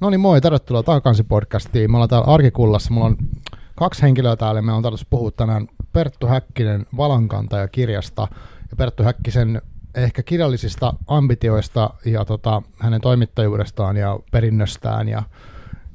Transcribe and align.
No 0.00 0.10
niin, 0.10 0.20
moi, 0.20 0.40
tervetuloa 0.40 0.82
takaisin 0.82 1.26
podcastiin. 1.26 1.90
Me 1.90 1.96
ollaan 1.96 2.08
täällä 2.08 2.34
Arkikullassa. 2.34 2.94
Mulla 2.94 3.06
on 3.06 3.16
kaksi 3.76 4.02
henkilöä 4.02 4.36
täällä. 4.36 4.62
Me 4.62 4.72
on 4.72 4.82
tarkoitus 4.82 5.06
puhua 5.10 5.30
tänään 5.30 5.68
Perttu 5.92 6.26
Häkkinen 6.26 6.86
Valankanta 6.96 7.58
ja 7.58 7.68
kirjasta 7.68 8.28
ja 8.70 8.76
Perttu 8.76 9.02
Häkkisen 9.02 9.62
ehkä 9.94 10.22
kirjallisista 10.22 10.94
ambitioista 11.06 11.90
ja 12.04 12.24
tota, 12.24 12.62
hänen 12.78 13.00
toimittajuudestaan 13.00 13.96
ja 13.96 14.18
perinnöstään 14.32 15.08
ja, 15.08 15.22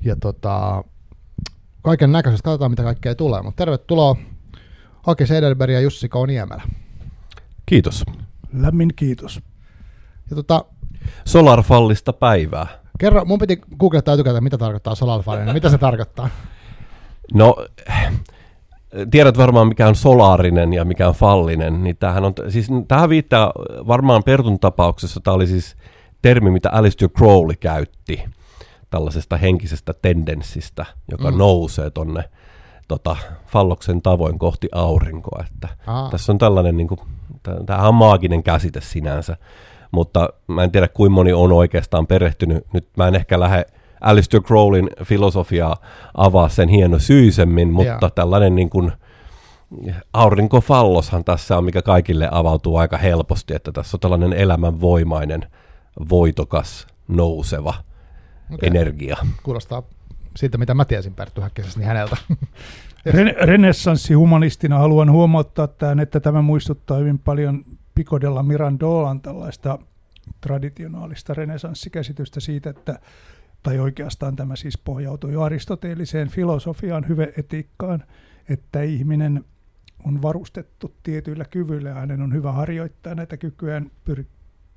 ja 0.01 0.15
tota, 0.15 0.83
kaiken 1.81 2.11
näköisestä. 2.11 2.43
Katsotaan, 2.43 2.71
mitä 2.71 2.83
kaikkea 2.83 3.15
tulee. 3.15 3.41
Mutta 3.41 3.57
tervetuloa 3.57 4.15
Aki 5.07 5.27
Seidelberg 5.27 5.73
ja 5.73 5.79
Jussi 5.79 6.09
Kouniemelä. 6.09 6.61
Kiitos. 7.65 8.03
Lämmin 8.53 8.93
kiitos. 8.95 9.41
Ja 10.29 10.35
tota, 10.35 10.65
Solarfallista 11.25 12.13
päivää. 12.13 12.67
kerro, 12.99 13.25
mun 13.25 13.39
piti 13.39 13.61
googlettaa 13.79 14.13
etukäteen, 14.13 14.43
mitä 14.43 14.57
tarkoittaa 14.57 14.95
solarfallinen. 14.95 15.53
mitä 15.53 15.69
se 15.69 15.77
tarkoittaa? 15.77 16.29
No, 17.33 17.55
tiedät 19.11 19.37
varmaan 19.37 19.67
mikä 19.67 19.87
on 19.87 19.95
solaarinen 19.95 20.73
ja 20.73 20.85
mikä 20.85 21.07
on 21.07 21.13
fallinen, 21.13 21.83
niin 21.83 21.97
tämähän 21.97 22.25
on, 22.25 22.33
siis 22.49 22.67
tähän 22.87 23.09
viittaa 23.09 23.51
varmaan 23.87 24.23
Pertun 24.23 24.59
tapauksessa, 24.59 25.19
tämä 25.19 25.35
oli 25.35 25.47
siis 25.47 25.75
termi, 26.21 26.51
mitä 26.51 26.69
Alistair 26.69 27.11
Crowley 27.11 27.55
käytti 27.55 28.23
tällaisesta 28.89 29.37
henkisestä 29.37 29.93
tendenssistä, 30.01 30.85
joka 31.11 31.31
mm. 31.31 31.37
nousee 31.37 31.89
tonne 31.89 32.23
tota, 32.87 33.15
falloksen 33.47 34.01
tavoin 34.01 34.39
kohti 34.39 34.67
aurinkoa. 34.71 35.45
Että 35.53 35.69
Aa. 35.87 36.09
tässä 36.09 36.31
on 36.31 36.37
tällainen, 36.37 36.77
niin 36.77 36.87
kuin, 36.87 36.99
tämähän 37.65 37.87
on 37.87 37.95
maaginen 37.95 38.43
käsite 38.43 38.81
sinänsä, 38.81 39.37
mutta 39.95 40.29
mä 40.47 40.63
en 40.63 40.71
tiedä 40.71 40.87
kuinka 40.87 41.13
moni 41.13 41.33
on 41.33 41.51
oikeastaan 41.51 42.07
perehtynyt. 42.07 42.65
Nyt 42.73 42.87
mä 42.97 43.07
en 43.07 43.15
ehkä 43.15 43.39
lähde 43.39 43.65
Alistair 44.01 44.43
Crowleyn 44.43 44.89
filosofiaa 45.03 45.75
avaa 46.17 46.49
sen 46.49 46.69
hieno 46.69 46.99
syisemmin, 46.99 47.73
mutta 47.73 47.99
Joo. 48.01 48.09
tällainen 48.09 48.55
niin 48.55 48.69
kuin, 48.69 48.91
aurinkofalloshan 50.13 51.23
tässä 51.23 51.57
on, 51.57 51.63
mikä 51.63 51.81
kaikille 51.81 52.29
avautuu 52.31 52.77
aika 52.77 52.97
helposti, 52.97 53.55
että 53.55 53.71
tässä 53.71 53.95
on 53.95 53.99
tällainen 53.99 54.33
elämänvoimainen, 54.33 55.45
voitokas, 56.09 56.87
nouseva 57.07 57.73
Okei. 58.53 58.69
energia. 58.69 59.17
Kuulostaa 59.43 59.83
siitä, 60.35 60.57
mitä 60.57 60.73
mä 60.73 60.85
tiesin 60.85 61.13
Perttu 61.13 61.41
Häkkisestä, 61.41 61.79
niin 61.79 61.87
häneltä. 61.87 62.17
Ren- 63.09 63.45
renessanssihumanistina 63.45 64.77
haluan 64.77 65.11
huomauttaa 65.11 65.67
tämän, 65.67 65.99
että 65.99 66.19
tämä 66.19 66.41
muistuttaa 66.41 66.97
hyvin 66.97 67.19
paljon 67.19 67.65
Pico 67.95 68.21
della 68.21 68.43
Mirandolan 68.43 69.21
tällaista 69.21 69.79
traditionaalista 70.41 71.33
renessanssikäsitystä 71.33 72.39
siitä, 72.39 72.69
että 72.69 72.99
tai 73.63 73.79
oikeastaan 73.79 74.35
tämä 74.35 74.55
siis 74.55 74.77
pohjautui 74.77 75.35
aristoteelliseen 75.35 76.29
filosofiaan, 76.29 77.07
hyveetiikkaan, 77.07 78.03
että 78.49 78.81
ihminen 78.81 79.45
on 80.05 80.21
varustettu 80.21 80.95
tietyillä 81.03 81.45
kyvyillä 81.45 81.89
ja 81.89 81.95
hänen 81.95 82.21
on 82.21 82.33
hyvä 82.33 82.51
harjoittaa 82.51 83.15
näitä 83.15 83.37
kykyään 83.37 83.91
pyr- 84.09 84.25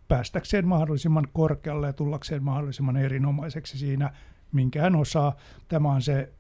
päästäkseen 0.09 0.69
mahdollisimman 0.69 1.29
korkealle 1.33 1.87
ja 1.87 1.93
tullakseen 1.93 2.43
mahdollisimman 2.43 2.97
erinomaiseksi 2.97 3.79
siinä, 3.79 4.13
minkä 4.53 4.83
hän 4.83 4.97
osaa. 4.97 5.37
Tämä 5.69 5.93
on 5.93 6.03
se 6.03 6.33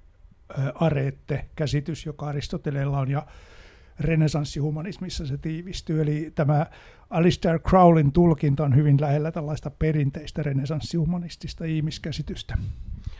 areette-käsitys, 0.75 2.06
joka 2.06 2.27
Aristoteleella 2.27 2.99
on, 2.99 3.11
ja 3.11 3.27
renesanssihumanismissa 4.01 5.27
se 5.27 5.39
tiivistyy. 5.39 6.03
Eli 6.03 6.33
tämä 6.34 6.67
Alistair 7.11 7.59
Crowleyn 7.59 8.12
tulkinta 8.12 8.65
on 8.65 8.77
hyvin 8.77 9.00
lähellä 9.00 9.33
tällaista 9.33 9.71
perinteistä 9.71 10.43
renesanssihumanistista 10.43 11.65
ihmiskäsitystä. 11.65 12.59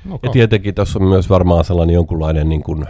No, 0.05 0.19
Ja 0.23 0.31
tietenkin 0.31 0.75
tässä 0.75 0.99
on 0.99 1.09
myös 1.09 1.31
varmaan 1.31 1.65
sellainen 1.65 1.95
jonkunlainen 1.95 2.49
niin 2.49 2.63
kuin 2.63 2.85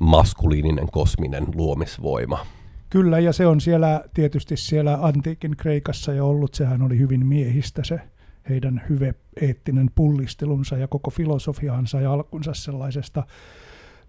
maskuliininen 0.00 0.86
kosminen 0.92 1.46
luomisvoima. 1.54 2.46
Kyllä, 2.90 3.18
ja 3.18 3.32
se 3.32 3.46
on 3.46 3.60
siellä 3.60 4.04
tietysti 4.14 4.56
siellä 4.56 4.98
antiikin 5.02 5.56
Kreikassa 5.56 6.12
jo 6.12 6.28
ollut. 6.28 6.54
Sehän 6.54 6.82
oli 6.82 6.98
hyvin 6.98 7.26
miehistä 7.26 7.84
se 7.84 8.00
heidän 8.48 8.82
hyve-eettinen 8.88 9.90
pullistelunsa 9.94 10.76
ja 10.76 10.88
koko 10.88 11.10
filosofiahan 11.10 11.86
sai 11.86 12.06
alkunsa 12.06 12.54
sellaisesta 12.54 13.26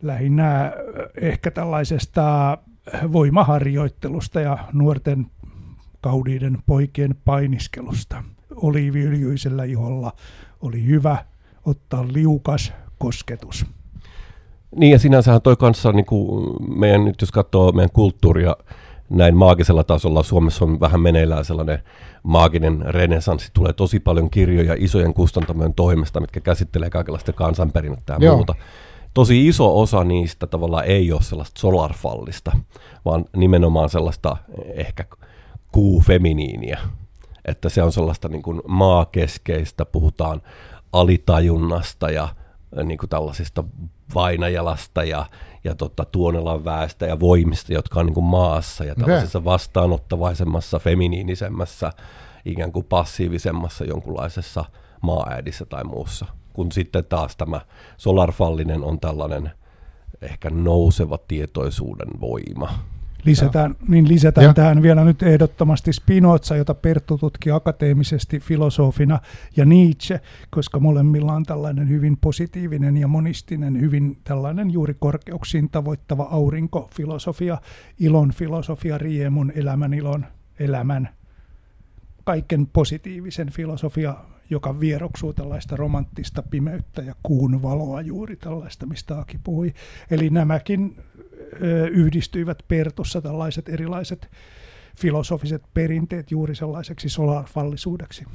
lähinnä 0.01 0.65
äh, 0.65 0.71
ehkä 1.21 1.51
tällaisesta 1.51 2.57
voimaharjoittelusta 3.11 4.41
ja 4.41 4.57
nuorten 4.73 5.27
kaudiiden 6.01 6.57
poikien 6.65 7.15
painiskelusta. 7.25 8.23
Oliiviöljyisellä 8.55 9.63
iholla 9.63 10.13
oli 10.61 10.85
hyvä 10.85 11.25
ottaa 11.65 12.05
liukas 12.13 12.73
kosketus. 12.97 13.65
Niin 14.75 14.91
ja 14.91 14.99
sinänsähän 14.99 15.41
toi 15.41 15.55
kanssa 15.55 15.91
niin 15.91 16.05
kuin 16.05 16.55
meidän, 16.79 17.05
nyt 17.05 17.21
jos 17.21 17.31
katsoo 17.31 17.71
meidän 17.71 17.91
kulttuuria 17.93 18.55
näin 19.09 19.37
maagisella 19.37 19.83
tasolla, 19.83 20.23
Suomessa 20.23 20.65
on 20.65 20.79
vähän 20.79 21.01
meneillään 21.01 21.45
sellainen 21.45 21.79
maaginen 22.23 22.81
renesanssi, 22.87 23.49
tulee 23.53 23.73
tosi 23.73 23.99
paljon 23.99 24.29
kirjoja 24.29 24.75
isojen 24.77 25.13
kustantamojen 25.13 25.73
toimesta, 25.73 26.19
mitkä 26.19 26.39
käsittelee 26.39 26.89
kaikenlaista 26.89 27.33
kansanperinnettä 27.33 28.13
ja 28.13 28.25
Joo. 28.25 28.35
muuta. 28.35 28.55
Tosi 29.13 29.47
iso 29.47 29.79
osa 29.79 30.03
niistä 30.03 30.47
tavallaan 30.47 30.85
ei 30.85 31.11
ole 31.11 31.21
sellaista 31.21 31.59
solarfallista, 31.59 32.51
vaan 33.05 33.25
nimenomaan 33.35 33.89
sellaista 33.89 34.37
ehkä 34.73 35.05
kuufeminiiniä. 35.71 36.79
Että 37.45 37.69
se 37.69 37.83
on 37.83 37.91
sellaista 37.91 38.29
niin 38.29 38.41
kuin 38.41 38.61
maakeskeistä, 38.67 39.85
puhutaan 39.85 40.41
alitajunnasta 40.93 42.11
ja 42.11 42.23
äh, 42.23 42.85
niin 42.85 42.97
kuin 42.97 43.09
tällaisista 43.09 43.63
Vainajalasta 44.15 45.03
ja, 45.03 45.25
ja 45.63 45.75
tota, 45.75 46.05
Tuonelan 46.05 46.65
väestä 46.65 47.05
ja 47.05 47.19
voimista, 47.19 47.73
jotka 47.73 47.99
on 47.99 48.05
niin 48.05 48.13
kuin 48.13 48.23
maassa 48.23 48.83
ja 48.83 48.95
tällaisessa 48.95 49.43
vastaanottavaisemmassa, 49.43 50.79
feminiinisemmässä, 50.79 51.93
ikään 52.45 52.71
kuin 52.71 52.85
passiivisemmassa 52.85 53.85
jonkunlaisessa 53.85 54.65
maaäidissä 55.01 55.65
tai 55.65 55.83
muussa. 55.83 56.25
Kun 56.53 56.71
sitten 56.71 57.05
taas 57.05 57.35
tämä 57.35 57.61
solarfallinen 57.97 58.83
on 58.83 58.99
tällainen 58.99 59.51
ehkä 60.21 60.49
nouseva 60.49 61.17
tietoisuuden 61.27 62.07
voima. 62.21 62.69
Lisätään, 63.25 63.75
niin 63.87 64.07
lisätään 64.07 64.43
Joo. 64.43 64.53
tähän 64.53 64.81
vielä 64.81 65.03
nyt 65.03 65.23
ehdottomasti 65.23 65.93
Spinoza, 65.93 66.55
jota 66.55 66.73
Perttu 66.73 67.17
tutki 67.17 67.51
akateemisesti 67.51 68.39
filosofina, 68.39 69.19
ja 69.57 69.65
Nietzsche, 69.65 70.21
koska 70.49 70.79
molemmilla 70.79 71.33
on 71.33 71.43
tällainen 71.43 71.89
hyvin 71.89 72.17
positiivinen 72.17 72.97
ja 72.97 73.07
monistinen, 73.07 73.81
hyvin 73.81 74.17
tällainen 74.23 74.71
juuri 74.71 74.95
korkeuksiin 74.99 75.69
tavoittava 75.69 76.23
aurinkofilosofia, 76.23 77.57
ilon 77.99 78.31
filosofia, 78.31 78.97
riemun, 78.97 79.51
elämän 79.55 79.93
ilon, 79.93 80.25
elämän, 80.59 81.09
kaiken 82.23 82.67
positiivisen 82.67 83.49
filosofia, 83.49 84.15
joka 84.51 84.79
vieroksuu 84.79 85.33
tällaista 85.33 85.75
romanttista 85.75 86.43
pimeyttä 86.43 87.01
ja 87.01 87.15
kuun 87.23 87.61
valoa 87.61 88.01
juuri 88.01 88.35
tällaista, 88.35 88.85
mistä 88.85 89.19
Aki 89.19 89.39
puhui. 89.43 89.73
Eli 90.11 90.29
nämäkin 90.29 90.97
yhdistyivät 91.91 92.57
Pertussa 92.67 93.21
tällaiset 93.21 93.69
erilaiset 93.69 94.31
filosofiset 94.97 95.63
perinteet 95.73 96.31
juuri 96.31 96.55
sellaiseksi 96.55 97.09
solarfallisuudeksi. 97.09 98.25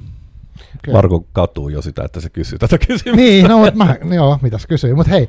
Okei. 0.77 0.95
Marko 0.95 1.27
katuu 1.33 1.69
jo 1.69 1.83
sitä, 1.83 2.05
että 2.05 2.21
se 2.21 2.31
kysyy 2.31 2.59
tätä 2.59 2.79
kysymystä. 2.79 3.17
Niin, 3.17 3.49
no, 3.49 3.59
mutta 3.59 3.75
mä, 3.75 4.15
joo, 4.15 4.39
mitäs 4.43 4.67
kysyy. 4.67 4.95
Mutta 4.95 5.11
hei, 5.11 5.29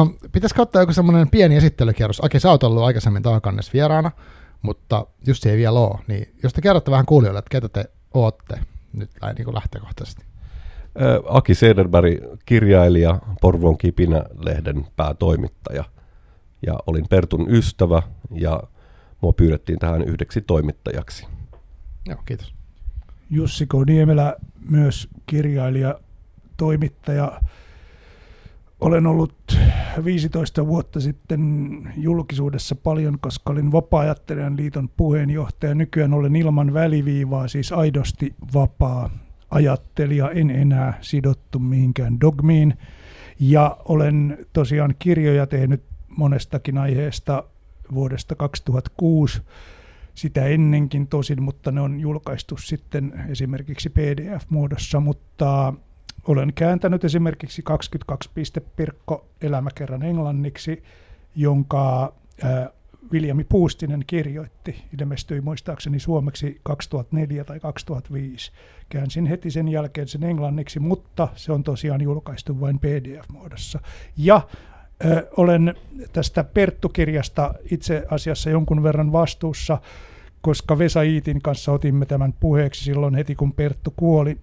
um, 0.00 0.18
pitäisikö 0.32 0.62
ottaa 0.62 0.82
joku 0.82 0.92
semmoinen 0.92 1.30
pieni 1.30 1.56
esittelykierros? 1.56 2.24
Aki, 2.24 2.40
sä 2.40 2.50
oot 2.50 2.62
ollut 2.62 2.82
aikaisemmin 2.82 3.22
taakannes 3.22 3.72
vieraana, 3.72 4.10
mutta 4.62 5.06
just 5.26 5.46
ei 5.46 5.56
vielä 5.56 5.80
ole. 5.80 5.98
Niin 6.08 6.34
jos 6.42 6.52
te 6.52 6.60
kerrotte 6.60 6.90
vähän 6.90 7.06
kuulijoille, 7.06 7.38
että 7.38 7.50
ketä 7.50 7.68
te 7.68 7.90
ootte 8.14 8.58
nyt 8.92 9.10
näin 9.22 9.34
niin 9.34 9.44
kuin 9.44 9.54
lähtökohtaisesti. 9.54 10.24
Aki 11.28 11.54
Sederberg, 11.54 12.18
kirjailija, 12.46 13.18
Porvoon 13.40 13.78
Kipinä-lehden 13.78 14.86
päätoimittaja. 14.96 15.84
Ja 16.66 16.74
olin 16.86 17.08
Pertun 17.10 17.50
ystävä 17.50 18.02
ja 18.34 18.62
mua 19.20 19.32
pyydettiin 19.32 19.78
tähän 19.78 20.02
yhdeksi 20.02 20.40
toimittajaksi. 20.40 21.26
Joo, 22.06 22.18
kiitos. 22.24 22.54
Jussi 23.30 23.66
K. 23.66 23.70
Niemelä, 23.86 24.36
myös 24.70 25.08
kirjailija, 25.26 26.00
toimittaja. 26.56 27.40
Olen 28.80 29.06
ollut 29.06 29.58
15 30.04 30.66
vuotta 30.66 31.00
sitten 31.00 31.42
julkisuudessa 31.96 32.74
paljon, 32.74 33.18
koska 33.20 33.52
olin 33.52 33.72
Vapaa-ajattelijan 33.72 34.56
liiton 34.56 34.88
puheenjohtaja. 34.96 35.74
Nykyään 35.74 36.14
olen 36.14 36.36
ilman 36.36 36.74
väliviivaa, 36.74 37.48
siis 37.48 37.72
aidosti 37.72 38.34
vapaa 38.54 39.10
ajattelija, 39.50 40.30
en 40.30 40.50
enää 40.50 40.98
sidottu 41.00 41.58
mihinkään 41.58 42.20
dogmiin. 42.20 42.74
Ja 43.40 43.76
olen 43.84 44.46
tosiaan 44.52 44.94
kirjoja 44.98 45.46
tehnyt 45.46 45.82
monestakin 46.16 46.78
aiheesta 46.78 47.44
vuodesta 47.94 48.34
2006 48.34 49.42
sitä 50.14 50.46
ennenkin 50.46 51.06
tosin, 51.08 51.42
mutta 51.42 51.72
ne 51.72 51.80
on 51.80 52.00
julkaistu 52.00 52.56
sitten 52.56 53.12
esimerkiksi 53.28 53.90
PDF-muodossa, 53.90 55.00
mutta 55.00 55.74
olen 56.26 56.52
kääntänyt 56.54 57.04
esimerkiksi 57.04 57.62
22 57.62 58.30
piste 58.34 58.60
Pirkko 58.60 59.26
elämäkerran 59.42 60.02
englanniksi, 60.02 60.82
jonka 61.36 62.12
Viljami 63.12 63.44
Puustinen 63.44 64.04
kirjoitti, 64.06 64.84
ilmestyi 65.00 65.40
muistaakseni 65.40 66.00
suomeksi 66.00 66.60
2004 66.62 67.44
tai 67.44 67.60
2005. 67.60 68.52
Käänsin 68.88 69.26
heti 69.26 69.50
sen 69.50 69.68
jälkeen 69.68 70.08
sen 70.08 70.24
englanniksi, 70.24 70.80
mutta 70.80 71.28
se 71.34 71.52
on 71.52 71.62
tosiaan 71.62 72.00
julkaistu 72.00 72.60
vain 72.60 72.78
PDF-muodossa. 72.78 73.80
Ja 74.16 74.40
ö, 75.04 75.28
olen 75.36 75.74
tästä 76.12 76.44
Perttu-kirjasta 76.44 77.54
itse 77.70 78.04
asiassa 78.10 78.50
jonkun 78.50 78.82
verran 78.82 79.12
vastuussa, 79.12 79.78
koska 80.40 80.78
Vesa 80.78 81.02
Iitin 81.02 81.42
kanssa 81.42 81.72
otimme 81.72 82.06
tämän 82.06 82.32
puheeksi 82.40 82.84
silloin 82.84 83.14
heti, 83.14 83.34
kun 83.34 83.52
Perttu 83.52 83.92
kuoli 83.96 84.38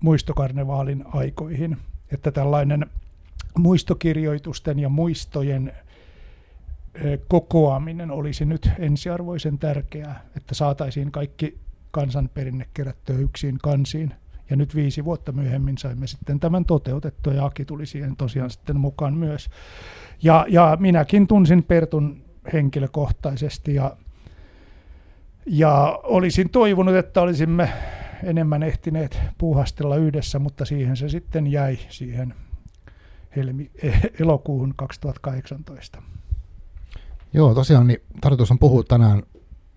muistokarnevaalin 0.00 1.04
aikoihin. 1.12 1.76
Että 2.12 2.30
tällainen 2.32 2.86
muistokirjoitusten 3.58 4.78
ja 4.78 4.88
muistojen 4.88 5.72
kokoaminen 7.28 8.10
olisi 8.10 8.44
nyt 8.44 8.70
ensiarvoisen 8.78 9.58
tärkeää, 9.58 10.24
että 10.36 10.54
saataisiin 10.54 11.10
kaikki 11.10 11.58
kansanperinne 11.90 12.66
kerättyä 12.74 13.18
yksin 13.18 13.58
kansiin. 13.62 14.14
Ja 14.50 14.56
nyt 14.56 14.74
viisi 14.74 15.04
vuotta 15.04 15.32
myöhemmin 15.32 15.78
saimme 15.78 16.06
sitten 16.06 16.40
tämän 16.40 16.64
toteutettua 16.64 17.32
ja 17.32 17.44
Aki 17.44 17.64
tuli 17.64 17.86
siihen 17.86 18.16
tosiaan 18.16 18.50
sitten 18.50 18.80
mukaan 18.80 19.14
myös. 19.14 19.50
Ja, 20.22 20.46
ja 20.48 20.76
minäkin 20.80 21.26
tunsin 21.26 21.64
Pertun 21.64 22.24
henkilökohtaisesti 22.52 23.74
ja, 23.74 23.96
ja 25.46 26.00
olisin 26.02 26.50
toivonut, 26.50 26.94
että 26.94 27.20
olisimme 27.20 27.68
enemmän 28.24 28.62
ehtineet 28.62 29.20
puuhastella 29.38 29.96
yhdessä, 29.96 30.38
mutta 30.38 30.64
siihen 30.64 30.96
se 30.96 31.08
sitten 31.08 31.46
jäi 31.46 31.78
siihen 31.88 32.34
helmi, 33.36 33.70
elokuuhun 34.20 34.74
2018. 34.76 36.02
Joo, 37.32 37.54
tosiaan 37.54 37.86
niin 37.86 38.02
tarkoitus 38.20 38.50
on 38.50 38.58
puhua 38.58 38.82
tänään 38.82 39.22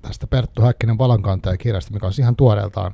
tästä 0.01 0.27
Perttu 0.27 0.61
Häkkinen 0.61 0.97
valankantaja 0.97 1.57
kirjasta, 1.57 1.93
mikä 1.93 2.05
on 2.05 2.13
ihan 2.19 2.35
tuoreeltaan 2.35 2.93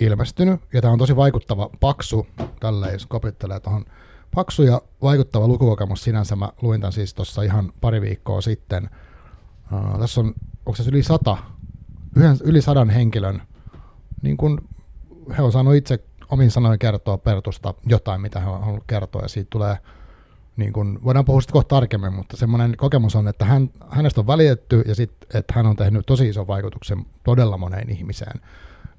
ilmestynyt. 0.00 0.60
Ja 0.72 0.80
tämä 0.80 0.92
on 0.92 0.98
tosi 0.98 1.16
vaikuttava, 1.16 1.70
paksu, 1.80 2.26
tälleen 2.60 2.92
jos 2.92 3.06
kopittelee 3.06 3.60
tuohon 3.60 3.84
paksu 4.34 4.62
ja 4.62 4.82
vaikuttava 5.02 5.48
lukukokemus 5.48 6.04
sinänsä. 6.04 6.36
Mä 6.36 6.48
luin 6.62 6.80
tämän 6.80 6.92
siis 6.92 7.14
tuossa 7.14 7.42
ihan 7.42 7.72
pari 7.80 8.00
viikkoa 8.00 8.40
sitten. 8.40 8.90
Uh, 9.72 9.98
tässä 10.00 10.20
on, 10.20 10.34
onko 10.66 10.76
se 10.76 10.88
yli 10.88 11.02
sata, 11.02 11.36
yhden, 12.16 12.36
yli 12.44 12.62
sadan 12.62 12.90
henkilön, 12.90 13.42
niin 14.22 14.36
kuin 14.36 14.58
he 15.38 15.42
on 15.42 15.52
saanut 15.52 15.74
itse 15.74 15.98
omin 16.30 16.50
sanoin 16.50 16.78
kertoa 16.78 17.18
Pertusta 17.18 17.74
jotain, 17.86 18.20
mitä 18.20 18.40
he 18.40 18.48
on 18.48 18.60
halunnut 18.60 18.84
kertoa, 18.86 19.22
ja 19.22 19.28
siitä 19.28 19.50
tulee 19.50 19.76
niin 20.56 20.72
kun, 20.72 21.00
voidaan 21.04 21.24
puhua 21.24 21.40
sitten 21.40 21.52
kohta 21.52 21.68
tarkemmin, 21.68 22.12
mutta 22.12 22.36
semmoinen 22.36 22.76
kokemus 22.76 23.16
on, 23.16 23.28
että 23.28 23.44
hän, 23.44 23.70
hänestä 23.90 24.20
on 24.20 24.26
välitetty 24.26 24.82
ja 24.86 24.94
sitten, 24.94 25.40
että 25.40 25.54
hän 25.56 25.66
on 25.66 25.76
tehnyt 25.76 26.06
tosi 26.06 26.28
ison 26.28 26.46
vaikutuksen 26.46 27.06
todella 27.24 27.56
moneen 27.56 27.90
ihmiseen 27.90 28.40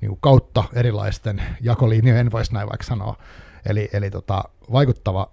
niin 0.02 0.10
kuin 0.10 0.20
kautta 0.22 0.64
erilaisten 0.74 1.44
jakolinjojen, 1.62 2.32
voisi 2.32 2.54
näin 2.54 2.70
vaikka 2.70 2.86
sanoa. 2.86 3.18
Eli, 3.66 3.90
eli 3.94 4.12
tota, 4.12 4.44
vaikuttava 4.72 5.32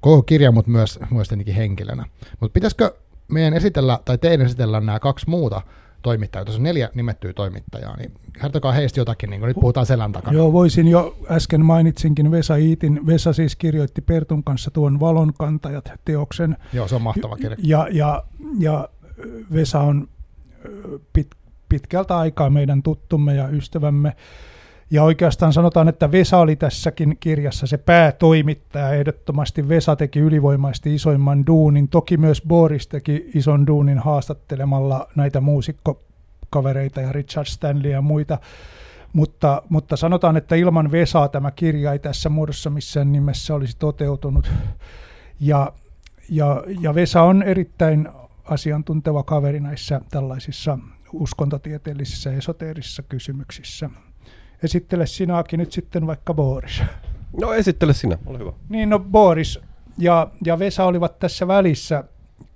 koko 0.00 0.22
kirja, 0.22 0.52
mutta 0.52 0.70
myös, 0.70 0.98
myös 1.10 1.28
henkilönä. 1.56 2.04
Mutta 2.40 2.52
pitäisikö 2.52 2.94
meidän 3.28 3.54
esitellä, 3.54 4.00
tai 4.04 4.18
teidän 4.18 4.46
esitellä 4.46 4.80
nämä 4.80 5.00
kaksi 5.00 5.30
muuta 5.30 5.62
toimittajaa, 6.02 6.44
tuossa 6.44 6.58
on 6.58 6.62
neljä 6.62 6.90
nimettyä 6.94 7.32
toimittajaa, 7.32 7.96
niin 7.96 8.12
kertokaa 8.40 8.72
heistä 8.72 9.00
jotakin, 9.00 9.30
niin 9.30 9.40
kuin 9.40 9.48
nyt 9.48 9.60
puhutaan 9.60 9.86
selän 9.86 10.12
takana. 10.12 10.36
Joo, 10.36 10.52
voisin 10.52 10.88
jo, 10.88 11.16
äsken 11.30 11.64
mainitsinkin 11.64 12.30
Vesa 12.30 12.56
Iitin, 12.56 13.06
Vesa 13.06 13.32
siis 13.32 13.56
kirjoitti 13.56 14.00
Pertun 14.00 14.44
kanssa 14.44 14.70
tuon 14.70 15.00
Valonkantajat-teoksen. 15.00 16.56
Joo, 16.72 16.88
se 16.88 16.94
on 16.94 17.02
mahtava 17.02 17.36
kirja. 17.36 17.56
Ja, 17.62 17.88
ja, 17.90 18.24
ja 18.58 18.88
Vesa 19.52 19.80
on 19.80 20.08
pit, 21.12 21.28
pitkältä 21.68 22.18
aikaa 22.18 22.50
meidän 22.50 22.82
tuttumme 22.82 23.34
ja 23.34 23.48
ystävämme, 23.48 24.16
ja 24.90 25.02
oikeastaan 25.02 25.52
sanotaan, 25.52 25.88
että 25.88 26.12
Vesa 26.12 26.38
oli 26.38 26.56
tässäkin 26.56 27.16
kirjassa 27.20 27.66
se 27.66 27.78
päätoimittaja. 27.78 28.92
Ehdottomasti 28.92 29.68
Vesa 29.68 29.96
teki 29.96 30.20
ylivoimaisesti 30.20 30.94
isoimman 30.94 31.46
duunin. 31.46 31.88
Toki 31.88 32.16
myös 32.16 32.42
Boris 32.48 32.86
teki 32.86 33.30
ison 33.34 33.66
duunin 33.66 33.98
haastattelemalla 33.98 35.08
näitä 35.14 35.40
muusikkokavereita 35.40 37.00
ja 37.00 37.12
Richard 37.12 37.46
Stanley 37.46 37.90
ja 37.90 38.02
muita. 38.02 38.38
Mutta, 39.12 39.62
mutta 39.68 39.96
sanotaan, 39.96 40.36
että 40.36 40.54
ilman 40.54 40.92
Vesaa 40.92 41.28
tämä 41.28 41.50
kirja 41.50 41.92
ei 41.92 41.98
tässä 41.98 42.28
muodossa 42.28 42.70
missään 42.70 43.12
nimessä 43.12 43.54
olisi 43.54 43.76
toteutunut. 43.78 44.50
Ja, 45.40 45.72
ja, 46.28 46.64
ja 46.80 46.94
Vesa 46.94 47.22
on 47.22 47.42
erittäin 47.42 48.08
asiantunteva 48.44 49.22
kaveri 49.22 49.60
näissä 49.60 50.00
tällaisissa 50.10 50.78
uskontotieteellisissä 51.12 52.32
esoteerisissa 52.32 53.02
kysymyksissä. 53.02 53.90
Esittele 54.62 55.06
sinäkin 55.06 55.58
nyt 55.58 55.72
sitten 55.72 56.06
vaikka 56.06 56.34
Boris. 56.34 56.82
No 57.40 57.54
esittele 57.54 57.92
sinä, 57.92 58.18
ole 58.26 58.38
hyvä. 58.38 58.52
Niin 58.68 58.90
no 58.90 58.98
Boris 58.98 59.60
ja, 59.98 60.30
ja 60.44 60.58
Vesa 60.58 60.84
olivat 60.84 61.18
tässä 61.18 61.48
välissä, 61.48 62.04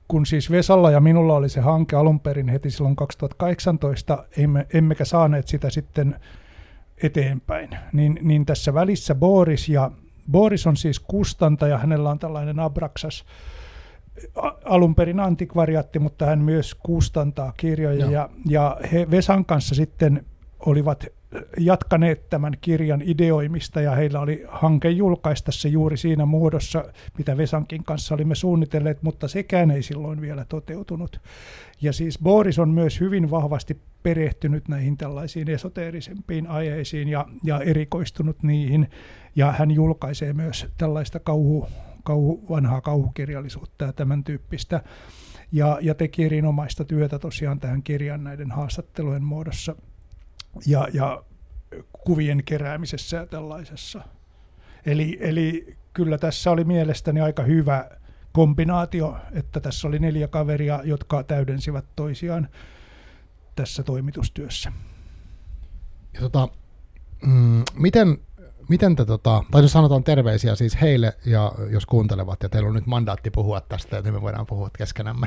kun 0.08 0.26
siis 0.26 0.50
Vesalla 0.50 0.90
ja 0.90 1.00
minulla 1.00 1.36
oli 1.36 1.48
se 1.48 1.60
hanke 1.60 1.96
alun 1.96 2.20
perin 2.20 2.48
heti 2.48 2.70
silloin 2.70 2.96
2018, 2.96 4.24
emme, 4.36 4.66
emmekä 4.74 5.04
saaneet 5.04 5.48
sitä 5.48 5.70
sitten 5.70 6.16
eteenpäin. 7.02 7.68
Niin, 7.92 8.18
niin 8.22 8.46
tässä 8.46 8.74
välissä 8.74 9.14
Boris 9.14 9.68
ja 9.68 9.90
Boris 10.30 10.66
on 10.66 10.76
siis 10.76 11.00
kustantaja, 11.00 11.78
hänellä 11.78 12.10
on 12.10 12.18
tällainen 12.18 12.60
Abraxas 12.60 13.24
alun 14.64 14.94
perin 14.94 15.20
antikvariatti, 15.20 15.98
mutta 15.98 16.26
hän 16.26 16.38
myös 16.38 16.74
kustantaa 16.74 17.52
kirjoja 17.56 18.10
ja, 18.10 18.28
ja 18.46 18.76
he 18.92 19.06
Vesan 19.10 19.44
kanssa 19.44 19.74
sitten 19.74 20.24
olivat 20.66 21.06
jatkaneet 21.58 22.30
tämän 22.30 22.52
kirjan 22.60 23.02
ideoimista 23.02 23.80
ja 23.80 23.94
heillä 23.94 24.20
oli 24.20 24.44
hanke 24.48 24.90
julkaista 24.90 25.52
se 25.52 25.68
juuri 25.68 25.96
siinä 25.96 26.26
muodossa, 26.26 26.84
mitä 27.18 27.36
Vesankin 27.36 27.84
kanssa 27.84 28.14
olimme 28.14 28.34
suunnitelleet, 28.34 29.02
mutta 29.02 29.28
sekään 29.28 29.70
ei 29.70 29.82
silloin 29.82 30.20
vielä 30.20 30.44
toteutunut. 30.44 31.20
Ja 31.82 31.92
siis 31.92 32.18
Boris 32.18 32.58
on 32.58 32.68
myös 32.68 33.00
hyvin 33.00 33.30
vahvasti 33.30 33.80
perehtynyt 34.02 34.68
näihin 34.68 34.96
tällaisiin 34.96 35.50
esoteerisempiin 35.50 36.46
aiheisiin 36.46 37.08
ja, 37.08 37.26
ja 37.44 37.60
erikoistunut 37.60 38.42
niihin. 38.42 38.90
Ja 39.36 39.52
hän 39.52 39.70
julkaisee 39.70 40.32
myös 40.32 40.66
tällaista 40.78 41.20
kauhu, 41.20 41.68
kauhu, 42.04 42.44
vanhaa 42.50 42.80
kauhukirjallisuutta 42.80 43.84
ja 43.84 43.92
tämän 43.92 44.24
tyyppistä. 44.24 44.82
Ja, 45.52 45.78
ja 45.80 45.94
teki 45.94 46.24
erinomaista 46.24 46.84
työtä 46.84 47.18
tosiaan 47.18 47.60
tähän 47.60 47.82
kirjan 47.82 48.24
näiden 48.24 48.50
haastattelujen 48.50 49.24
muodossa– 49.24 49.76
ja, 50.66 50.88
ja 50.92 51.22
kuvien 51.92 52.44
keräämisessä 52.44 53.16
ja 53.16 53.26
tällaisessa. 53.26 54.02
Eli, 54.86 55.18
eli 55.20 55.76
kyllä 55.92 56.18
tässä 56.18 56.50
oli 56.50 56.64
mielestäni 56.64 57.20
aika 57.20 57.42
hyvä 57.42 57.90
kombinaatio, 58.32 59.16
että 59.32 59.60
tässä 59.60 59.88
oli 59.88 59.98
neljä 59.98 60.28
kaveria, 60.28 60.80
jotka 60.84 61.22
täydensivät 61.22 61.84
toisiaan 61.96 62.48
tässä 63.56 63.82
toimitustyössä. 63.82 64.72
Ja 66.14 66.20
tota, 66.20 66.48
mm, 67.26 67.62
miten 67.74 68.18
miten 68.68 68.96
te, 68.96 69.04
tota, 69.04 69.44
tai 69.50 69.62
jos 69.62 69.72
sanotaan 69.72 70.04
terveisiä 70.04 70.54
siis 70.54 70.80
heille, 70.80 71.16
ja 71.26 71.52
jos 71.70 71.86
kuuntelevat, 71.86 72.42
ja 72.42 72.48
teillä 72.48 72.68
on 72.68 72.74
nyt 72.74 72.86
mandaatti 72.86 73.30
puhua 73.30 73.60
tästä, 73.60 73.98
että 73.98 74.12
me 74.12 74.22
voidaan 74.22 74.46
puhua 74.46 74.70
keskenämme. 74.78 75.26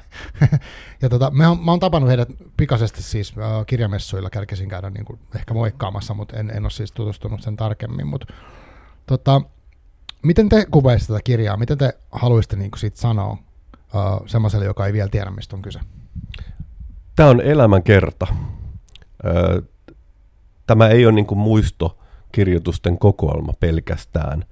ja 1.02 1.10
tota, 1.10 1.32
me 1.32 1.48
on, 1.48 1.60
mä 1.66 1.72
oon 1.72 1.80
tapannut 1.80 2.10
heidät 2.10 2.30
pikaisesti 2.58 3.04
siis 3.04 3.34
äh, 3.38 3.66
kirjamessuilla, 3.66 4.30
kärkesin 4.30 4.70
käydä 4.70 4.90
niin 4.90 5.06
kuin, 5.06 5.20
ehkä 5.36 5.54
moikkaamassa, 5.54 6.14
mutta 6.14 6.38
en, 6.38 6.50
en 6.50 6.64
ole 6.64 6.72
siis 6.72 6.92
tutustunut 6.92 7.42
sen 7.42 7.56
tarkemmin. 7.56 8.08
Mutta 8.08 8.34
tota, 9.06 9.42
miten 10.24 10.50
te 10.50 10.66
kuvaisitte 10.72 11.14
tätä 11.14 11.24
kirjaa? 11.24 11.58
Miten 11.58 11.78
te 11.78 11.98
haluaisitte 12.12 12.56
niin 12.56 12.72
siitä 12.78 12.98
sanoa 12.98 13.38
äh, 13.96 14.02
semmoiselle, 14.26 14.66
joka 14.66 14.86
ei 14.86 14.94
vielä 14.94 15.10
tiedä, 15.10 15.32
mistä 15.32 15.56
on 15.56 15.62
kyse? 15.62 15.80
Tämä 17.16 17.30
on 17.30 17.42
elämän 17.42 17.84
kerta. 17.84 18.28
Tämä 20.68 20.88
ei 20.88 21.06
ole 21.06 21.14
niin 21.14 21.26
kuin 21.26 21.40
muisto 21.40 21.98
kirjoitusten 22.36 22.98
kokoelma 22.98 23.54
pelkästään, 23.60 24.46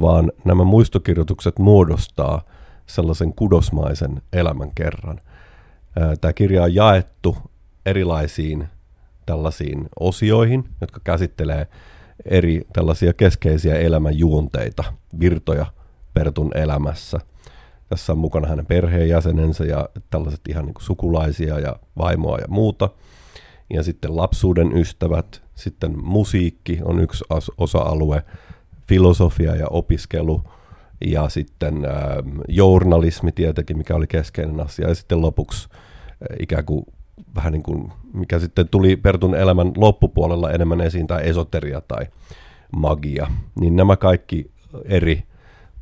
vaan 0.00 0.32
nämä 0.44 0.64
muistokirjoitukset 0.64 1.58
muodostaa 1.58 2.42
sellaisen 2.86 3.34
kudosmaisen 3.34 4.22
elämän 4.32 4.70
kerran. 4.74 5.20
Tämä 6.20 6.32
kirja 6.32 6.62
on 6.62 6.74
jaettu 6.74 7.36
erilaisiin 7.86 8.68
tällaisiin 9.26 9.88
osioihin, 10.00 10.64
jotka 10.80 11.00
käsittelee 11.04 11.66
eri 12.24 12.62
tällaisia 12.72 13.12
keskeisiä 13.12 13.74
elämän 13.74 14.18
juonteita, 14.18 14.84
virtoja 15.20 15.66
Pertun 16.14 16.56
elämässä. 16.56 17.18
Tässä 17.88 18.12
on 18.12 18.18
mukana 18.18 18.48
hänen 18.48 18.66
perheenjäsenensä 18.66 19.64
ja 19.64 19.88
tällaiset 20.10 20.40
ihan 20.48 20.64
niin 20.64 20.74
sukulaisia 20.78 21.58
ja 21.58 21.76
vaimoa 21.98 22.38
ja 22.38 22.48
muuta. 22.48 22.90
Ja 23.70 23.82
sitten 23.82 24.16
lapsuuden 24.16 24.76
ystävät, 24.76 25.42
sitten 25.54 26.04
musiikki 26.04 26.78
on 26.84 27.00
yksi 27.00 27.24
osa-alue, 27.58 28.22
filosofia 28.88 29.56
ja 29.56 29.66
opiskelu 29.70 30.42
ja 31.06 31.28
sitten 31.28 31.84
äh, 31.84 31.92
journalismi 32.48 33.32
tietenkin, 33.32 33.78
mikä 33.78 33.94
oli 33.94 34.06
keskeinen 34.06 34.60
asia, 34.60 34.88
ja 34.88 34.94
sitten 34.94 35.22
lopuksi 35.22 35.68
äh, 35.72 36.36
ikään 36.40 36.64
kuin 36.64 36.84
vähän 37.34 37.52
niin 37.52 37.62
kuin, 37.62 37.92
mikä 38.12 38.38
sitten 38.38 38.68
tuli 38.68 38.96
Pertun 38.96 39.34
elämän 39.34 39.72
loppupuolella 39.76 40.50
enemmän 40.50 40.80
esiin, 40.80 41.06
tai 41.06 41.28
esoteria 41.28 41.80
tai 41.80 42.06
magia, 42.76 43.26
niin 43.60 43.76
nämä 43.76 43.96
kaikki 43.96 44.50
eri 44.84 45.22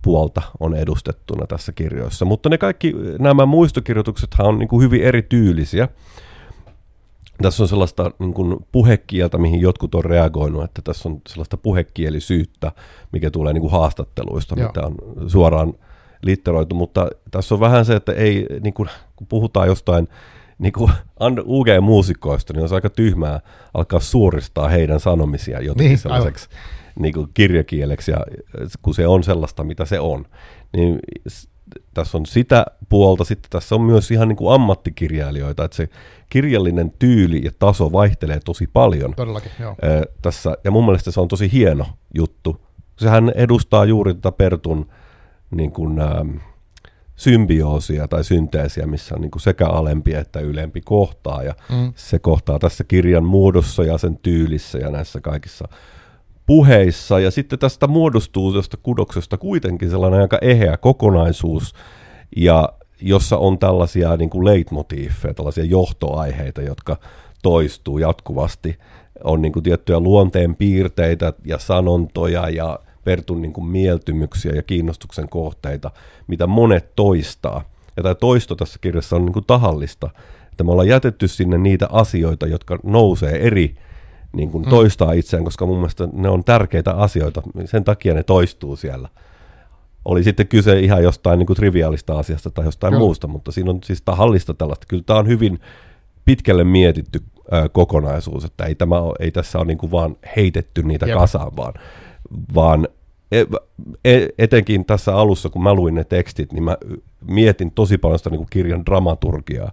puolta 0.02 0.42
on 0.60 0.74
edustettuna 0.74 1.46
tässä 1.46 1.72
kirjoissa. 1.72 2.24
Mutta 2.24 2.48
ne 2.48 2.58
kaikki 2.58 2.94
nämä 3.18 3.46
muistokirjoituksethan 3.46 4.46
on 4.46 4.58
niin 4.58 4.68
kuin 4.68 4.82
hyvin 4.82 5.02
erityylisiä. 5.02 5.88
Tässä 7.42 7.62
on 7.62 7.68
sellaista 7.68 8.10
niin 8.18 8.34
kuin 8.34 8.56
puhekieltä, 8.72 9.38
mihin 9.38 9.60
jotkut 9.60 9.94
on 9.94 10.04
reagoinut, 10.04 10.64
että 10.64 10.82
tässä 10.82 11.08
on 11.08 11.20
sellaista 11.28 11.56
puhekielisyyttä, 11.56 12.72
mikä 13.12 13.30
tulee 13.30 13.52
niin 13.52 13.60
kuin 13.60 13.72
haastatteluista, 13.72 14.54
Joo. 14.58 14.68
mitä 14.68 14.86
on 14.86 14.94
suoraan 15.30 15.74
litteroitu, 16.22 16.74
mutta 16.74 17.08
tässä 17.30 17.54
on 17.54 17.60
vähän 17.60 17.84
se, 17.84 17.96
että 17.96 18.12
ei, 18.12 18.46
niin 18.60 18.74
kuin, 18.74 18.88
kun 19.16 19.26
puhutaan 19.26 19.68
jostain 19.68 20.08
niin 20.58 20.72
kuin 20.72 20.92
UG-muusikoista, 21.44 22.52
niin 22.52 22.64
on 22.64 22.74
aika 22.74 22.90
tyhmää 22.90 23.40
alkaa 23.74 24.00
suoristaa 24.00 24.68
heidän 24.68 25.00
sanomisia 25.00 25.60
jotenkin 25.60 25.88
niin, 25.88 25.98
sellaiseksi 25.98 26.48
niin 26.98 27.14
kuin 27.14 27.28
kirjakieleksi, 27.34 28.10
ja 28.10 28.18
kun 28.82 28.94
se 28.94 29.06
on 29.06 29.24
sellaista, 29.24 29.64
mitä 29.64 29.84
se 29.84 30.00
on. 30.00 30.24
Niin 30.76 30.98
tässä 31.94 32.18
on 32.18 32.26
sitä 32.26 32.66
puolta, 32.88 33.24
sitten 33.24 33.50
tässä 33.50 33.74
on 33.74 33.80
myös 33.80 34.10
ihan 34.10 34.28
niin 34.28 34.36
kuin 34.36 34.54
ammattikirjailijoita, 34.54 35.64
että 35.64 35.76
se 35.76 35.88
kirjallinen 36.28 36.92
tyyli 36.98 37.44
ja 37.44 37.50
taso 37.58 37.92
vaihtelee 37.92 38.40
tosi 38.44 38.66
paljon. 38.72 39.14
Todellakin, 39.14 39.50
joo. 39.60 39.76
tässä, 40.22 40.56
ja 40.64 40.70
mun 40.70 40.84
mielestä 40.84 41.10
se 41.10 41.20
on 41.20 41.28
tosi 41.28 41.52
hieno 41.52 41.86
juttu. 42.14 42.60
Sehän 42.98 43.32
edustaa 43.34 43.84
juuri 43.84 44.14
tätä 44.14 44.32
Pertun 44.32 44.86
niin 45.50 45.72
kuin, 45.72 46.00
ähm, 46.00 46.36
symbioosia 47.16 48.08
tai 48.08 48.24
synteesiä, 48.24 48.86
missä 48.86 49.14
on 49.14 49.20
niin 49.20 49.30
kuin 49.30 49.42
sekä 49.42 49.66
alempi 49.66 50.14
että 50.14 50.40
ylempi 50.40 50.80
kohtaa, 50.80 51.42
ja 51.42 51.54
mm. 51.70 51.92
se 51.96 52.18
kohtaa 52.18 52.58
tässä 52.58 52.84
kirjan 52.84 53.24
muodossa 53.24 53.84
ja 53.84 53.98
sen 53.98 54.18
tyylissä 54.18 54.78
ja 54.78 54.90
näissä 54.90 55.20
kaikissa 55.20 55.68
puheissa, 56.46 57.20
ja 57.20 57.30
sitten 57.30 57.58
tästä 57.58 57.86
muodostuu 57.86 58.52
tästä 58.52 58.76
kudoksesta 58.82 59.38
kuitenkin 59.38 59.90
sellainen 59.90 60.20
aika 60.20 60.38
eheä 60.42 60.76
kokonaisuus, 60.76 61.74
ja 62.36 62.68
jossa 63.00 63.36
on 63.36 63.58
tällaisia 63.58 64.16
niin 64.16 64.30
kuin 64.30 64.44
leitmotiiffeja, 64.44 65.34
tällaisia 65.34 65.64
johtoaiheita, 65.64 66.62
jotka 66.62 66.96
toistuu 67.42 67.98
jatkuvasti. 67.98 68.78
On 69.24 69.42
niin 69.42 69.52
kuin 69.52 69.62
tiettyjä 69.62 70.00
luonteen 70.00 70.56
piirteitä 70.56 71.32
ja 71.44 71.58
sanontoja 71.58 72.48
ja 72.48 72.78
Pertun 73.04 73.42
niin 73.42 73.52
kuin 73.52 73.66
mieltymyksiä 73.66 74.52
ja 74.52 74.62
kiinnostuksen 74.62 75.28
kohteita, 75.28 75.90
mitä 76.26 76.46
monet 76.46 76.96
toistaa. 76.96 77.64
Ja 77.96 78.02
tämä 78.02 78.14
toisto 78.14 78.54
tässä 78.54 78.78
kirjassa 78.80 79.16
on 79.16 79.24
niin 79.24 79.32
kuin 79.32 79.44
tahallista, 79.46 80.10
että 80.50 80.64
me 80.64 80.70
ollaan 80.70 80.88
jätetty 80.88 81.28
sinne 81.28 81.58
niitä 81.58 81.88
asioita, 81.92 82.46
jotka 82.46 82.78
nousee 82.82 83.46
eri 83.46 83.76
niin 84.32 84.50
kuin 84.50 84.64
mm. 84.64 84.70
toistaa 84.70 85.12
itseään, 85.12 85.44
koska 85.44 85.66
mun 85.66 85.76
mielestä 85.76 86.08
ne 86.12 86.28
on 86.28 86.44
tärkeitä 86.44 86.92
asioita, 86.92 87.42
sen 87.64 87.84
takia 87.84 88.14
ne 88.14 88.22
toistuu 88.22 88.76
siellä. 88.76 89.08
Oli 90.06 90.24
sitten 90.24 90.48
kyse 90.48 90.80
ihan 90.80 91.02
jostain 91.02 91.38
niin 91.38 91.46
kuin 91.46 91.56
triviaalista 91.56 92.18
asiasta 92.18 92.50
tai 92.50 92.64
jostain 92.64 92.92
Joo. 92.92 92.98
muusta, 93.00 93.26
mutta 93.26 93.52
siinä 93.52 93.70
on 93.70 93.78
siis 93.84 94.02
tahallista 94.02 94.54
tällaista. 94.54 94.86
Kyllä 94.88 95.02
tämä 95.06 95.18
on 95.18 95.26
hyvin 95.26 95.60
pitkälle 96.24 96.64
mietitty 96.64 97.22
ää, 97.50 97.68
kokonaisuus, 97.68 98.44
että 98.44 98.64
ei, 98.64 98.74
tämä 98.74 98.98
ole, 98.98 99.14
ei 99.20 99.30
tässä 99.30 99.58
ole 99.58 99.66
niin 99.66 99.78
kuin 99.78 99.90
vaan 99.90 100.16
heitetty 100.36 100.82
niitä 100.82 101.06
Jep. 101.06 101.18
kasaan, 101.18 101.56
vaan, 101.56 101.74
vaan 102.54 102.88
e, 103.32 103.44
e, 104.04 104.28
etenkin 104.38 104.84
tässä 104.84 105.16
alussa, 105.16 105.48
kun 105.48 105.62
mä 105.62 105.74
luin 105.74 105.94
ne 105.94 106.04
tekstit, 106.04 106.52
niin 106.52 106.64
mä 106.64 106.76
mietin 107.28 107.70
tosi 107.70 107.98
paljon 107.98 108.18
sitä 108.18 108.30
niin 108.30 108.38
kuin 108.38 108.50
kirjan 108.50 108.86
dramaturgiaa, 108.86 109.72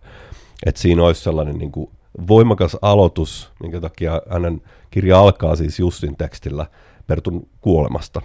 että 0.65 0.81
siinä 0.81 1.03
olisi 1.03 1.23
sellainen 1.23 1.57
niin 1.57 1.71
kuin 1.71 1.89
voimakas 2.27 2.77
aloitus, 2.81 3.51
minkä 3.59 3.81
takia 3.81 4.21
hänen 4.29 4.61
kirja 4.91 5.19
alkaa 5.19 5.55
siis 5.55 5.79
Jussin 5.79 6.15
tekstillä 6.15 6.65
Pertun 7.07 7.47
kuolemasta. 7.61 8.21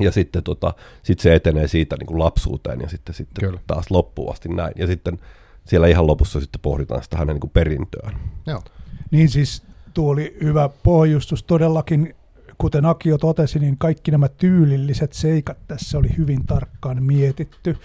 Ja 0.00 0.10
sitten 0.12 0.42
tota, 0.42 0.74
sit 1.02 1.20
se 1.20 1.34
etenee 1.34 1.68
siitä 1.68 1.96
niin 1.96 2.06
kuin 2.06 2.18
lapsuuteen 2.18 2.80
ja 2.80 2.88
sitten, 2.88 3.14
sitten 3.14 3.48
Kyllä. 3.48 3.60
taas 3.66 3.90
loppuun 3.90 4.32
asti 4.32 4.48
näin. 4.48 4.72
Ja 4.76 4.86
sitten 4.86 5.18
siellä 5.64 5.86
ihan 5.86 6.06
lopussa 6.06 6.40
sitten 6.40 6.60
pohditaan 6.60 7.02
sitä 7.02 7.16
hänen 7.16 7.34
niin 7.34 7.40
kuin 7.40 7.50
perintöään. 7.50 8.20
Joo. 8.46 8.62
Niin 9.10 9.28
siis 9.28 9.62
tuo 9.94 10.10
oli 10.10 10.36
hyvä 10.42 10.68
pohjustus 10.82 11.42
todellakin. 11.42 12.14
Kuten 12.58 12.86
Akio 12.86 13.18
totesi, 13.18 13.58
niin 13.58 13.78
kaikki 13.78 14.10
nämä 14.10 14.28
tyylilliset 14.28 15.12
seikat 15.12 15.58
tässä 15.68 15.98
oli 15.98 16.08
hyvin 16.18 16.46
tarkkaan 16.46 17.02
mietitty. 17.02 17.76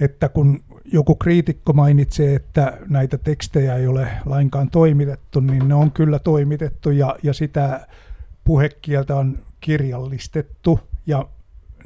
Että 0.00 0.28
kun 0.28 0.64
joku 0.92 1.14
kriitikko 1.14 1.72
mainitsee, 1.72 2.34
että 2.34 2.78
näitä 2.88 3.18
tekstejä 3.18 3.76
ei 3.76 3.86
ole 3.86 4.08
lainkaan 4.26 4.70
toimitettu, 4.70 5.40
niin 5.40 5.68
ne 5.68 5.74
on 5.74 5.92
kyllä 5.92 6.18
toimitettu 6.18 6.90
ja, 6.90 7.16
ja 7.22 7.32
sitä 7.32 7.86
puhekieltä 8.44 9.16
on 9.16 9.38
kirjallistettu 9.60 10.80
ja 11.08 11.28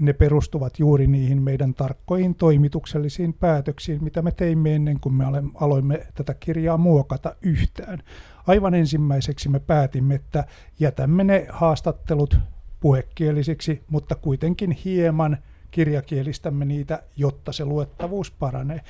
ne 0.01 0.13
perustuvat 0.13 0.79
juuri 0.79 1.07
niihin 1.07 1.43
meidän 1.43 1.75
tarkkoihin 1.75 2.35
toimituksellisiin 2.35 3.35
päätöksiin, 3.35 4.05
mitä 4.05 4.23
me 4.23 4.33
teimme 4.33 4.75
ennen 4.75 5.01
kuin 5.01 5.15
me 5.15 5.25
aloimme 5.55 6.07
tätä 6.15 6.35
kirjaa 6.35 6.77
muokata 6.77 7.37
yhtään. 7.43 8.03
Aivan 8.47 8.75
ensimmäiseksi 8.75 9.49
me 9.49 9.61
päätimme, 9.61 10.15
että 10.15 10.45
jätämme 10.81 11.25
ne 11.25 11.47
haastattelut 11.51 12.39
puhekielisiksi, 12.81 13.83
mutta 13.89 14.15
kuitenkin 14.15 14.71
hieman 14.71 15.39
kirjakielistämme 15.71 16.65
niitä, 16.65 17.03
jotta 17.17 17.53
se 17.53 17.65
luettavuus 17.65 18.31
paranee. 18.31 18.81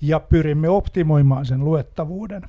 Ja 0.00 0.20
pyrimme 0.20 0.68
optimoimaan 0.68 1.46
sen 1.46 1.64
luettavuuden. 1.64 2.42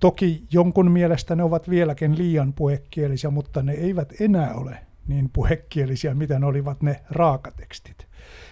Toki 0.00 0.44
jonkun 0.50 0.90
mielestä 0.90 1.36
ne 1.36 1.42
ovat 1.42 1.70
vieläkin 1.70 2.18
liian 2.18 2.52
puhekielisiä, 2.52 3.30
mutta 3.30 3.62
ne 3.62 3.72
eivät 3.72 4.12
enää 4.20 4.54
ole 4.54 4.87
niin 5.08 5.30
puhekielisiä, 5.32 6.14
mitä 6.14 6.38
ne 6.38 6.46
olivat 6.46 6.82
ne 6.82 7.00
raakatekstit. 7.10 8.06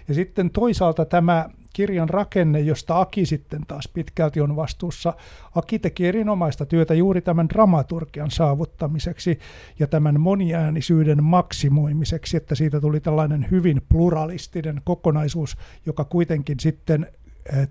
Ja 0.08 0.14
sitten 0.14 0.50
toisaalta 0.50 1.04
tämä 1.04 1.48
kirjan 1.72 2.08
rakenne, 2.08 2.60
josta 2.60 3.00
Aki 3.00 3.26
sitten 3.26 3.62
taas 3.66 3.88
pitkälti 3.88 4.40
on 4.40 4.56
vastuussa. 4.56 5.14
Aki 5.54 5.78
teki 5.78 6.06
erinomaista 6.06 6.66
työtä 6.66 6.94
juuri 6.94 7.20
tämän 7.20 7.48
dramaturgian 7.48 8.30
saavuttamiseksi 8.30 9.38
ja 9.78 9.86
tämän 9.86 10.20
moniäänisyyden 10.20 11.25
maksimoimiseksi, 11.25 12.36
että 12.36 12.54
siitä 12.54 12.80
tuli 12.80 13.00
tällainen 13.00 13.46
hyvin 13.50 13.82
pluralistinen 13.88 14.80
kokonaisuus, 14.84 15.56
joka 15.86 16.04
kuitenkin 16.04 16.60
sitten 16.60 17.06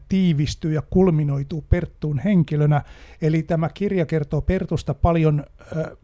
tiivistyy 0.10 0.74
ja 0.74 0.82
kulminoituu 0.90 1.66
Perttuun 1.70 2.20
henkilönä. 2.20 2.82
Eli 3.22 3.44
tämä 3.44 3.70
kirja 3.74 4.06
kertoo 4.06 4.42
Pertusta 4.42 4.94
paljon 4.94 5.44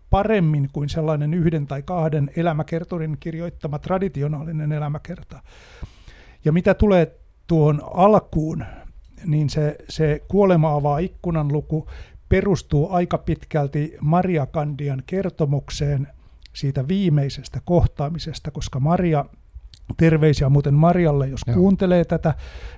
paremmin 0.09 0.69
kuin 0.73 0.89
sellainen 0.89 1.33
yhden 1.33 1.67
tai 1.67 1.81
kahden 1.81 2.31
elämäkertorin 2.35 3.17
kirjoittama 3.19 3.79
traditionaalinen 3.79 4.71
elämäkerta. 4.71 5.43
Ja 6.45 6.51
mitä 6.51 6.73
tulee 6.73 7.15
tuohon 7.47 7.81
alkuun, 7.93 8.65
niin 9.25 9.49
se, 9.49 9.75
se 9.89 10.21
kuolema 10.27 10.73
avaa 10.73 10.99
ikkunan 10.99 11.53
luku 11.53 11.87
perustuu 12.29 12.91
aika 12.91 13.17
pitkälti 13.17 13.97
Maria 14.01 14.45
Kandian 14.45 15.03
kertomukseen 15.05 16.07
siitä 16.53 16.87
viimeisestä 16.87 17.61
kohtaamisesta, 17.65 18.51
koska 18.51 18.79
Maria 18.79 19.25
Terveisiä 19.97 20.49
muuten 20.49 20.73
Marialle, 20.73 21.27
jos 21.27 21.41
Joo. 21.47 21.55
kuuntelee 21.55 22.05
tätä, 22.05 22.33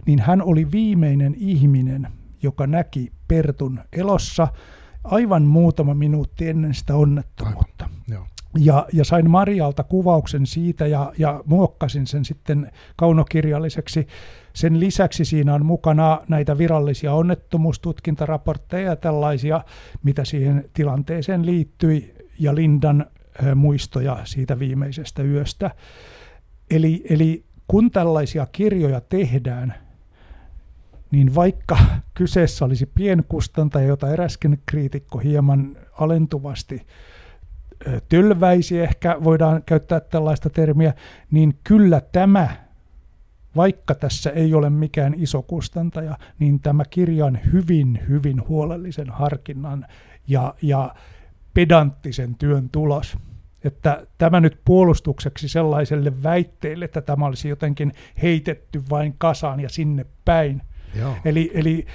niin 0.05 0.19
hän 0.19 0.41
oli 0.41 0.71
viimeinen 0.71 1.35
ihminen, 1.37 2.07
joka 2.43 2.67
näki 2.67 3.11
Pertun 3.27 3.79
elossa 3.93 4.47
aivan 5.03 5.43
muutama 5.43 5.93
minuutti 5.93 6.49
ennen 6.49 6.73
sitä 6.73 6.95
onnettomuutta. 6.95 7.89
Ja, 8.59 8.87
ja 8.93 9.05
sain 9.05 9.29
Marialta 9.29 9.83
kuvauksen 9.83 10.45
siitä 10.45 10.87
ja, 10.87 11.13
ja 11.17 11.43
muokkasin 11.45 12.07
sen 12.07 12.25
sitten 12.25 12.71
kaunokirjalliseksi. 12.95 14.07
Sen 14.53 14.79
lisäksi 14.79 15.25
siinä 15.25 15.53
on 15.53 15.65
mukana 15.65 16.21
näitä 16.27 16.57
virallisia 16.57 17.13
onnettomuustutkintaraportteja 17.13 18.89
ja 18.89 18.95
tällaisia, 18.95 19.61
mitä 20.03 20.25
siihen 20.25 20.69
tilanteeseen 20.73 21.45
liittyi, 21.45 22.13
ja 22.39 22.55
Lindan 22.55 23.05
muistoja 23.55 24.17
siitä 24.23 24.59
viimeisestä 24.59 25.23
yöstä. 25.23 25.71
Eli, 26.73 27.03
eli 27.09 27.43
kun 27.67 27.91
tällaisia 27.91 28.45
kirjoja 28.51 29.01
tehdään, 29.01 29.73
niin 31.11 31.35
vaikka 31.35 31.77
kyseessä 32.13 32.65
olisi 32.65 32.85
pienkustantaja, 32.85 33.87
jota 33.87 34.13
eräskin 34.13 34.61
kriitikko 34.65 35.17
hieman 35.17 35.77
alentuvasti 35.99 36.87
tylväisi, 38.09 38.79
ehkä 38.79 39.17
voidaan 39.23 39.63
käyttää 39.65 39.99
tällaista 39.99 40.49
termiä, 40.49 40.93
niin 41.31 41.57
kyllä 41.63 42.01
tämä, 42.11 42.49
vaikka 43.55 43.95
tässä 43.95 44.29
ei 44.29 44.53
ole 44.53 44.69
mikään 44.69 45.13
iso 45.17 45.41
kustantaja, 45.41 46.17
niin 46.39 46.59
tämä 46.59 46.83
kirja 46.89 47.25
on 47.25 47.39
hyvin, 47.53 47.99
hyvin 48.09 48.47
huolellisen 48.47 49.09
harkinnan 49.09 49.85
ja, 50.27 50.53
ja 50.61 50.95
pedanttisen 51.53 52.35
työn 52.35 52.69
tulos. 52.69 53.17
Että 53.63 54.07
tämä 54.17 54.39
nyt 54.39 54.59
puolustukseksi 54.65 55.47
sellaiselle 55.47 56.23
väitteelle, 56.23 56.85
että 56.85 57.01
tämä 57.01 57.25
olisi 57.25 57.49
jotenkin 57.49 57.93
heitetty 58.21 58.81
vain 58.89 59.15
kasaan 59.17 59.59
ja 59.59 59.69
sinne 59.69 60.05
päin. 60.25 60.61
Joo. 60.99 61.15
Eli, 61.25 61.51
eli 61.53 61.85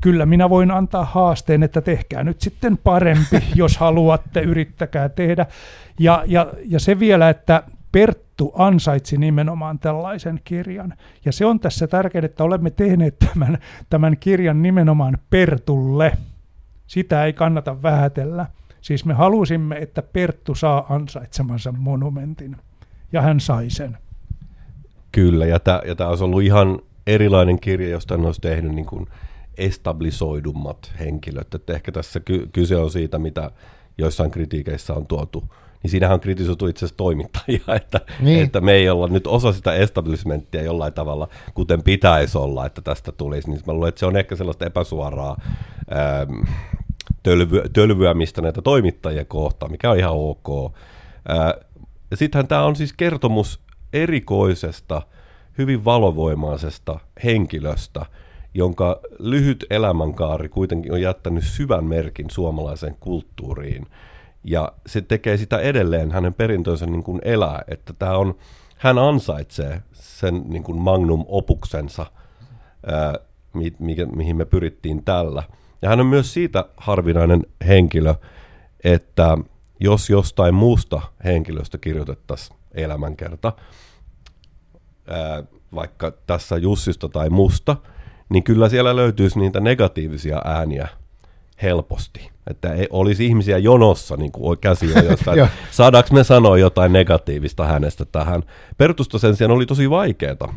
kyllä 0.00 0.26
minä 0.26 0.50
voin 0.50 0.70
antaa 0.70 1.04
haasteen, 1.04 1.62
että 1.62 1.80
tehkää 1.80 2.24
nyt 2.24 2.40
sitten 2.40 2.78
parempi, 2.78 3.42
jos 3.54 3.76
haluatte, 3.76 4.40
yrittäkää 4.40 5.08
tehdä. 5.08 5.46
Ja, 5.98 6.24
ja, 6.26 6.52
ja 6.64 6.80
se 6.80 6.98
vielä, 6.98 7.30
että 7.30 7.62
Perttu 7.92 8.52
ansaitsi 8.56 9.18
nimenomaan 9.18 9.78
tällaisen 9.78 10.40
kirjan. 10.44 10.94
Ja 11.24 11.32
se 11.32 11.46
on 11.46 11.60
tässä 11.60 11.86
tärkeää, 11.86 12.24
että 12.24 12.44
olemme 12.44 12.70
tehneet 12.70 13.18
tämän, 13.18 13.58
tämän 13.90 14.16
kirjan 14.16 14.62
nimenomaan 14.62 15.18
Pertulle. 15.30 16.12
Sitä 16.86 17.24
ei 17.24 17.32
kannata 17.32 17.82
vähätellä. 17.82 18.46
Siis 18.82 19.04
me 19.04 19.14
halusimme, 19.14 19.76
että 19.76 20.02
Perttu 20.02 20.54
saa 20.54 20.94
ansaitsemansa 20.94 21.72
monumentin. 21.72 22.56
Ja 23.12 23.22
hän 23.22 23.40
sai 23.40 23.70
sen. 23.70 23.98
Kyllä, 25.12 25.46
ja 25.46 25.60
tämä 25.60 26.08
olisi 26.08 26.24
ollut 26.24 26.42
ihan 26.42 26.78
erilainen 27.06 27.60
kirja, 27.60 27.88
josta 27.88 28.16
hän 28.16 28.26
olisi 28.26 28.40
tehnyt 28.40 28.74
niin 28.74 28.86
kuin 28.86 29.06
establisoidummat 29.58 30.92
henkilöt. 30.98 31.54
Että 31.54 31.72
ehkä 31.72 31.92
tässä 31.92 32.20
ky- 32.20 32.48
kyse 32.52 32.76
on 32.76 32.90
siitä, 32.90 33.18
mitä 33.18 33.50
joissain 33.98 34.30
kritiikeissä 34.30 34.94
on 34.94 35.06
tuotu 35.06 35.44
niin 35.82 35.90
siinähän 35.90 36.14
on 36.14 36.20
kritisoitu 36.20 36.66
itse 36.66 36.84
asiassa 36.84 36.96
toimittajia, 36.96 37.74
että, 37.76 38.00
niin. 38.20 38.44
että 38.44 38.60
me 38.60 38.72
ei 38.72 38.90
olla 38.90 39.08
nyt 39.08 39.26
osa 39.26 39.52
sitä 39.52 39.74
establishmenttia 39.74 40.62
jollain 40.62 40.92
tavalla, 40.92 41.28
kuten 41.54 41.82
pitäisi 41.82 42.38
olla, 42.38 42.66
että 42.66 42.82
tästä 42.82 43.12
tulisi. 43.12 43.50
Niin 43.50 43.60
mä 43.66 43.72
luulen, 43.72 43.88
että 43.88 43.98
se 43.98 44.06
on 44.06 44.16
ehkä 44.16 44.36
sellaista 44.36 44.66
epäsuoraa 44.66 45.40
ähm, 45.92 46.40
tölvyä, 47.22 47.62
tölvyämistä 47.72 48.42
näitä 48.42 48.62
toimittajia 48.62 49.24
kohtaan, 49.24 49.72
mikä 49.72 49.90
on 49.90 49.98
ihan 49.98 50.14
ok. 50.14 50.74
Sittenhän 52.14 52.48
tämä 52.48 52.64
on 52.64 52.76
siis 52.76 52.92
kertomus 52.92 53.60
erikoisesta, 53.92 55.02
hyvin 55.58 55.84
valovoimaisesta 55.84 57.00
henkilöstä, 57.24 58.06
jonka 58.54 59.00
lyhyt 59.18 59.66
elämänkaari 59.70 60.48
kuitenkin 60.48 60.92
on 60.92 61.00
jättänyt 61.00 61.44
syvän 61.44 61.84
merkin 61.84 62.30
suomalaiseen 62.30 62.96
kulttuuriin– 63.00 63.86
ja 64.44 64.72
se 64.86 65.00
tekee 65.00 65.36
sitä 65.36 65.58
edelleen 65.58 66.10
hänen 66.10 66.34
perintönsä 66.34 66.86
niin 66.86 67.02
kuin 67.02 67.20
elää, 67.24 67.62
että 67.68 67.92
tämä 67.98 68.16
on, 68.16 68.34
hän 68.76 68.98
ansaitsee 68.98 69.82
sen 69.92 70.42
niin 70.46 70.62
kuin 70.62 70.78
magnum 70.78 71.24
opuksensa, 71.28 72.06
ää, 72.86 73.14
mi, 73.54 73.72
mihin 74.16 74.36
me 74.36 74.44
pyrittiin 74.44 75.04
tällä. 75.04 75.42
Ja 75.82 75.88
hän 75.88 76.00
on 76.00 76.06
myös 76.06 76.34
siitä 76.34 76.64
harvinainen 76.76 77.46
henkilö, 77.66 78.14
että 78.84 79.38
jos 79.80 80.10
jostain 80.10 80.54
muusta 80.54 81.02
henkilöstä 81.24 81.78
kirjoitettaisiin 81.78 82.58
elämänkerta, 82.74 83.52
ää, 85.08 85.42
vaikka 85.74 86.12
tässä 86.26 86.56
Jussista 86.56 87.08
tai 87.08 87.30
musta, 87.30 87.76
niin 88.28 88.42
kyllä 88.44 88.68
siellä 88.68 88.96
löytyisi 88.96 89.38
niitä 89.38 89.60
negatiivisia 89.60 90.42
ääniä 90.44 90.88
helposti. 91.62 92.30
Että 92.50 92.72
ei, 92.72 92.86
olisi 92.90 93.26
ihmisiä 93.26 93.58
jonossa 93.58 94.16
niin 94.16 94.32
kuin 94.32 94.58
käsiä, 94.58 95.02
jossa 95.10 95.32
saadaanko 95.70 96.14
me 96.14 96.24
sanoa 96.24 96.58
jotain 96.58 96.92
negatiivista 96.92 97.66
hänestä 97.66 98.04
tähän. 98.04 98.42
Pertusta 98.76 99.18
sen 99.18 99.36
sijaan 99.36 99.50
oli 99.50 99.66
tosi 99.66 99.90
vaikeaa 99.90 100.54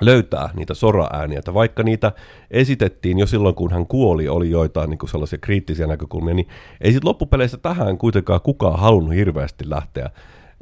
löytää 0.00 0.50
niitä 0.54 0.74
sora-ääniä, 0.74 1.38
että 1.38 1.54
vaikka 1.54 1.82
niitä 1.82 2.12
esitettiin 2.50 3.18
jo 3.18 3.26
silloin, 3.26 3.54
kun 3.54 3.72
hän 3.72 3.86
kuoli, 3.86 4.28
oli 4.28 4.50
joitain 4.50 4.90
niin 4.90 4.98
kuin 4.98 5.10
sellaisia 5.10 5.38
kriittisiä 5.38 5.86
näkökulmia, 5.86 6.34
niin 6.34 6.48
ei 6.80 6.92
sitten 6.92 7.08
loppupeleissä 7.08 7.58
tähän 7.58 7.98
kuitenkaan 7.98 8.40
kukaan 8.40 8.78
halunnut 8.78 9.14
hirveästi 9.14 9.70
lähteä 9.70 10.10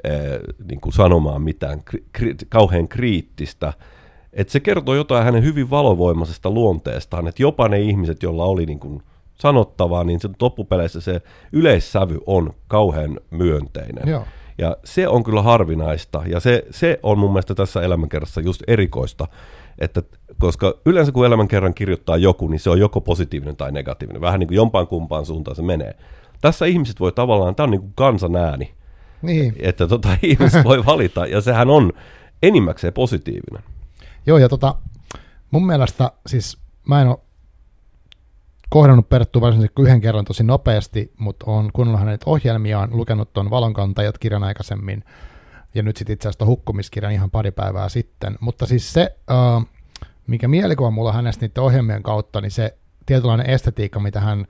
eh, 0.04 0.38
niin 0.68 0.80
kuin 0.80 0.92
sanomaan 0.92 1.42
mitään 1.42 1.82
kri- 2.18 2.46
kauhean 2.48 2.88
kriittistä. 2.88 3.72
että 4.32 4.52
se 4.52 4.60
kertoo 4.60 4.94
jotain 4.94 5.24
hänen 5.24 5.42
hyvin 5.44 5.70
valovoimaisesta 5.70 6.50
luonteestaan, 6.50 7.28
että 7.28 7.42
jopa 7.42 7.68
ne 7.68 7.80
ihmiset, 7.80 8.22
joilla 8.22 8.44
oli 8.44 8.66
niin 8.66 8.80
kuin 8.80 9.02
sanottavaa, 9.34 10.04
niin 10.04 10.20
loppupeleissä 10.40 11.00
se 11.00 11.22
yleissävy 11.52 12.18
on 12.26 12.54
kauhean 12.68 13.20
myönteinen. 13.30 14.08
Joo. 14.08 14.24
Ja 14.58 14.76
se 14.84 15.08
on 15.08 15.24
kyllä 15.24 15.42
harvinaista, 15.42 16.22
ja 16.26 16.40
se, 16.40 16.64
se 16.70 17.00
on 17.02 17.18
mun 17.18 17.30
mielestä 17.30 17.54
tässä 17.54 17.82
elämänkerrassa 17.82 18.40
just 18.40 18.62
erikoista, 18.66 19.28
että 19.78 20.02
koska 20.38 20.74
yleensä 20.86 21.12
kun 21.12 21.26
elämänkerran 21.26 21.74
kirjoittaa 21.74 22.16
joku, 22.16 22.48
niin 22.48 22.60
se 22.60 22.70
on 22.70 22.80
joko 22.80 23.00
positiivinen 23.00 23.56
tai 23.56 23.72
negatiivinen, 23.72 24.22
vähän 24.22 24.40
niin 24.40 24.48
kuin 24.48 24.56
jompaan 24.56 24.86
kumpaan 24.86 25.26
suuntaan 25.26 25.56
se 25.56 25.62
menee. 25.62 25.96
Tässä 26.40 26.66
ihmiset 26.66 27.00
voi 27.00 27.12
tavallaan, 27.12 27.54
tämä 27.54 27.64
on 27.64 27.70
niin 27.70 27.80
kuin 27.80 27.92
kansan 27.94 28.36
ääni, 28.36 28.74
niin. 29.22 29.54
että 29.58 29.88
tota, 29.88 30.08
ihmiset 30.22 30.64
voi 30.64 30.86
valita, 30.86 31.26
ja 31.26 31.40
sehän 31.40 31.70
on 31.70 31.92
enimmäkseen 32.42 32.92
positiivinen. 32.92 33.62
Joo, 34.26 34.38
ja 34.38 34.48
tota, 34.48 34.74
mun 35.50 35.66
mielestä 35.66 36.10
siis 36.26 36.58
mä 36.88 37.02
en 37.02 37.08
ole 37.08 37.18
kohdannut 38.70 39.08
Perttu 39.08 39.40
varsinaisesti 39.40 39.82
yhden 39.82 40.00
kerran 40.00 40.24
tosi 40.24 40.44
nopeasti, 40.44 41.12
mutta 41.18 41.46
on 41.48 41.70
kuunnellut 41.72 42.00
hänet 42.00 42.20
ohjelmiaan, 42.26 42.88
lukenut 42.92 43.32
tuon 43.32 43.50
Valonkantajat 43.50 44.18
kirjan 44.18 44.44
aikaisemmin, 44.44 45.04
ja 45.74 45.82
nyt 45.82 45.96
sitten 45.96 46.14
itse 46.14 46.28
asiassa 46.28 46.46
hukkumiskirjan 46.46 47.12
ihan 47.12 47.30
pari 47.30 47.50
päivää 47.50 47.88
sitten. 47.88 48.36
Mutta 48.40 48.66
siis 48.66 48.92
se, 48.92 49.16
uh, 49.30 49.66
mikä 50.26 50.48
mielikuva 50.48 50.90
mulla 50.90 51.12
hänestä 51.12 51.46
niiden 51.46 51.62
ohjelmien 51.62 52.02
kautta, 52.02 52.40
niin 52.40 52.50
se 52.50 52.76
tietynlainen 53.06 53.50
estetiikka, 53.50 54.00
mitä 54.00 54.20
hän 54.20 54.46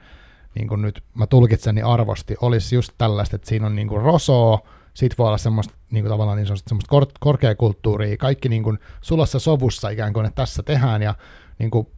niin 0.54 0.68
kuin 0.68 0.82
nyt 0.82 1.02
mä 1.14 1.26
tulkitsen, 1.26 1.74
niin 1.74 1.84
arvosti, 1.84 2.34
olisi 2.40 2.74
just 2.74 2.92
tällaista, 2.98 3.36
että 3.36 3.48
siinä 3.48 3.66
on 3.66 3.76
niin 3.76 3.88
kuin 3.88 4.02
rosoa, 4.02 4.60
sit 4.94 5.18
voi 5.18 5.26
olla 5.26 5.38
semmoista 5.38 5.74
niin 5.90 6.04
kuin 6.04 6.10
tavallaan 6.10 6.36
niin 6.36 6.46
semmoista 6.46 6.88
kor- 6.88 7.06
korkeakulttuuria, 7.20 8.16
kaikki 8.16 8.48
niin 8.48 8.62
kuin 8.62 8.78
sulassa 9.00 9.38
sovussa 9.38 9.88
ikään 9.88 10.12
kuin, 10.12 10.26
että 10.26 10.42
tässä 10.42 10.62
tehdään, 10.62 11.02
ja 11.02 11.14
niin 11.58 11.70
kuin 11.70 11.88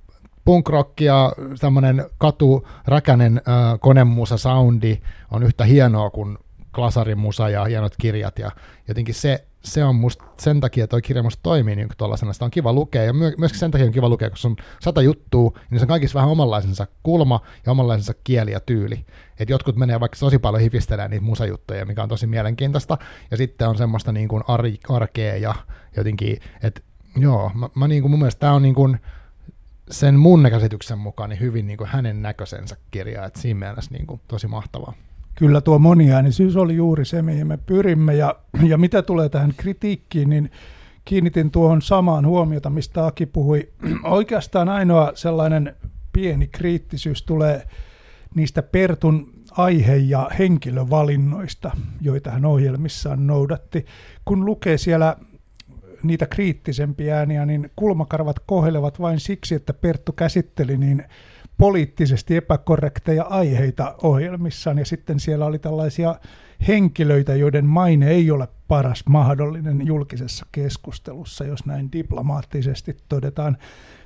punk 0.49 0.69
ja 1.01 1.33
tämmöinen 1.61 2.05
katuräkänen 2.19 3.37
äh, 3.49 3.81
konemusa 3.81 4.37
soundi 4.37 4.99
on 5.31 5.43
yhtä 5.43 5.65
hienoa 5.65 6.11
kuin 6.11 6.39
klasarimusa 6.75 7.49
ja 7.49 7.65
hienot 7.65 7.93
kirjat 8.01 8.39
ja 8.39 8.51
jotenkin 8.89 9.15
se, 9.15 9.45
se 9.65 9.85
on 9.85 9.97
musta 9.97 10.25
sen 10.39 10.61
takia 10.61 10.87
toi 10.87 11.03
kirja 11.03 11.23
musta 11.23 11.43
toimii 11.43 11.77
niin 11.77 11.89
tuollaisena, 11.97 12.33
sitä 12.33 12.45
on 12.45 12.51
kiva 12.51 12.73
lukea 12.73 13.05
ja 13.05 13.13
my- 13.13 13.35
myöskin 13.39 13.59
sen 13.61 13.71
takia 13.71 13.87
on 13.87 13.93
kiva 13.93 14.09
lukea, 14.09 14.31
koska 14.31 14.49
on 14.49 14.57
sata 14.81 15.03
juttua, 15.03 15.53
niin 15.71 15.79
se 15.79 15.85
on 15.85 15.89
kaikissa 15.89 16.17
vähän 16.17 16.31
omanlaisensa 16.31 16.87
kulma 17.03 17.41
ja 17.67 17.73
omanlaisensa 17.73 18.15
kieli 18.25 18.53
ja 18.53 18.61
tyyli. 18.61 19.05
Et 19.39 19.51
jotkut 19.51 19.77
menee 19.77 20.01
vaikka 20.01 20.19
tosi 20.21 20.39
paljon 20.39 20.63
hifistelemään 20.63 21.11
niitä 21.11 21.25
musajuttuja, 21.25 21.87
mikä 21.87 22.03
on 22.03 22.09
tosi 22.09 22.27
mielenkiintoista, 22.27 22.99
ja 23.31 23.37
sitten 23.37 23.69
on 23.69 23.79
semmoista 23.79 24.13
niin 24.13 24.29
kuin 24.29 24.43
ar- 24.49 24.65
arkea 24.97 25.37
ja 25.37 25.55
jotenkin, 25.97 26.39
että 26.63 26.81
joo, 27.17 27.51
mä, 27.55 27.69
mä 27.75 27.89
niin 27.89 28.03
kuin, 28.03 28.11
mun 28.11 28.21
mielestä 28.21 28.41
tämä 28.41 28.53
on 28.53 28.63
niin 28.63 28.75
kuin, 28.75 28.99
sen 29.91 30.15
mun 30.15 30.49
käsityksen 30.51 30.99
mukaan 30.99 31.31
niin 31.31 31.41
hyvin 31.41 31.67
niin 31.67 31.77
kuin 31.77 31.89
hänen 31.89 32.23
näköisensä 32.23 32.77
kirja, 32.91 33.25
että 33.25 33.41
siinä 33.41 33.61
mielessä 33.61 33.91
niin 33.91 34.07
kuin 34.07 34.21
tosi 34.29 34.47
mahtavaa. 34.47 34.93
Kyllä 35.35 35.61
tuo 35.61 35.79
moniäänisyys 35.79 36.57
oli 36.57 36.77
juuri 36.77 37.05
se, 37.05 37.23
mihin 37.23 37.47
me 37.47 37.57
pyrimme, 37.57 38.15
ja, 38.15 38.37
ja 38.67 38.79
mitä 38.79 39.03
tulee 39.03 39.29
tähän 39.29 39.55
kritiikkiin, 39.57 40.31
niin 40.31 40.51
kiinnitin 41.05 41.51
tuohon 41.51 41.83
samaan 41.83 42.27
huomiota, 42.27 42.71
mistä 42.71 43.07
Aki 43.07 43.27
puhui. 43.27 43.69
Oikeastaan 44.05 44.69
ainoa 44.69 45.13
sellainen 45.15 45.77
pieni 46.13 46.47
kriittisyys 46.47 47.23
tulee 47.23 47.67
niistä 48.35 48.63
Pertun 48.63 49.33
aihe- 49.51 49.97
ja 49.97 50.31
henkilövalinnoista, 50.39 51.71
joita 52.01 52.31
hän 52.31 52.45
ohjelmissaan 52.45 53.27
noudatti. 53.27 53.87
Kun 54.25 54.45
lukee 54.45 54.79
siellä 54.79 55.17
niitä 56.03 56.27
kriittisempiä 56.27 57.19
ääniä, 57.19 57.47
niin 57.47 57.71
kulmakarvat 57.77 58.37
kohelevat 58.47 59.01
vain 59.01 59.21
siksi, 59.21 59.55
että 59.55 59.75
Perttu 59.75 60.13
käsitteli 60.13 60.77
niin 60.77 61.05
poliittisesti 61.59 62.37
epäkorrekteja 62.37 63.25
aiheita 63.25 63.95
ohjelmissaan, 64.03 64.79
ja 64.79 64.85
sitten 64.85 65.21
siellä 65.21 65.47
oli 65.47 65.59
tällaisia 65.59 66.15
henkilöitä, 66.69 67.35
joiden 67.35 67.67
maine 67.67 68.09
ei 68.09 68.31
ole 68.31 68.49
paras 68.69 69.05
mahdollinen 69.09 69.87
julkisessa 69.87 70.47
keskustelussa, 70.53 71.45
jos 71.45 71.67
näin 71.67 71.93
diplomaattisesti 71.93 72.97
todetaan. 73.09 73.57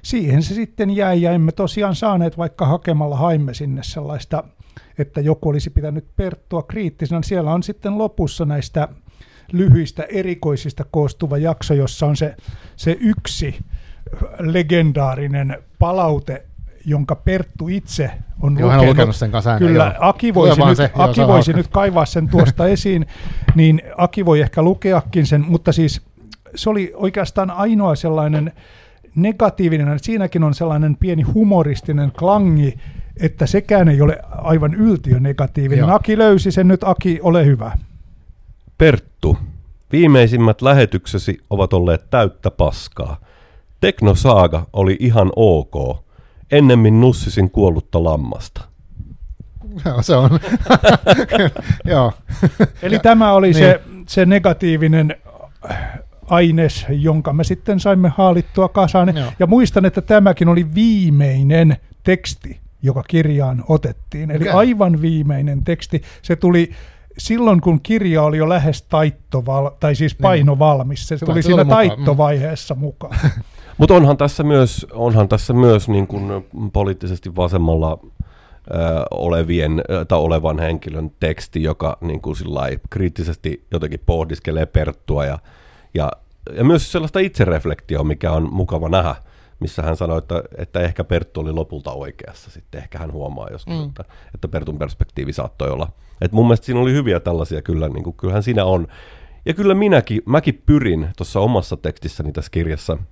Siihen 0.02 0.42
se 0.42 0.54
sitten 0.54 0.90
jäi, 0.90 1.22
ja 1.22 1.32
emme 1.32 1.52
tosiaan 1.52 1.94
saaneet, 1.94 2.38
vaikka 2.38 2.66
hakemalla 2.66 3.16
haimme 3.16 3.54
sinne 3.54 3.82
sellaista, 3.82 4.44
että 4.98 5.20
joku 5.20 5.48
olisi 5.48 5.70
pitänyt 5.70 6.06
Perttua 6.16 6.62
kriittisenä. 6.62 7.22
Siellä 7.24 7.52
on 7.52 7.62
sitten 7.62 7.98
lopussa 7.98 8.44
näistä 8.44 8.88
lyhyistä 9.52 10.02
erikoisista 10.02 10.84
koostuva 10.90 11.38
jakso, 11.38 11.74
jossa 11.74 12.06
on 12.06 12.16
se, 12.16 12.36
se 12.76 12.96
yksi 13.00 13.56
legendaarinen 14.38 15.58
palaute, 15.78 16.42
jonka 16.84 17.16
Perttu 17.16 17.68
itse 17.68 18.10
on 18.42 18.58
Joo, 18.58 18.68
lukenut. 18.68 18.86
lukenut 18.86 19.16
sen 19.16 19.30
kanssa 19.30 19.58
Kyllä, 19.58 19.84
joo. 19.84 20.08
Aki 20.08 20.34
voisi, 20.34 20.60
nyt, 20.64 20.76
se, 20.76 20.90
Aki 20.94 21.20
joo, 21.20 21.28
voisi 21.28 21.52
nyt 21.52 21.68
kaivaa 21.68 22.06
sen 22.06 22.28
tuosta 22.28 22.66
esiin, 22.76 23.06
niin 23.54 23.82
Aki 23.96 24.26
voi 24.26 24.40
ehkä 24.40 24.62
lukeakin 24.62 25.26
sen, 25.26 25.44
mutta 25.48 25.72
siis 25.72 26.02
se 26.54 26.70
oli 26.70 26.92
oikeastaan 26.94 27.50
ainoa 27.50 27.94
sellainen 27.94 28.52
negatiivinen, 29.14 29.88
että 29.88 30.06
siinäkin 30.06 30.42
on 30.44 30.54
sellainen 30.54 30.96
pieni 30.96 31.22
humoristinen 31.22 32.12
klangi, 32.18 32.74
että 33.20 33.46
sekään 33.46 33.88
ei 33.88 34.00
ole 34.00 34.18
aivan 34.30 34.74
yltiö 34.74 35.20
negatiivinen. 35.20 35.78
Joo. 35.78 35.94
Aki 35.94 36.18
löysi 36.18 36.50
sen 36.52 36.68
nyt, 36.68 36.84
Aki, 36.84 37.18
ole 37.22 37.44
hyvä. 37.46 37.72
Perttu, 38.82 39.38
viimeisimmät 39.92 40.62
lähetyksesi 40.62 41.38
ovat 41.50 41.72
olleet 41.72 42.10
täyttä 42.10 42.50
paskaa. 42.50 43.16
Teknosaaga 43.80 44.66
oli 44.72 44.96
ihan 45.00 45.32
ok. 45.36 46.04
Ennemmin 46.50 47.00
nussisin 47.00 47.50
kuollutta 47.50 48.04
lammasta. 48.04 48.60
Joo, 49.84 50.02
se 50.02 50.16
on. 50.16 50.30
Joo. 51.84 52.12
Eli 52.82 52.98
tämä 52.98 53.32
oli 53.32 53.46
niin. 53.46 53.56
se, 53.56 53.80
se 54.08 54.26
negatiivinen 54.26 55.16
aines, 56.26 56.86
jonka 56.88 57.32
me 57.32 57.44
sitten 57.44 57.80
saimme 57.80 58.12
haalittua 58.16 58.68
kasaan. 58.68 59.16
Joo. 59.16 59.32
Ja 59.38 59.46
muistan, 59.46 59.84
että 59.84 60.00
tämäkin 60.00 60.48
oli 60.48 60.74
viimeinen 60.74 61.76
teksti, 62.02 62.60
joka 62.82 63.02
kirjaan 63.02 63.64
otettiin. 63.68 64.30
Eli 64.30 64.48
okay. 64.48 64.58
aivan 64.58 65.00
viimeinen 65.00 65.64
teksti. 65.64 66.02
Se 66.22 66.36
tuli 66.36 66.72
silloin, 67.18 67.60
kun 67.60 67.80
kirja 67.82 68.22
oli 68.22 68.36
jo 68.36 68.48
lähes 68.48 68.82
taittoval, 68.82 69.70
tai 69.80 69.94
siis 69.94 70.12
niin. 70.12 70.22
paino 70.22 70.58
valmis. 70.58 71.08
Se, 71.08 71.18
se 71.18 71.26
tuli 71.26 71.42
siinä 71.42 71.64
mukaan. 71.64 71.88
taittovaiheessa 71.88 72.74
mukaan. 72.74 73.18
Mutta 73.78 73.94
onhan 73.94 74.16
tässä 74.16 74.42
myös, 74.42 74.86
onhan 74.92 75.28
tässä 75.28 75.52
myös 75.52 75.88
niin 75.88 76.06
kuin 76.06 76.46
poliittisesti 76.72 77.36
vasemmalla 77.36 77.98
olevien 79.10 79.82
tai 80.08 80.18
olevan 80.18 80.58
henkilön 80.58 81.10
teksti, 81.20 81.62
joka 81.62 81.98
niin 82.00 82.20
kuin 82.20 82.36
kriittisesti 82.90 83.66
jotenkin 83.70 84.00
pohdiskelee 84.06 84.66
Perttua 84.66 85.24
ja, 85.24 85.38
ja, 85.94 86.10
ja 86.56 86.64
myös 86.64 86.92
sellaista 86.92 87.18
itsereflektioa, 87.18 88.04
mikä 88.04 88.32
on 88.32 88.52
mukava 88.52 88.88
nähdä, 88.88 89.14
missä 89.62 89.82
hän 89.82 89.96
sanoi, 89.96 90.18
että, 90.18 90.42
että 90.58 90.80
ehkä 90.80 91.04
Perttu 91.04 91.40
oli 91.40 91.52
lopulta 91.52 91.92
oikeassa. 91.92 92.50
Sitten 92.50 92.82
ehkä 92.82 92.98
hän 92.98 93.12
huomaa 93.12 93.48
joskus, 93.50 93.74
mm. 93.78 93.84
että, 93.84 94.04
että 94.34 94.48
Pertun 94.48 94.78
perspektiivi 94.78 95.32
saattoi 95.32 95.70
olla. 95.70 95.88
Et 96.20 96.32
mun 96.32 96.46
mielestä 96.46 96.66
siinä 96.66 96.80
oli 96.80 96.92
hyviä 96.92 97.20
tällaisia 97.20 97.62
kyllä, 97.62 97.88
niin 97.88 98.04
kuin, 98.04 98.16
kyllähän 98.16 98.42
siinä 98.42 98.64
on. 98.64 98.86
Ja 99.46 99.54
kyllä 99.54 99.74
minäkin, 99.74 100.22
mäkin 100.26 100.62
pyrin 100.66 101.08
tuossa 101.16 101.40
omassa 101.40 101.76
tekstissäni 101.76 102.32
tässä 102.32 102.50
kirjassa– 102.50 102.98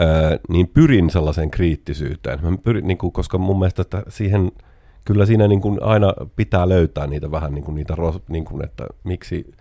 Öö, 0.00 0.38
niin 0.48 0.68
pyrin 0.68 1.10
sellaiseen 1.10 1.50
kriittisyyteen. 1.50 2.38
Mä 2.42 2.56
pyrin, 2.56 2.86
niin 2.86 2.98
kuin, 2.98 3.12
koska 3.12 3.38
mun 3.38 3.58
mielestä 3.58 3.82
että 3.82 4.02
siihen, 4.08 4.52
kyllä 5.04 5.26
siinä 5.26 5.48
niin 5.48 5.60
kuin 5.60 5.82
aina 5.82 6.12
pitää 6.36 6.68
löytää 6.68 7.06
niitä 7.06 7.30
vähän 7.30 7.54
niin 7.54 7.64
kuin 7.64 7.74
niitä, 7.74 7.94
niin 8.28 8.44
kuin, 8.44 8.64
että 8.64 8.86
miksi, 9.04 9.54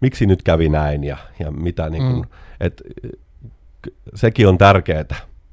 miksi 0.00 0.26
nyt 0.26 0.42
kävi 0.42 0.68
näin 0.68 1.04
ja, 1.04 1.16
ja 1.38 1.50
mitä, 1.50 1.90
niin 1.90 2.02
kuin, 2.02 2.16
mm. 2.16 2.28
et, 2.60 2.82
sekin 4.14 4.48
on 4.48 4.58
tärkeää, 4.58 5.00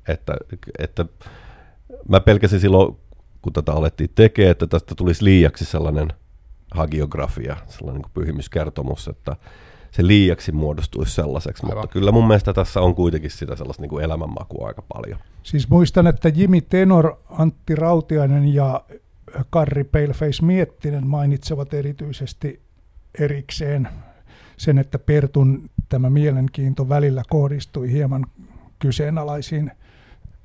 että, 0.07 0.33
että 0.79 1.05
mä 2.07 2.19
pelkäsin 2.19 2.59
silloin, 2.59 2.97
kun 3.41 3.53
tätä 3.53 3.71
alettiin 3.71 4.09
tekemään, 4.15 4.51
että 4.51 4.67
tästä 4.67 4.95
tulisi 4.95 5.23
liiaksi 5.23 5.65
sellainen 5.65 6.07
hagiografia, 6.71 7.57
sellainen 7.67 8.01
niin 8.01 8.11
pyhimyskertomus, 8.13 9.07
että, 9.07 9.35
se 9.91 10.07
liiaksi 10.07 10.51
muodostuisi 10.51 11.15
sellaiseksi, 11.15 11.65
Aivan. 11.65 11.77
mutta 11.77 11.93
kyllä 11.93 12.11
mun 12.11 12.27
mielestä 12.27 12.53
tässä 12.53 12.81
on 12.81 12.95
kuitenkin 12.95 13.31
sitä 13.31 13.55
sellaista 13.55 13.83
niin 13.83 13.89
kuin 13.89 14.03
elämänmakua 14.03 14.67
aika 14.67 14.83
paljon. 14.93 15.19
Siis 15.43 15.69
muistan, 15.69 16.07
että 16.07 16.29
Jimi 16.29 16.61
Tenor, 16.61 17.15
Antti 17.29 17.75
Rautiainen 17.75 18.53
ja 18.53 18.83
Karri 19.49 19.83
Paleface 19.83 20.45
Miettinen 20.45 21.07
mainitsevat 21.07 21.73
erityisesti 21.73 22.61
erikseen 23.19 23.87
sen, 24.57 24.77
että 24.77 24.99
Pertun 24.99 25.69
tämä 25.89 26.09
mielenkiinto 26.09 26.89
välillä 26.89 27.23
kohdistui 27.29 27.91
hieman 27.91 28.25
kyseenalaisiin 28.79 29.71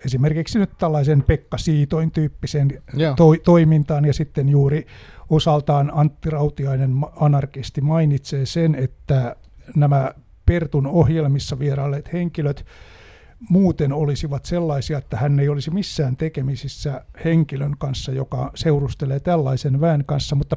esimerkiksi 0.04 0.58
nyt 0.58 0.70
tällaisen 0.78 1.22
Pekka 1.22 1.58
Siitoin 1.58 2.10
tyyppiseen 2.10 2.82
to- 3.16 3.36
toimintaan. 3.44 4.04
Ja 4.04 4.12
sitten 4.12 4.48
juuri 4.48 4.86
osaltaan 5.30 5.92
Antti 5.94 6.30
Rautiainen 6.30 6.92
anarkisti 7.16 7.80
mainitsee 7.80 8.46
sen, 8.46 8.74
että 8.74 9.36
nämä 9.76 10.12
Pertun 10.46 10.86
ohjelmissa 10.86 11.58
vierailleet 11.58 12.12
henkilöt 12.12 12.66
muuten 13.48 13.92
olisivat 13.92 14.44
sellaisia, 14.44 14.98
että 14.98 15.16
hän 15.16 15.40
ei 15.40 15.48
olisi 15.48 15.70
missään 15.70 16.16
tekemisissä 16.16 17.04
henkilön 17.24 17.74
kanssa, 17.78 18.12
joka 18.12 18.50
seurustelee 18.54 19.20
tällaisen 19.20 19.80
väen 19.80 20.04
kanssa, 20.06 20.36
mutta 20.36 20.56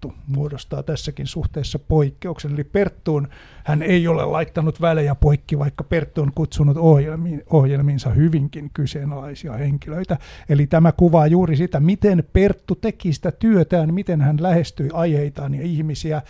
Perttu 0.00 0.18
muodostaa 0.26 0.82
tässäkin 0.82 1.26
suhteessa 1.26 1.78
poikkeuksen. 1.78 2.52
Eli 2.52 2.64
Perttuun 2.64 3.28
hän 3.64 3.82
ei 3.82 4.08
ole 4.08 4.24
laittanut 4.24 4.80
välejä 4.80 5.14
poikki, 5.14 5.58
vaikka 5.58 5.84
Perttu 5.84 6.22
on 6.22 6.32
kutsunut 6.34 6.76
ohjelmiin, 6.76 7.42
ohjelmiinsa 7.50 8.10
hyvinkin 8.10 8.70
kyseenalaisia 8.74 9.52
henkilöitä. 9.52 10.18
Eli 10.48 10.66
tämä 10.66 10.92
kuvaa 10.92 11.26
juuri 11.26 11.56
sitä, 11.56 11.80
miten 11.80 12.24
Perttu 12.32 12.74
teki 12.74 13.12
sitä 13.12 13.32
työtään, 13.32 13.94
miten 13.94 14.20
hän 14.20 14.36
lähestyi 14.40 14.88
aiheitaan 14.92 15.54
ja 15.54 15.62
ihmisiä. 15.62 16.22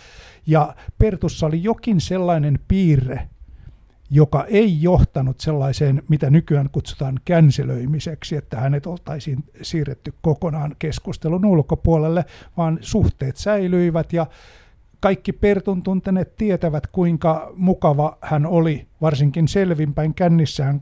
Ja 0.47 0.75
Pertussa 0.99 1.45
oli 1.45 1.63
jokin 1.63 2.01
sellainen 2.01 2.59
piirre, 2.67 3.29
joka 4.09 4.45
ei 4.45 4.81
johtanut 4.81 5.39
sellaiseen, 5.39 6.03
mitä 6.09 6.29
nykyään 6.29 6.69
kutsutaan 6.71 7.19
känselöimiseksi, 7.25 8.35
että 8.35 8.57
hänet 8.59 8.85
oltaisiin 8.85 9.43
siirretty 9.61 10.13
kokonaan 10.21 10.75
keskustelun 10.79 11.45
ulkopuolelle, 11.45 12.25
vaan 12.57 12.77
suhteet 12.81 13.37
säilyivät 13.37 14.13
ja 14.13 14.25
kaikki 14.99 15.33
Pertun 15.33 15.83
tunteneet 15.83 16.35
tietävät, 16.35 16.87
kuinka 16.87 17.51
mukava 17.55 18.17
hän 18.21 18.45
oli, 18.45 18.87
varsinkin 19.01 19.47
selvinpäin 19.47 20.13
kännissään 20.13 20.81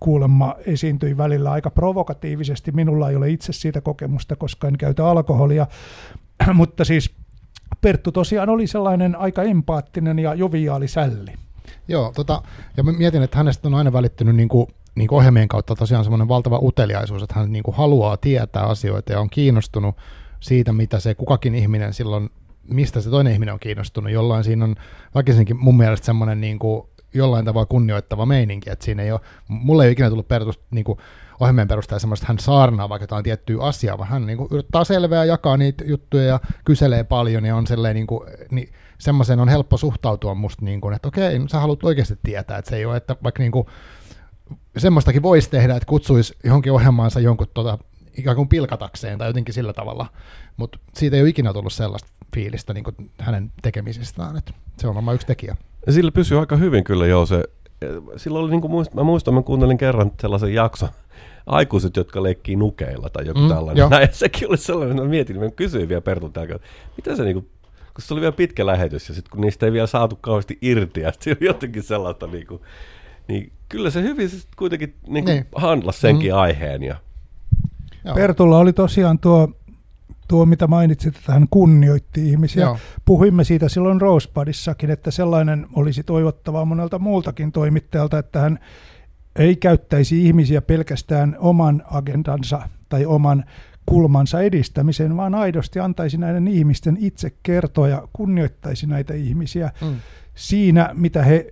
kuulemma 0.00 0.54
esiintyi 0.66 1.16
välillä 1.16 1.50
aika 1.50 1.70
provokatiivisesti. 1.70 2.72
Minulla 2.72 3.10
ei 3.10 3.16
ole 3.16 3.30
itse 3.30 3.52
siitä 3.52 3.80
kokemusta, 3.80 4.36
koska 4.36 4.68
en 4.68 4.78
käytä 4.78 5.06
alkoholia, 5.06 5.66
mutta 6.54 6.84
siis 6.84 7.14
Perttu 7.80 8.12
tosiaan 8.12 8.48
oli 8.48 8.66
sellainen 8.66 9.16
aika 9.16 9.42
empaattinen 9.42 10.18
ja 10.18 10.34
joviaali 10.34 10.88
sälli. 10.88 11.32
Joo, 11.88 12.12
tota, 12.14 12.42
ja 12.76 12.82
mä 12.82 12.92
mietin, 12.92 13.22
että 13.22 13.36
hänestä 13.36 13.68
on 13.68 13.74
aina 13.74 13.92
välittynyt 13.92 14.36
niin 14.36 14.48
kuin, 14.48 14.66
niin 14.94 15.08
kuin 15.08 15.16
ohjelmien 15.16 15.48
kautta 15.48 15.74
tosiaan 15.74 16.04
semmoinen 16.04 16.28
valtava 16.28 16.58
uteliaisuus, 16.62 17.22
että 17.22 17.34
hän 17.38 17.52
niin 17.52 17.62
kuin 17.62 17.76
haluaa 17.76 18.16
tietää 18.16 18.62
asioita 18.62 19.12
ja 19.12 19.20
on 19.20 19.30
kiinnostunut 19.30 19.96
siitä, 20.40 20.72
mitä 20.72 21.00
se 21.00 21.14
kukakin 21.14 21.54
ihminen 21.54 21.94
silloin, 21.94 22.30
mistä 22.68 23.00
se 23.00 23.10
toinen 23.10 23.32
ihminen 23.32 23.54
on 23.54 23.60
kiinnostunut. 23.60 24.12
Jollain 24.12 24.44
siinä 24.44 24.64
on 24.64 24.76
väkisinkin 25.14 25.56
mun 25.56 25.76
mielestä 25.76 26.06
semmoinen 26.06 26.40
niin 26.40 26.58
kuin, 26.58 26.86
jollain 27.14 27.44
tavalla 27.44 27.66
kunnioittava 27.66 28.26
meininki, 28.26 28.70
että 28.70 28.84
siinä 28.84 29.02
ei 29.02 29.12
ole, 29.12 29.20
mulle 29.48 29.84
ei 29.84 29.92
ikinä 29.92 30.08
tullut 30.08 30.28
perus, 30.28 30.60
niin 30.70 30.84
kuin, 30.84 30.98
ohjelmien 31.40 31.68
perusteella 31.68 32.00
semmoista, 32.00 32.24
että 32.24 32.32
hän 32.32 32.38
saarnaa 32.38 32.88
vaikka 32.88 33.02
jotain 33.02 33.24
tiettyä 33.24 33.62
asiaa, 33.62 33.98
vaan 33.98 34.08
hän 34.08 34.26
niin 34.26 34.38
kuin, 34.38 34.48
yrittää 34.50 34.84
selveä, 34.84 35.24
jakaa 35.24 35.56
niitä 35.56 35.84
juttuja 35.84 36.24
ja 36.24 36.40
kyselee 36.64 37.04
paljon 37.04 37.44
ja 37.44 37.56
on 37.56 37.66
silleen 37.66 37.94
niin 37.94 38.06
kuin, 38.06 38.30
niin, 38.50 38.72
semmoiseen 39.00 39.40
on 39.40 39.48
helppo 39.48 39.76
suhtautua 39.76 40.34
musta, 40.34 40.64
niin 40.64 40.80
kuin, 40.80 40.94
että 40.94 41.08
okei, 41.08 41.40
sä 41.50 41.60
haluat 41.60 41.84
oikeasti 41.84 42.18
tietää, 42.22 42.58
että 42.58 42.70
se 42.70 42.76
ei 42.76 42.84
ole, 42.84 42.96
että 42.96 43.16
vaikka 43.22 43.42
niin 43.42 43.52
kuin, 43.52 43.66
semmoistakin 44.76 45.22
voisi 45.22 45.50
tehdä, 45.50 45.76
että 45.76 45.86
kutsuisi 45.86 46.36
johonkin 46.44 46.72
ohjelmaansa 46.72 47.20
jonkun 47.20 47.46
tota, 47.54 47.78
ikään 48.16 48.36
kuin 48.36 48.48
pilkatakseen 48.48 49.18
tai 49.18 49.28
jotenkin 49.28 49.54
sillä 49.54 49.72
tavalla, 49.72 50.06
mutta 50.56 50.78
siitä 50.94 51.16
ei 51.16 51.22
ole 51.22 51.28
ikinä 51.28 51.52
tullut 51.52 51.72
sellaista 51.72 52.08
fiilistä 52.34 52.74
niin 52.74 52.84
kuin 52.84 53.10
hänen 53.18 53.52
tekemisestään, 53.62 54.36
että 54.36 54.52
se 54.76 54.88
on 54.88 54.94
varmaan 54.94 55.14
yksi 55.14 55.26
tekijä. 55.26 55.56
Sillä 55.90 56.12
pysyy 56.12 56.40
aika 56.40 56.56
hyvin 56.56 56.84
kyllä 56.84 57.06
joo 57.06 57.26
se, 57.26 57.44
silloin 58.16 58.44
oli 58.44 58.50
niin 58.50 58.60
kuin 58.60 58.70
muist, 58.70 58.94
mä 58.94 59.02
muistan, 59.02 59.34
mä 59.34 59.42
kuuntelin 59.42 59.78
kerran 59.78 60.12
sellaisen 60.20 60.54
jakson, 60.54 60.88
aikuiset, 61.46 61.96
jotka 61.96 62.22
leikkii 62.22 62.56
nukeilla 62.56 63.08
tai 63.08 63.26
joku 63.26 63.40
mm, 63.40 63.48
tällainen. 63.48 63.90
Näin, 63.90 64.08
sekin 64.12 64.48
oli 64.48 64.56
sellainen, 64.56 64.96
mä 64.96 65.04
mietin, 65.04 65.40
mä 65.40 65.50
kysyin 65.50 65.88
vielä 65.88 66.00
Pertun 66.00 66.32
täällä, 66.32 66.58
mitä 66.96 67.16
se 67.16 67.24
niinku 67.24 67.48
kun 68.00 68.06
se 68.06 68.14
oli 68.14 68.20
vielä 68.20 68.32
pitkä 68.32 68.66
lähetys 68.66 69.08
ja 69.08 69.14
sitten 69.14 69.30
kun 69.30 69.40
niistä 69.40 69.66
ei 69.66 69.72
vielä 69.72 69.86
saatu 69.86 70.18
kauheasti 70.20 70.58
irti 70.62 71.00
ja 71.00 71.12
se 71.20 71.30
oli 71.30 71.46
jotenkin 71.46 71.82
sellaista 71.82 72.26
niin 72.26 72.46
kuin, 72.46 72.60
niin 73.28 73.52
kyllä 73.68 73.90
se 73.90 74.02
hyvin 74.02 74.28
se 74.28 74.36
kuitenkin 74.56 74.94
niin 75.06 75.24
kuin 75.24 75.34
niin. 75.34 75.46
handlasi 75.56 76.00
senkin 76.00 76.32
mm. 76.32 76.38
aiheen. 76.38 76.82
Ja... 76.82 76.96
Joo. 78.04 78.14
Pertulla 78.14 78.58
oli 78.58 78.72
tosiaan 78.72 79.18
tuo, 79.18 79.48
tuo, 80.28 80.46
mitä 80.46 80.66
mainitsit, 80.66 81.16
että 81.16 81.32
hän 81.32 81.46
kunnioitti 81.50 82.28
ihmisiä. 82.28 82.64
Joo. 82.64 82.78
Puhuimme 83.04 83.44
siitä 83.44 83.68
silloin 83.68 84.00
Rosepadissakin, 84.00 84.90
että 84.90 85.10
sellainen 85.10 85.66
olisi 85.74 86.02
toivottavaa 86.02 86.64
monelta 86.64 86.98
muultakin 86.98 87.52
toimittajalta, 87.52 88.18
että 88.18 88.40
hän 88.40 88.58
ei 89.36 89.56
käyttäisi 89.56 90.26
ihmisiä 90.26 90.62
pelkästään 90.62 91.36
oman 91.38 91.82
agendansa 91.90 92.68
tai 92.88 93.06
oman 93.06 93.44
kulmansa 93.86 94.40
edistämiseen, 94.40 95.16
vaan 95.16 95.34
aidosti 95.34 95.80
antaisi 95.80 96.18
näiden 96.18 96.48
ihmisten 96.48 96.96
itse 97.00 97.32
kertoa 97.42 97.88
ja 97.88 98.08
kunnioittaisi 98.12 98.86
näitä 98.86 99.14
ihmisiä 99.14 99.70
mm. 99.82 99.96
siinä, 100.34 100.90
mitä 100.94 101.22
he 101.22 101.50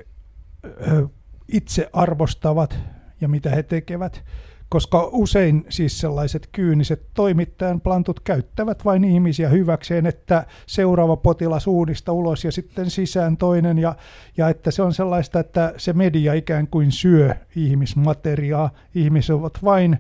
ö, 0.64 1.08
itse 1.52 1.90
arvostavat 1.92 2.78
ja 3.20 3.28
mitä 3.28 3.50
he 3.50 3.62
tekevät. 3.62 4.24
Koska 4.68 5.08
usein 5.12 5.66
siis 5.68 6.00
sellaiset 6.00 6.48
kyyniset 6.52 7.06
toimittajan 7.14 7.80
plantut 7.80 8.20
käyttävät 8.20 8.84
vain 8.84 9.04
ihmisiä 9.04 9.48
hyväkseen, 9.48 10.06
että 10.06 10.46
seuraava 10.66 11.16
potilas 11.16 11.66
uudista 11.66 12.12
ulos 12.12 12.44
ja 12.44 12.52
sitten 12.52 12.90
sisään 12.90 13.36
toinen. 13.36 13.78
Ja, 13.78 13.96
ja 14.36 14.48
että 14.48 14.70
se 14.70 14.82
on 14.82 14.94
sellaista, 14.94 15.40
että 15.40 15.74
se 15.76 15.92
media 15.92 16.34
ikään 16.34 16.66
kuin 16.66 16.92
syö 16.92 17.34
ihmismateriaa. 17.56 18.70
Ihmiset 18.94 19.36
ovat 19.36 19.58
vain 19.64 19.98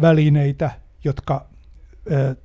välineitä, 0.00 0.70
jotka 1.04 1.46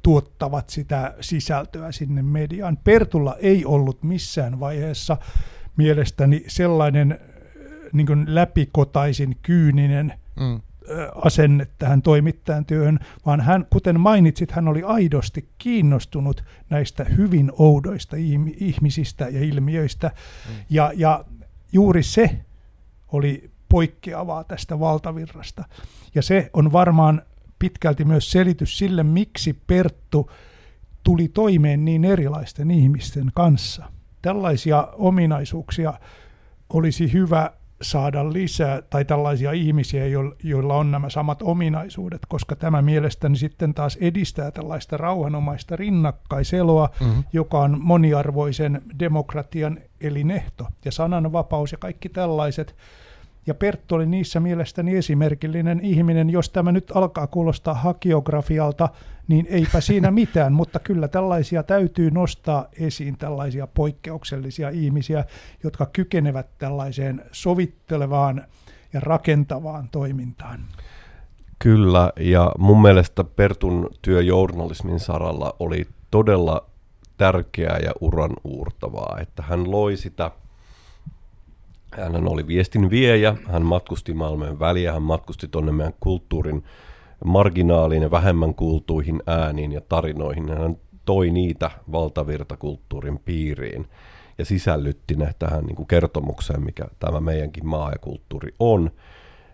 tuottavat 0.03 0.69
sitä 0.69 1.15
sisältöä 1.21 1.91
sinne 1.91 2.21
mediaan. 2.21 2.77
Pertulla 2.77 3.35
ei 3.39 3.65
ollut 3.65 4.03
missään 4.03 4.59
vaiheessa 4.59 5.17
mielestäni 5.77 6.43
sellainen 6.47 7.19
niin 7.93 8.25
läpikotaisin 8.27 9.37
kyyninen 9.41 10.13
mm. 10.39 10.61
asenne 11.15 11.67
tähän 11.77 12.01
toimittajan 12.01 12.65
työhön, 12.65 12.99
vaan 13.25 13.41
hän, 13.41 13.65
kuten 13.69 13.99
mainitsit, 13.99 14.51
hän 14.51 14.67
oli 14.67 14.83
aidosti 14.83 15.49
kiinnostunut 15.57 16.43
näistä 16.69 17.03
hyvin 17.03 17.51
oudoista 17.57 18.15
ihmisistä 18.57 19.27
ja 19.29 19.43
ilmiöistä. 19.43 20.07
Mm. 20.07 20.55
Ja, 20.69 20.91
ja 20.95 21.25
juuri 21.71 22.03
se 22.03 22.45
oli 23.11 23.51
poikkeavaa 23.69 24.43
tästä 24.43 24.79
valtavirrasta. 24.79 25.63
Ja 26.15 26.21
se 26.21 26.49
on 26.53 26.71
varmaan 26.71 27.21
pitkälti 27.63 28.05
myös 28.05 28.31
selitys 28.31 28.77
sille, 28.77 29.03
miksi 29.03 29.53
Perttu 29.67 30.31
tuli 31.03 31.27
toimeen 31.27 31.85
niin 31.85 32.05
erilaisten 32.05 32.71
ihmisten 32.71 33.31
kanssa. 33.33 33.85
Tällaisia 34.21 34.87
ominaisuuksia 34.93 35.93
olisi 36.73 37.13
hyvä 37.13 37.51
saada 37.81 38.33
lisää, 38.33 38.81
tai 38.81 39.05
tällaisia 39.05 39.51
ihmisiä, 39.51 40.03
joilla 40.43 40.75
on 40.75 40.91
nämä 40.91 41.09
samat 41.09 41.41
ominaisuudet, 41.41 42.21
koska 42.27 42.55
tämä 42.55 42.81
mielestäni 42.81 43.37
sitten 43.37 43.73
taas 43.73 43.97
edistää 44.01 44.51
tällaista 44.51 44.97
rauhanomaista 44.97 45.75
rinnakkaiseloa, 45.75 46.89
mm-hmm. 46.99 47.23
joka 47.33 47.59
on 47.59 47.77
moniarvoisen 47.81 48.81
demokratian 48.99 49.77
elinehto, 50.01 50.67
ja 50.85 50.91
sananvapaus 50.91 51.71
ja 51.71 51.77
kaikki 51.77 52.09
tällaiset 52.09 52.75
ja 53.45 53.53
Perttu 53.53 53.95
oli 53.95 54.05
niissä 54.05 54.39
mielestäni 54.39 54.95
esimerkillinen 54.95 55.79
ihminen. 55.83 56.29
Jos 56.29 56.49
tämä 56.49 56.71
nyt 56.71 56.91
alkaa 56.95 57.27
kuulostaa 57.27 57.73
hakiografialta, 57.73 58.89
niin 59.27 59.47
eipä 59.49 59.81
siinä 59.81 60.11
mitään, 60.21 60.53
mutta 60.53 60.79
kyllä 60.79 61.07
tällaisia 61.07 61.63
täytyy 61.63 62.11
nostaa 62.11 62.65
esiin, 62.79 63.17
tällaisia 63.17 63.67
poikkeuksellisia 63.67 64.69
ihmisiä, 64.69 65.25
jotka 65.63 65.85
kykenevät 65.85 66.47
tällaiseen 66.57 67.21
sovittelevaan 67.31 68.43
ja 68.93 68.99
rakentavaan 68.99 69.89
toimintaan. 69.91 70.59
Kyllä, 71.59 72.11
ja 72.19 72.51
mun 72.57 72.81
mielestä 72.81 73.23
Pertun 73.23 73.89
työ 74.01 74.21
journalismin 74.21 74.99
saralla 74.99 75.55
oli 75.59 75.87
todella 76.11 76.65
tärkeää 77.17 77.77
ja 77.77 77.91
uran 78.01 78.31
uurtavaa, 78.43 79.17
että 79.21 79.43
hän 79.47 79.71
loi 79.71 79.97
sitä– 79.97 80.31
hän 81.97 82.27
oli 82.27 82.47
viestin 82.47 82.89
viejä, 82.89 83.35
hän 83.45 83.65
matkusti 83.65 84.13
Malmön 84.13 84.59
väliä, 84.59 84.93
hän 84.93 85.01
matkusti 85.01 85.47
tuonne 85.47 85.71
meidän 85.71 85.93
kulttuurin 85.99 86.63
marginaaliin 87.25 88.03
ja 88.03 88.11
vähemmän 88.11 88.53
kuultuihin 88.53 89.23
ääniin 89.27 89.71
ja 89.71 89.81
tarinoihin. 89.81 90.49
Hän 90.49 90.77
toi 91.05 91.31
niitä 91.31 91.71
valtavirtakulttuurin 91.91 93.19
piiriin 93.19 93.87
ja 94.37 94.45
sisällytti 94.45 95.15
ne 95.15 95.31
tähän 95.39 95.63
niin 95.63 95.75
kuin 95.75 95.87
kertomukseen, 95.87 96.63
mikä 96.63 96.85
tämä 96.99 97.19
meidänkin 97.19 97.67
maa 97.67 97.91
ja 97.91 97.97
kulttuuri 97.97 98.53
on. 98.59 98.91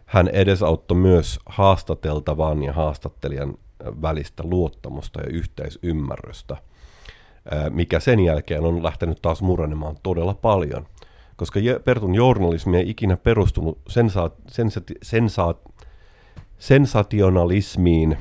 Hän 0.05 0.27
edesauttoi 0.27 0.97
myös 0.97 1.39
haastateltavan 1.45 2.63
ja 2.63 2.73
haastattelijan 2.73 3.53
välistä 4.01 4.43
luottamusta 4.45 5.21
ja 5.21 5.29
yhteisymmärrystä, 5.29 6.57
mikä 7.69 7.99
sen 7.99 8.19
jälkeen 8.19 8.63
on 8.63 8.83
lähtenyt 8.83 9.21
taas 9.21 9.41
murenemaan 9.41 9.95
todella 10.03 10.33
paljon– 10.33 10.85
koska 11.39 11.59
Pertun 11.83 12.15
journalismi 12.15 12.77
ei 12.77 12.89
ikinä 12.89 13.17
perustunut 13.17 13.79
sensa, 13.87 14.31
sensa, 14.47 14.81
sensa, 15.03 15.55
sensationalismiin, 16.57 18.17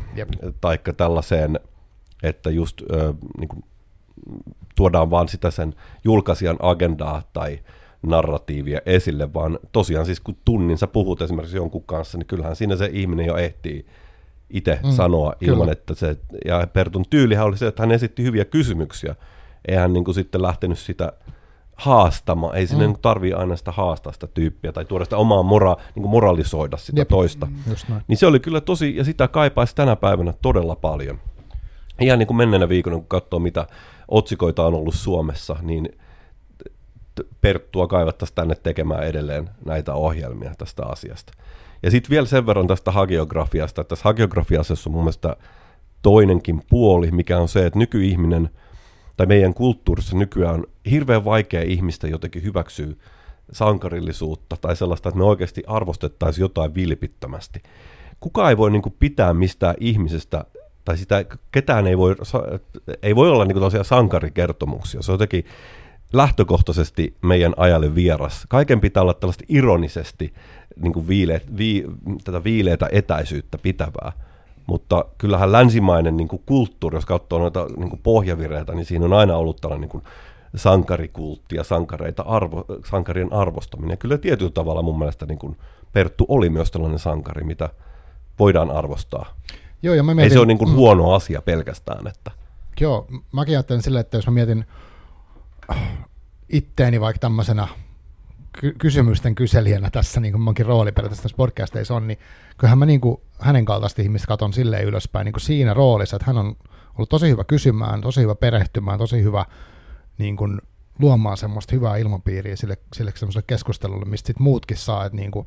tai 0.61 0.79
tällaiseen, 0.97 1.61
että 2.23 2.51
just 2.51 2.83
ö, 2.83 3.15
niin 3.39 3.49
kuin, 3.49 3.65
tuodaan 4.77 5.11
vaan 5.11 5.29
sitä 5.29 5.51
sen 5.51 5.75
julkaisijan 6.05 6.57
agendaa 6.61 7.23
tai 7.33 7.59
narratiivia 8.03 8.81
esille, 8.87 9.35
vaan 9.35 9.59
tosiaan 9.73 10.07
siis 10.07 10.21
kun 10.21 10.37
tunnin 10.45 10.79
sä 10.79 10.87
puhut 10.87 11.23
esimerkiksi 11.23 11.57
jonkun 11.57 11.85
kanssa, 11.85 12.19
niin 12.19 12.27
kyllähän 12.27 12.57
siinä 12.57 12.77
se 12.77 12.91
ihminen 12.93 13.27
jo 13.27 13.37
ehtii 13.37 13.87
itse 14.51 14.79
mm, 14.85 14.91
sanoa 14.91 15.33
ilman, 15.41 15.61
kyllä. 15.61 15.73
että 15.73 15.95
se, 15.95 16.17
ja 16.45 16.67
Pertun 16.73 17.05
tyylihän 17.11 17.47
oli 17.47 17.57
se, 17.57 17.67
että 17.67 17.83
hän 17.83 17.93
esitti 17.93 18.23
hyviä 18.23 18.45
kysymyksiä, 18.45 19.15
ei 19.69 19.77
hän 19.77 19.93
niin 19.93 20.05
kuin 20.05 20.15
sitten 20.15 20.43
lähtenyt 20.43 20.79
sitä 20.79 21.13
haastamaan. 21.79 22.57
Ei 22.57 22.67
sinne 22.67 22.87
mm. 22.87 22.95
tarvii 23.03 23.33
aina 23.33 23.57
sitä 23.57 23.73
haastaa 23.73 24.13
sitä 24.13 24.27
tyyppiä 24.27 24.73
tai 24.73 24.85
tuoda 24.85 25.05
sitä 25.05 25.17
omaa 25.17 25.43
mora, 25.43 25.77
niin 25.95 26.03
kuin 26.03 26.11
moralisoida 26.11 26.77
sitä 26.77 27.01
Jep. 27.01 27.09
toista. 27.09 27.47
Mm, 27.47 28.01
niin 28.09 28.17
se 28.17 28.27
oli 28.27 28.41
kyllä 28.41 28.61
tosi, 28.61 28.97
ja 28.97 29.05
sitä 29.05 29.29
kaipaisi 29.29 29.75
tänä 29.75 29.97
päivänä 29.97 30.35
todella 30.43 30.77
paljon. 30.77 31.19
Ihan 32.01 32.19
niin 32.19 32.27
kuin 32.27 32.37
menneenä 32.37 32.69
viikona, 32.69 32.97
kun 32.97 33.07
katsoo 33.09 33.39
mitä 33.39 33.67
otsikoita 34.09 34.67
on 34.67 34.75
ollut 34.75 34.95
Suomessa, 34.95 35.57
niin 35.63 35.99
Perttua 37.41 37.87
kaivattaisiin 37.87 38.35
tänne 38.35 38.55
tekemään 38.55 39.07
edelleen 39.07 39.51
näitä 39.65 39.95
ohjelmia 39.95 40.55
tästä 40.59 40.87
asiasta. 40.87 41.33
Ja 41.83 41.91
sitten 41.91 42.11
vielä 42.11 42.27
sen 42.27 42.47
verran 42.47 42.67
tästä 42.67 42.91
hagiografiasta, 42.91 43.81
että 43.81 43.89
tässä 43.89 44.05
hagiografiassa 44.05 44.75
on 44.87 44.93
mun 44.93 45.03
mielestä 45.03 45.37
toinenkin 46.03 46.63
puoli, 46.71 47.11
mikä 47.11 47.39
on 47.39 47.49
se, 47.49 47.67
että 47.67 47.79
nykyihminen– 47.79 48.51
tai 49.19 49.27
meidän 49.27 49.55
kulttuurissa 49.55 50.17
nykyään 50.17 50.55
on 50.55 50.67
hirveän 50.91 51.25
vaikea 51.25 51.63
ihmistä 51.63 52.09
jotenkin 52.09 52.43
hyväksyä 52.43 52.87
sankarillisuutta 53.53 54.57
tai 54.61 54.77
sellaista, 54.77 55.09
että 55.09 55.19
me 55.19 55.25
oikeasti 55.25 55.63
arvostettaisiin 55.67 56.43
jotain 56.43 56.75
vilpittömästi. 56.75 57.63
Kuka 58.21 58.51
ei 58.51 58.57
voi 58.57 58.71
niin 58.71 58.83
kuin, 58.83 58.95
pitää 58.99 59.35
mistään 59.35 59.75
ihmisestä, 59.81 60.45
tai 60.85 60.97
sitä, 60.99 61.25
ketään 61.53 61.87
ei 61.87 61.99
voi, 61.99 62.17
ei 63.03 63.17
voi 63.17 63.31
olla 63.31 63.45
niin 63.45 63.59
kuin, 63.59 63.85
sankarikertomuksia. 63.85 65.03
Se 65.03 65.13
on 65.13 65.15
jotenkin 65.15 65.45
lähtökohtaisesti 66.13 67.17
meidän 67.23 67.55
ajalle 67.57 67.95
vieras. 67.95 68.47
Kaiken 68.49 68.81
pitää 68.81 69.03
olla 69.03 69.15
tällaista 69.15 69.45
ironisesti 69.49 70.35
niin 70.77 70.93
kuin 70.93 71.09
viile, 71.09 71.43
vi, 71.59 71.85
tätä 72.25 72.45
viileitä 72.45 72.89
etäisyyttä 72.93 73.59
pitävää. 73.59 74.13
Mutta 74.69 75.05
kyllähän 75.19 75.53
länsimainen 75.53 76.17
niin 76.17 76.29
kuin 76.29 76.43
kulttuuri, 76.47 76.97
jos 76.97 77.07
katsoo 77.07 77.39
noita 77.39 77.67
niin 77.77 77.91
kuin 77.91 78.01
pohjavireitä, 78.03 78.75
niin 78.75 78.85
siinä 78.85 79.05
on 79.05 79.13
aina 79.13 79.37
ollut 79.37 79.61
tällainen 79.61 79.81
niin 79.81 79.91
kuin 79.91 80.05
sankarikultti 80.57 81.57
ja 81.57 81.65
sankareita 81.65 82.23
arvo, 82.23 82.65
sankarien 82.91 83.33
arvostaminen. 83.33 83.91
Ja 83.91 83.97
kyllä 83.97 84.19
tietyllä 84.19 84.51
tavalla 84.51 84.83
mun 84.83 84.99
mielestä 84.99 85.27
niin 85.27 85.39
kuin 85.39 85.57
Perttu 85.93 86.27
oli 86.29 86.51
myös 86.51 86.71
tällainen 86.71 86.99
sankari, 86.99 87.45
mitä 87.45 87.69
voidaan 88.39 88.71
arvostaa. 88.71 89.35
Joo, 89.83 89.95
ja 89.95 90.03
mä 90.03 90.15
mietin, 90.15 90.31
Ei 90.31 90.35
se 90.35 90.39
ole 90.39 90.47
niin 90.47 90.59
kuin 90.59 90.75
huono 90.75 91.13
asia 91.13 91.43
pelkästään. 91.43 92.07
Että. 92.07 92.31
Joo, 92.81 93.07
mäkin 93.33 93.55
ajattelen 93.55 93.83
silleen, 93.83 94.01
että 94.01 94.17
jos 94.17 94.27
mä 94.27 94.33
mietin 94.33 94.65
itteeni 96.49 97.01
vaikka 97.01 97.19
tämmöisenä 97.19 97.69
ky- 98.61 98.75
kysymysten 98.79 99.35
kyselijänä 99.35 99.91
tässä, 99.91 100.21
niin 100.21 100.33
kuin 100.33 100.43
monkin 100.43 100.67
rooli 100.67 100.93
periaatteessa 100.93 101.23
tässä 101.23 101.37
podcasteissa 101.37 101.95
on, 101.95 102.07
niin 102.09 102.19
kyllähän 102.59 102.79
mä 102.79 102.87
niin 102.87 103.01
kuin 103.01 103.21
hänen 103.41 103.65
kaltaista 103.65 104.03
ihmistä 104.03 104.27
katon 104.29 104.53
silleen 104.53 104.85
ylöspäin 104.85 105.25
niin 105.25 105.33
kuin 105.33 105.41
siinä 105.41 105.75
roolissa, 105.75 106.17
että 106.17 106.27
hän 106.27 106.39
on 106.39 106.57
ollut 106.99 107.09
tosi 107.09 107.29
hyvä 107.31 107.45
kysymään, 107.45 108.01
tosi 108.01 108.21
hyvä 108.21 108.35
perehtymään, 108.35 108.99
tosi 108.99 109.23
hyvä 109.23 109.45
niin 110.19 110.37
kuin 110.37 110.61
luomaan 110.99 111.37
semmoista 111.37 111.75
hyvää 111.75 111.97
ilmapiiriä 111.97 112.57
sille, 112.57 112.79
sille 112.97 113.13
semmoiselle 113.15 113.45
keskustelulle, 113.47 114.05
mistä 114.05 114.27
sit 114.27 114.39
muutkin 114.39 114.77
saa, 114.77 115.05
että 115.05 115.17
niin 115.17 115.31
kuin, 115.31 115.47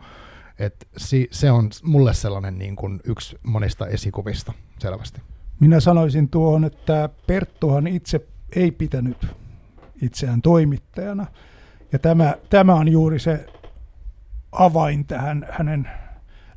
et 0.60 0.88
si, 0.98 1.28
se 1.32 1.52
on 1.52 1.70
mulle 1.84 2.14
sellainen 2.14 2.58
niin 2.58 2.76
kuin 2.76 3.00
yksi 3.04 3.40
monista 3.44 3.88
esikuvista 3.88 4.54
selvästi. 4.80 5.22
Minä 5.60 5.80
sanoisin 5.80 6.30
tuohon, 6.30 6.66
että 6.66 7.10
Perttuhan 7.28 7.88
itse 7.88 8.28
ei 8.56 8.72
pitänyt 8.72 9.28
itseään 10.02 10.42
toimittajana. 10.42 11.28
Ja 11.92 12.00
tämä, 12.00 12.36
tämä 12.50 12.74
on 12.74 12.88
juuri 12.88 13.20
se 13.20 13.46
avain 14.52 15.06
tähän 15.06 15.48
hänen 15.52 15.90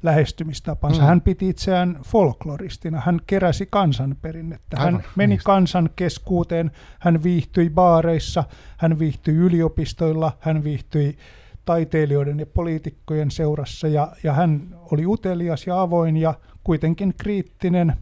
lähestymistapansa. 0.03 1.01
Mm. 1.03 1.07
Hän 1.07 1.21
piti 1.21 1.49
itseään 1.49 1.99
folkloristina, 2.07 3.01
hän 3.01 3.21
keräsi 3.27 3.69
kansanperinnettä. 3.71 4.77
Hän 4.77 4.87
Aivan, 4.87 5.05
meni 5.17 5.31
niistä. 5.31 5.47
kansan 5.47 5.91
keskuuteen, 5.97 6.71
hän 6.99 7.23
viihtyi 7.23 7.71
baareissa, 7.71 8.45
hän 8.77 8.99
viihtyi 8.99 9.35
yliopistoilla, 9.35 10.33
hän 10.41 10.65
viihtyi 10.65 11.19
taiteilijoiden 11.65 12.41
ja 12.41 12.47
poliitikkojen 12.47 13.31
seurassa 13.31 13.89
ja, 13.89 14.13
ja 14.23 14.33
hän 14.33 14.77
oli 14.93 15.07
utelias 15.07 15.67
ja 15.67 15.81
avoin 15.81 16.17
ja 16.17 16.35
kuitenkin 16.65 17.15
kriittinen. 17.19 17.97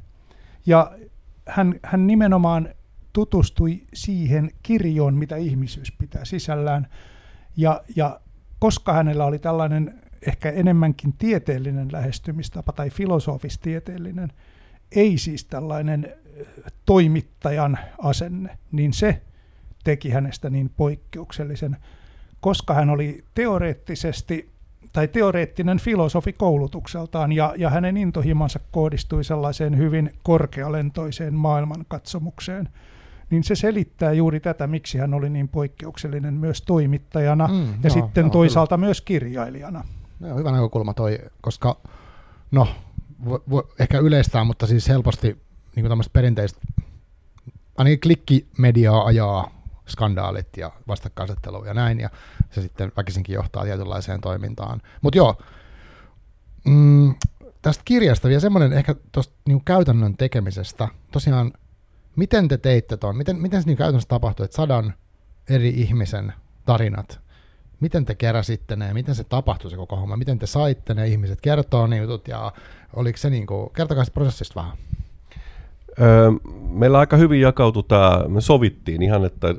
Ja 0.67 0.93
hän, 1.49 1.75
hän 1.83 2.07
nimenomaan 2.07 2.69
tutustui 3.13 3.83
siihen 3.95 4.51
kirjoon, 4.63 5.15
mitä 5.15 5.37
ihmisyys 5.37 5.93
pitää 5.99 6.25
sisällään. 6.25 6.87
Ja, 7.57 7.83
ja 7.97 8.21
koska 8.59 8.93
hänellä 8.93 9.25
oli 9.25 9.39
tällainen 9.39 10.01
ehkä 10.27 10.51
enemmänkin 10.51 11.13
tieteellinen 11.13 11.93
lähestymistapa 11.93 12.73
tai 12.73 12.91
filosofistieteellinen, 12.91 14.33
ei 14.93 15.19
siis 15.19 15.45
tällainen 15.45 16.13
toimittajan 16.87 17.79
asenne, 17.99 18.59
niin 18.73 18.93
se 18.93 19.23
teki 19.85 20.11
hänestä 20.11 20.51
niin 20.51 20.71
poikkeuksellisen, 20.77 21.77
koska 22.41 22.75
hän 22.75 22.91
oli 22.91 23.25
teoreettisesti 23.35 24.53
tai 24.93 25.09
teoreettinen 25.09 25.79
filosofi 25.79 26.33
koulutukseltaan, 26.33 27.33
ja, 27.33 27.55
ja 27.57 27.71
hänen 27.71 27.97
intohimansa 27.97 28.61
kohdistui 28.71 29.25
sellaiseen 29.25 29.79
hyvin 29.79 30.11
korkealentoiseen 30.23 31.35
maailmankatsomukseen, 31.35 32.69
niin 33.33 33.45
se 33.45 33.55
selittää 33.55 34.13
juuri 34.13 34.41
tätä, 34.41 34.67
miksi 34.67 34.99
hän 34.99 35.15
oli 35.15 35.31
niin 35.31 35.49
poikkeuksellinen 35.49 36.35
myös 36.35 36.63
toimittajana 36.63 37.49
mm, 37.49 37.55
ja 37.55 37.77
joo, 37.83 37.91
sitten 37.91 38.25
joo, 38.25 38.33
toisaalta 38.33 38.77
kyllä. 38.77 38.87
myös 38.87 39.01
kirjailijana. 39.01 39.85
Joo, 40.21 40.39
hyvä 40.39 40.53
näkökulma 40.53 40.95
toi, 40.95 41.19
koska 41.41 41.77
no, 42.51 42.69
vo, 43.25 43.43
vo, 43.51 43.69
ehkä 43.79 43.99
yleistää, 43.99 44.45
mutta 44.45 44.67
siis 44.67 44.89
helposti 44.89 45.43
niin 45.77 45.89
tämmöistä 45.89 46.13
perinteistä, 46.13 46.61
ainakin 47.77 48.01
klikkimediaa 48.01 49.05
ajaa 49.05 49.51
skandaalit 49.89 50.57
ja 50.57 50.73
vastakkainasettelu 50.89 51.65
ja 51.65 51.75
näin, 51.75 52.01
ja 52.01 52.11
se 52.51 52.63
sitten 52.63 52.93
väkisinkin 52.97 53.35
johtaa 53.35 53.65
tietynlaiseen 53.65 54.21
toimintaan. 54.21 54.83
Mutta 55.03 55.19
joo, 55.19 55.43
mm, 56.65 57.15
tästä 57.63 57.83
kirjasta 57.85 58.29
vielä 58.29 58.41
semmoinen 58.41 58.73
ehkä 58.73 58.95
tuosta 59.13 59.35
niin 59.49 59.65
käytännön 59.65 60.17
tekemisestä. 60.17 60.89
Tosiaan, 61.13 61.53
miten 62.17 62.49
te 62.49 62.59
teitte 62.59 62.97
tuon? 62.97 63.17
Miten, 63.17 63.37
miten 63.37 63.63
se 63.63 63.67
niin 63.67 63.77
käytännössä 63.77 64.09
tapahtui, 64.09 64.45
että 64.45 64.57
sadan 64.57 64.95
eri 65.49 65.69
ihmisen 65.69 66.33
tarinat, 66.65 67.21
miten 67.81 68.05
te 68.05 68.15
keräsitte 68.15 68.77
ne, 68.77 68.95
miten 68.95 69.15
se 69.15 69.25
tapahtui 69.25 69.71
se 69.71 69.77
koko 69.77 69.97
homma, 69.97 70.17
miten 70.17 70.39
te 70.39 70.47
saitte 70.47 70.95
ne 70.95 71.09
ihmiset 71.09 71.41
kertoa 71.41 71.87
ne 71.87 71.97
jutut, 71.97 72.29
ja 72.29 72.53
oliko 72.97 73.19
se 73.19 73.31
niin 73.31 73.47
kuin, 73.47 73.71
kertokaa 73.77 74.05
prosessista 74.15 74.55
vähän. 74.61 74.77
Öö, 76.01 76.31
meillä 76.69 76.99
aika 76.99 77.17
hyvin 77.17 77.41
jakautui 77.41 77.83
tämä, 77.83 78.25
me 78.29 78.41
sovittiin 78.41 79.03
ihan, 79.03 79.25
että 79.25 79.55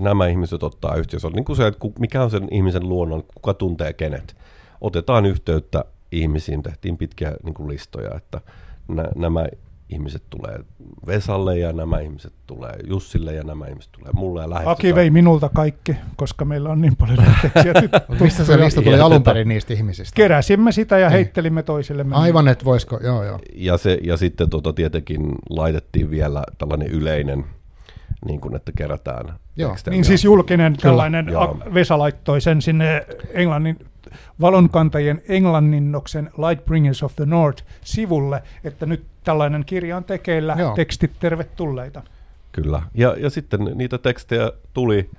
nämä 0.00 0.26
ihmiset 0.26 0.62
ottaa 0.62 0.94
yhteys. 0.94 1.24
Niin 1.32 1.44
kuin 1.44 1.56
se, 1.56 1.66
että 1.66 1.88
mikä 1.98 2.22
on 2.22 2.30
sen 2.30 2.48
ihmisen 2.50 2.88
luonnon, 2.88 3.24
kuka 3.34 3.54
tuntee 3.54 3.92
kenet. 3.92 4.36
Otetaan 4.80 5.26
yhteyttä 5.26 5.84
ihmisiin, 6.12 6.62
tehtiin 6.62 6.98
pitkiä 6.98 7.32
niin 7.42 7.54
kuin 7.54 7.68
listoja, 7.68 8.16
että 8.16 8.40
nä, 8.88 9.08
nämä 9.14 9.46
ihmiset 9.92 10.22
tulee 10.30 10.58
Vesalle 11.06 11.58
ja 11.58 11.72
nämä 11.72 12.00
ihmiset 12.00 12.32
tulee 12.46 12.72
Jussille 12.86 13.34
ja 13.34 13.42
nämä 13.42 13.66
ihmiset 13.66 13.92
tulee 13.92 14.12
mulle. 14.12 14.42
Ja 14.42 14.70
Aki 14.70 14.94
vei 14.94 15.10
minulta 15.10 15.50
kaikki, 15.54 15.96
koska 16.16 16.44
meillä 16.44 16.70
on 16.70 16.80
niin 16.80 16.96
paljon 16.96 17.18
lähteeksiä. 17.18 17.72
Mistä 18.20 18.44
se 18.44 18.60
lista 18.60 18.82
tuli 18.82 19.00
alun 19.00 19.22
perin 19.22 19.48
niistä 19.48 19.74
ihmisistä? 19.74 20.16
Keräsimme 20.16 20.72
sitä 20.72 20.98
ja 20.98 21.08
niin. 21.08 21.12
heittelimme 21.12 21.62
toisille. 21.62 22.06
Aivan, 22.10 22.48
että 22.48 22.64
voisiko, 22.64 23.00
joo 23.02 23.24
joo. 23.24 23.38
Ja, 23.54 23.76
se, 23.76 23.98
ja 24.02 24.16
sitten 24.16 24.50
tota, 24.50 24.72
tietenkin 24.72 25.20
laitettiin 25.50 26.10
vielä 26.10 26.42
tällainen 26.58 26.88
yleinen 26.88 27.44
niin 28.26 28.40
kuin, 28.40 28.56
että 28.56 28.72
kerätään 28.76 29.34
Joo. 29.56 29.76
Niin 29.90 30.04
siis 30.04 30.24
julkinen 30.24 30.72
Kyllä. 30.72 30.82
tällainen, 30.82 31.28
Joo. 31.28 31.58
Vesa 31.74 31.98
laittoi 31.98 32.40
sen 32.40 32.62
sinne 32.62 33.06
Englannin 33.32 33.76
valonkantajien 34.40 35.22
englanninnoksen 35.28 36.30
Lightbringers 36.48 37.02
of 37.02 37.16
the 37.16 37.26
North 37.26 37.64
sivulle, 37.84 38.42
että 38.64 38.86
nyt 38.86 39.04
tällainen 39.24 39.64
kirja 39.64 39.96
on 39.96 40.04
tekeillä, 40.04 40.56
Joo. 40.58 40.74
tekstit 40.74 41.10
tervetulleita. 41.20 42.02
Kyllä, 42.52 42.82
ja, 42.94 43.16
ja 43.18 43.30
sitten 43.30 43.60
niitä 43.74 43.98
tekstejä 43.98 44.52
tuli 44.72 45.10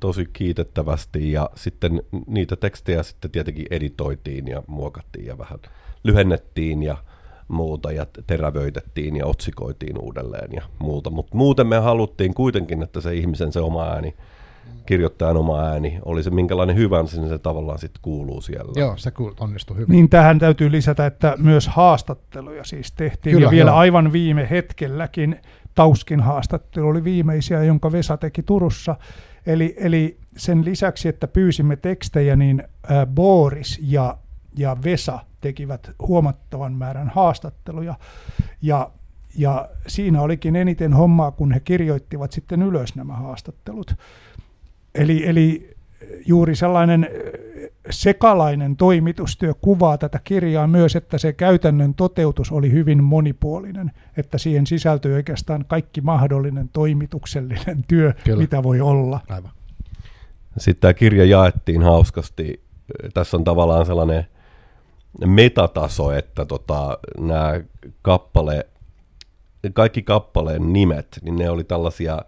tosi 0.00 0.28
kiitettävästi 0.32 1.32
ja 1.32 1.50
sitten 1.54 2.02
niitä 2.26 2.56
tekstejä 2.56 3.02
sitten 3.02 3.30
tietenkin 3.30 3.66
editoitiin 3.70 4.48
ja 4.48 4.62
muokattiin 4.66 5.26
ja 5.26 5.38
vähän 5.38 5.58
lyhennettiin 6.04 6.82
ja 6.82 6.96
muuta 7.48 7.92
ja 7.92 8.06
terävöitettiin 8.26 9.16
ja 9.16 9.26
otsikoitiin 9.26 9.98
uudelleen 9.98 10.52
ja 10.52 10.62
muuta. 10.78 11.10
Mutta 11.10 11.36
muuten 11.36 11.66
me 11.66 11.78
haluttiin 11.78 12.34
kuitenkin, 12.34 12.82
että 12.82 13.00
se 13.00 13.14
ihmisen 13.14 13.52
se 13.52 13.60
oma 13.60 13.84
ääni, 13.84 14.14
kirjoittajan 14.86 15.36
oma 15.36 15.60
ääni, 15.60 15.98
oli 16.04 16.22
se 16.22 16.30
minkälainen 16.30 16.76
hyvänsä, 16.76 17.20
niin 17.20 17.28
se 17.28 17.38
tavallaan 17.38 17.78
sitten 17.78 18.02
kuuluu 18.02 18.40
siellä. 18.40 18.72
Joo, 18.76 18.96
se 18.96 19.12
onnistui 19.40 19.76
hyvin. 19.76 19.92
Niin 19.92 20.08
tähän 20.08 20.38
täytyy 20.38 20.72
lisätä, 20.72 21.06
että 21.06 21.34
myös 21.38 21.68
haastatteluja 21.68 22.64
siis 22.64 22.92
tehtiin 22.92 23.34
Kyllä, 23.34 23.46
ja 23.46 23.50
vielä 23.50 23.70
joo. 23.70 23.78
aivan 23.78 24.12
viime 24.12 24.46
hetkelläkin 24.50 25.40
Tauskin 25.74 26.20
haastattelu 26.20 26.88
oli 26.88 27.04
viimeisiä, 27.04 27.64
jonka 27.64 27.92
Vesa 27.92 28.16
teki 28.16 28.42
Turussa. 28.42 28.96
Eli, 29.46 29.74
eli 29.78 30.18
sen 30.36 30.64
lisäksi, 30.64 31.08
että 31.08 31.28
pyysimme 31.28 31.76
tekstejä, 31.76 32.36
niin 32.36 32.62
Boris 33.14 33.78
ja, 33.82 34.18
ja 34.56 34.76
Vesa 34.84 35.18
tekivät 35.40 35.90
huomattavan 36.08 36.72
määrän 36.72 37.08
haastatteluja. 37.14 37.94
Ja, 38.62 38.90
ja 39.38 39.68
siinä 39.86 40.22
olikin 40.22 40.56
eniten 40.56 40.92
hommaa, 40.92 41.30
kun 41.30 41.52
he 41.52 41.60
kirjoittivat 41.60 42.32
sitten 42.32 42.62
ylös 42.62 42.96
nämä 42.96 43.16
haastattelut. 43.16 43.94
Eli, 44.94 45.26
eli 45.26 45.76
juuri 46.26 46.56
sellainen 46.56 47.08
sekalainen 47.90 48.76
toimitustyö 48.76 49.54
kuvaa 49.54 49.98
tätä 49.98 50.20
kirjaa 50.24 50.66
myös, 50.66 50.96
että 50.96 51.18
se 51.18 51.32
käytännön 51.32 51.94
toteutus 51.94 52.52
oli 52.52 52.72
hyvin 52.72 53.04
monipuolinen, 53.04 53.90
että 54.16 54.38
siihen 54.38 54.66
sisältyy 54.66 55.14
oikeastaan 55.14 55.64
kaikki 55.68 56.00
mahdollinen 56.00 56.68
toimituksellinen 56.72 57.84
työ, 57.88 58.12
Kyllä. 58.24 58.38
mitä 58.38 58.62
voi 58.62 58.80
olla. 58.80 59.20
Aivan. 59.28 59.50
Sitten 60.58 60.80
tämä 60.80 60.94
kirja 60.94 61.24
jaettiin 61.24 61.82
hauskasti. 61.82 62.62
Tässä 63.14 63.36
on 63.36 63.44
tavallaan 63.44 63.86
sellainen 63.86 64.26
metataso, 65.26 66.12
että 66.12 66.44
tota, 66.44 66.98
nämä 67.18 67.60
kappale, 68.02 68.66
kaikki 69.72 70.02
kappaleen 70.02 70.72
nimet, 70.72 71.18
niin 71.22 71.36
ne 71.36 71.50
oli 71.50 71.64
tällaisia 71.64 72.18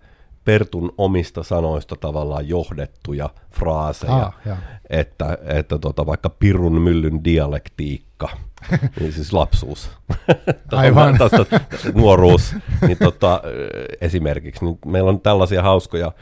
Pertun 0.44 0.92
omista 0.98 1.42
sanoista 1.42 1.96
tavallaan 1.96 2.48
johdettuja 2.48 3.30
fraaseja, 3.50 4.32
ah, 4.46 4.58
että, 4.90 5.38
että 5.44 5.78
tota, 5.78 6.06
vaikka 6.06 6.30
Pirun 6.30 6.80
myllyn 6.80 7.24
dialektiikka, 7.24 8.28
niin 9.00 9.12
siis 9.12 9.32
lapsuus, 9.32 9.90
Aivan. 10.72 11.18
tästä, 11.18 11.60
nuoruus, 11.94 12.54
niin 12.86 12.98
tota, 12.98 13.42
esimerkiksi, 14.00 14.64
niin 14.64 14.78
meillä 14.86 15.10
on 15.10 15.20
tällaisia 15.20 15.62
hauskoja, 15.62 16.12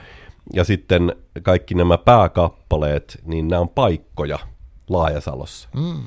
ja 0.53 0.65
sitten 0.65 1.17
kaikki 1.43 1.75
nämä 1.75 1.99
pääkappaleet, 1.99 3.21
niin 3.25 3.49
nämä 3.49 3.61
on 3.61 3.69
paikkoja 3.69 4.39
Laajasalossa. 4.91 5.69
Mm. 5.75 6.03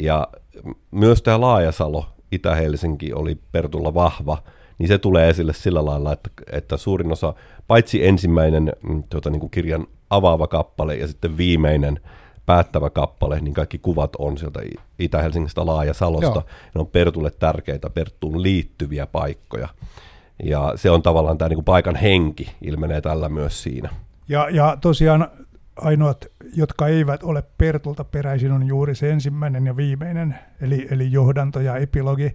Ja 0.00 0.28
myös 0.90 1.22
tämä 1.22 1.40
Laajasalo, 1.40 2.06
Itä-Helsinki 2.32 3.12
oli 3.12 3.38
Pertulla 3.52 3.94
vahva, 3.94 4.38
niin 4.78 4.88
se 4.88 4.98
tulee 4.98 5.30
esille 5.30 5.52
sillä 5.52 5.84
lailla, 5.84 6.12
että, 6.12 6.30
että 6.52 6.76
suurin 6.76 7.12
osa, 7.12 7.34
paitsi 7.66 8.06
ensimmäinen 8.06 8.72
mm, 8.82 9.02
tuota, 9.10 9.30
niin 9.30 9.40
kuin 9.40 9.50
kirjan 9.50 9.86
avaava 10.10 10.46
kappale 10.46 10.96
ja 10.96 11.08
sitten 11.08 11.36
viimeinen 11.36 12.00
päättävä 12.46 12.90
kappale, 12.90 13.40
niin 13.40 13.54
kaikki 13.54 13.78
kuvat 13.78 14.16
on 14.18 14.38
sieltä 14.38 14.60
Itä-Helsingistä 14.98 15.66
Laajasalosta. 15.66 16.26
Joo. 16.26 16.44
Ne 16.74 16.80
on 16.80 16.86
Pertulle 16.86 17.30
tärkeitä, 17.30 17.90
Perttuun 17.90 18.42
liittyviä 18.42 19.06
paikkoja. 19.06 19.68
Ja 20.44 20.72
se 20.76 20.90
on 20.90 21.02
tavallaan 21.02 21.38
tämä 21.38 21.48
niin 21.48 21.56
kuin 21.56 21.64
paikan 21.64 21.96
henki, 21.96 22.50
ilmenee 22.62 23.00
tällä 23.00 23.28
myös 23.28 23.62
siinä. 23.62 23.88
Ja, 24.28 24.50
ja 24.50 24.76
tosiaan 24.80 25.28
ainoat, 25.76 26.26
jotka 26.56 26.88
eivät 26.88 27.22
ole 27.22 27.42
Pertulta 27.58 28.04
peräisin, 28.04 28.52
on 28.52 28.66
juuri 28.66 28.94
se 28.94 29.10
ensimmäinen 29.10 29.66
ja 29.66 29.76
viimeinen, 29.76 30.38
eli, 30.60 30.88
eli 30.90 31.12
johdanto 31.12 31.60
ja 31.60 31.76
epilogi, 31.76 32.34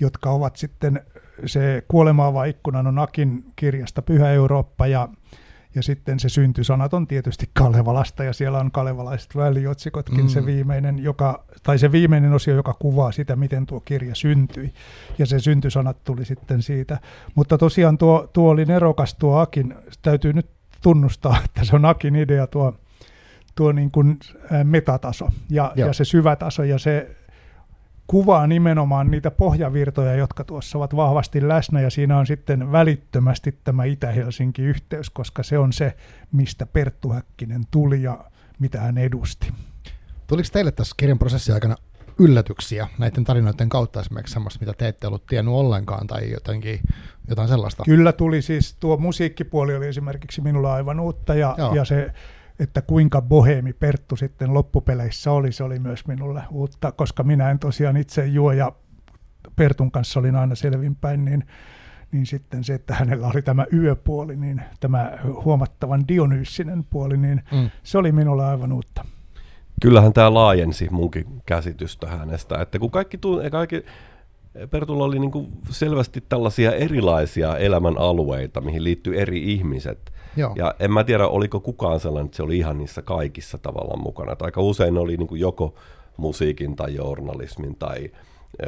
jotka 0.00 0.30
ovat 0.30 0.56
sitten 0.56 1.00
se 1.46 1.84
kuolemaava 1.88 2.44
ikkunan 2.44 2.86
on 2.86 2.98
Akin 2.98 3.44
kirjasta 3.56 4.02
Pyhä 4.02 4.30
Eurooppa 4.30 4.86
ja, 4.86 5.08
ja 5.74 5.82
sitten 5.82 6.20
se 6.20 6.28
syntysanat 6.28 6.94
on 6.94 7.06
tietysti 7.06 7.50
Kalevalasta 7.52 8.24
ja 8.24 8.32
siellä 8.32 8.58
on 8.58 8.70
kalevalaiset 8.70 9.36
väliootsikotkin 9.36 10.24
mm. 10.24 10.28
se 10.28 10.46
viimeinen, 10.46 10.98
joka, 10.98 11.44
tai 11.62 11.78
se 11.78 11.92
viimeinen 11.92 12.32
osio, 12.32 12.54
joka 12.54 12.74
kuvaa 12.74 13.12
sitä, 13.12 13.36
miten 13.36 13.66
tuo 13.66 13.80
kirja 13.80 14.14
syntyi 14.14 14.72
ja 15.18 15.26
se 15.26 15.40
syntysanat 15.40 16.04
tuli 16.04 16.24
sitten 16.24 16.62
siitä. 16.62 16.98
Mutta 17.34 17.58
tosiaan 17.58 17.98
tuo, 17.98 18.28
tuo 18.32 18.50
oli 18.50 18.64
nerokas 18.64 19.14
tuo 19.14 19.38
Akin, 19.38 19.74
täytyy 20.02 20.32
nyt 20.32 20.46
tunnustaa, 20.82 21.38
että 21.44 21.64
se 21.64 21.76
on 21.76 21.84
Akin 21.84 22.16
idea 22.16 22.46
tuo, 22.46 22.74
tuo 23.54 23.72
niin 23.72 23.90
kuin 23.90 24.18
metataso 24.64 25.28
ja, 25.50 25.72
ja 25.76 25.92
se 25.92 26.04
syvä 26.04 26.36
taso 26.36 26.62
ja 26.62 26.78
se 26.78 27.16
kuvaa 28.10 28.46
nimenomaan 28.46 29.10
niitä 29.10 29.30
pohjavirtoja, 29.30 30.14
jotka 30.14 30.44
tuossa 30.44 30.78
ovat 30.78 30.96
vahvasti 30.96 31.48
läsnä 31.48 31.80
ja 31.80 31.90
siinä 31.90 32.18
on 32.18 32.26
sitten 32.26 32.72
välittömästi 32.72 33.58
tämä 33.64 33.84
Itä-Helsinki-yhteys, 33.84 35.10
koska 35.10 35.42
se 35.42 35.58
on 35.58 35.72
se, 35.72 35.96
mistä 36.32 36.66
Perttu 36.66 37.08
Häkkinen 37.08 37.62
tuli 37.70 38.02
ja 38.02 38.24
mitä 38.58 38.80
hän 38.80 38.98
edusti. 38.98 39.52
Tuliko 40.26 40.48
teille 40.52 40.72
tässä 40.72 40.94
kirjan 40.96 41.18
prosessin 41.18 41.54
aikana 41.54 41.76
yllätyksiä 42.18 42.88
näiden 42.98 43.24
tarinoiden 43.24 43.68
kautta 43.68 44.00
esimerkiksi 44.00 44.32
semmoista, 44.32 44.60
mitä 44.60 44.72
te 44.72 44.88
ette 44.88 45.06
ollut 45.06 45.26
tiennyt 45.26 45.54
ollenkaan 45.54 46.06
tai 46.06 46.30
jotenkin 46.30 46.80
jotain 47.28 47.48
sellaista? 47.48 47.82
Kyllä 47.84 48.12
tuli 48.12 48.42
siis, 48.42 48.76
tuo 48.80 48.96
musiikkipuoli 48.96 49.76
oli 49.76 49.86
esimerkiksi 49.86 50.40
minulla 50.40 50.74
aivan 50.74 51.00
uutta 51.00 51.34
ja, 51.34 51.56
ja 51.74 51.84
se, 51.84 52.12
että 52.60 52.82
kuinka 52.82 53.22
bohemi 53.22 53.72
Perttu 53.72 54.16
sitten 54.16 54.54
loppupeleissä 54.54 55.32
oli, 55.32 55.52
se 55.52 55.64
oli 55.64 55.78
myös 55.78 56.06
minulle 56.06 56.42
uutta, 56.50 56.92
koska 56.92 57.22
minä 57.22 57.50
en 57.50 57.58
tosiaan 57.58 57.96
itse 57.96 58.26
juo 58.26 58.52
ja 58.52 58.72
Pertun 59.56 59.90
kanssa 59.90 60.20
olin 60.20 60.36
aina 60.36 60.54
selvinpäin, 60.54 61.24
niin 61.24 61.44
niin 62.12 62.26
sitten 62.26 62.64
se, 62.64 62.74
että 62.74 62.94
hänellä 62.94 63.26
oli 63.26 63.42
tämä 63.42 63.66
yöpuoli, 63.72 64.36
niin 64.36 64.62
tämä 64.80 65.12
huomattavan 65.44 66.08
dionyysinen 66.08 66.84
puoli, 66.84 67.16
niin 67.16 67.42
mm. 67.52 67.70
se 67.82 67.98
oli 67.98 68.12
minulle 68.12 68.44
aivan 68.44 68.72
uutta. 68.72 69.04
kyllähän 69.82 70.12
tämä 70.12 70.34
laajensi 70.34 70.88
munkin 70.90 71.42
käsitystä 71.46 72.06
hänestä, 72.06 72.60
että 72.60 72.78
kun 72.78 72.90
kaikki, 72.90 73.18
tunne, 73.18 73.50
kaikki 73.50 73.84
Pertulla 74.70 75.04
oli 75.04 75.18
niin 75.18 75.30
kuin 75.30 75.48
selvästi 75.70 76.24
tällaisia 76.28 76.72
erilaisia 76.72 77.56
elämän 77.56 77.98
alueita, 77.98 78.60
mihin 78.60 78.84
liittyy 78.84 79.20
eri 79.20 79.52
ihmiset. 79.52 80.12
Joo. 80.36 80.52
Ja 80.56 80.74
en 80.78 80.92
mä 80.92 81.04
tiedä, 81.04 81.26
oliko 81.26 81.60
kukaan 81.60 82.00
sellainen, 82.00 82.26
että 82.26 82.36
se 82.36 82.42
oli 82.42 82.58
ihan 82.58 82.78
niissä 82.78 83.02
kaikissa 83.02 83.58
tavallaan 83.58 84.02
mukana. 84.02 84.32
Että 84.32 84.44
aika 84.44 84.60
usein 84.60 84.98
oli 84.98 85.16
niin 85.16 85.26
kuin 85.26 85.40
joko 85.40 85.74
musiikin 86.16 86.76
tai 86.76 86.94
journalismin 86.94 87.76
tai 87.76 88.10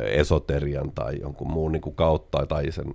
esoterian 0.04 0.92
tai 0.92 1.20
jonkun 1.20 1.52
muun 1.52 1.72
niin 1.72 1.82
kuin 1.82 1.94
kautta 1.96 2.46
tai 2.46 2.72
sen 2.72 2.94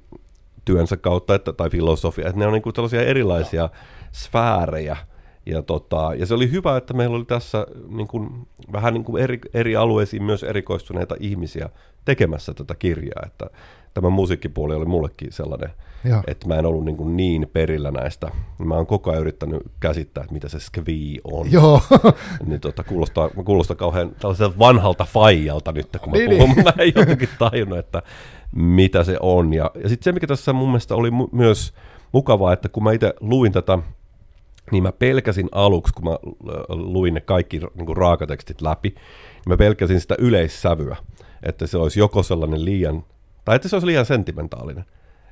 työnsä 0.65 0.97
kautta 0.97 1.35
että, 1.35 1.53
tai 1.53 1.69
filosofia. 1.69 2.27
Että 2.27 2.39
ne 2.39 2.47
on 2.47 2.53
niin 2.53 2.61
kuin 2.61 2.73
tällaisia 2.73 3.01
erilaisia 3.01 3.61
Joo. 3.61 3.69
sfäärejä. 4.11 4.97
Ja, 5.45 5.61
tota, 5.61 6.11
ja 6.17 6.25
se 6.25 6.33
oli 6.33 6.51
hyvä, 6.51 6.77
että 6.77 6.93
meillä 6.93 7.15
oli 7.15 7.25
tässä 7.25 7.67
niin 7.87 8.07
kuin, 8.07 8.47
vähän 8.71 8.93
niin 8.93 9.03
kuin 9.03 9.23
eri, 9.23 9.39
eri 9.53 9.75
alueisiin 9.75 10.23
myös 10.23 10.43
erikoistuneita 10.43 11.15
ihmisiä 11.19 11.69
tekemässä 12.05 12.53
tätä 12.53 12.75
kirjaa. 12.75 13.23
Että 13.25 13.49
tämä 13.97 14.09
musiikkipuoli 14.09 14.75
oli 14.75 14.85
mullekin 14.85 15.31
sellainen, 15.31 15.69
Joo. 16.03 16.21
että 16.27 16.47
mä 16.47 16.55
en 16.55 16.65
ollut 16.65 16.85
niin, 16.85 16.97
kuin 16.97 17.17
niin 17.17 17.49
perillä 17.53 17.91
näistä. 17.91 18.31
Mä 18.59 18.75
oon 18.75 18.87
koko 18.87 19.11
ajan 19.11 19.21
yrittänyt 19.21 19.61
käsittää, 19.79 20.21
että 20.21 20.33
mitä 20.33 20.49
se 20.49 20.59
skvi 20.59 21.17
on. 21.23 21.51
Joo. 21.51 21.81
niin 22.47 22.61
tota, 22.61 22.83
kuulostaa, 22.83 23.29
kuulostaa 23.29 23.75
kauhean 23.75 24.11
tällaiselta 24.19 24.59
vanhalta 24.59 25.05
faijalta 25.05 25.71
nyt, 25.71 25.97
kun 26.01 26.11
mä 26.11 26.17
niin, 26.17 26.29
puhun. 26.29 26.49
Niin. 26.49 26.63
Mä 26.65 26.73
en 26.77 26.93
jotenkin 26.95 27.29
tajunnut, 27.39 27.79
että 27.79 28.01
mitä 28.55 29.03
se 29.03 29.17
on. 29.21 29.53
Ja, 29.53 29.71
ja 29.83 29.89
sitten 29.89 30.03
se, 30.03 30.11
mikä 30.11 30.27
tässä 30.27 30.53
mun 30.53 30.69
mielestä 30.69 30.95
oli 30.95 31.09
mu- 31.09 31.29
myös 31.31 31.73
mukavaa, 32.11 32.53
että 32.53 32.69
kun 32.69 32.83
mä 32.83 32.91
itse 32.91 33.13
luin 33.19 33.51
tätä 33.51 33.79
niin 34.71 34.83
mä 34.83 34.91
pelkäsin 34.91 35.49
aluksi, 35.51 35.93
kun 35.93 36.03
mä 36.03 36.17
luin 36.69 37.13
ne 37.13 37.21
kaikki 37.21 37.59
niin 37.59 37.85
kuin 37.85 37.97
raakatekstit 37.97 38.61
läpi, 38.61 38.89
niin 38.89 39.47
mä 39.47 39.57
pelkäsin 39.57 40.01
sitä 40.01 40.15
yleissävyä, 40.19 40.95
että 41.43 41.67
se 41.67 41.77
olisi 41.77 41.99
joko 41.99 42.23
sellainen 42.23 42.65
liian, 42.65 43.03
tai 43.47 43.55
että 43.55 43.67
se 43.67 43.75
olisi 43.75 43.87
liian 43.87 44.05
sentimentaalinen, 44.05 44.85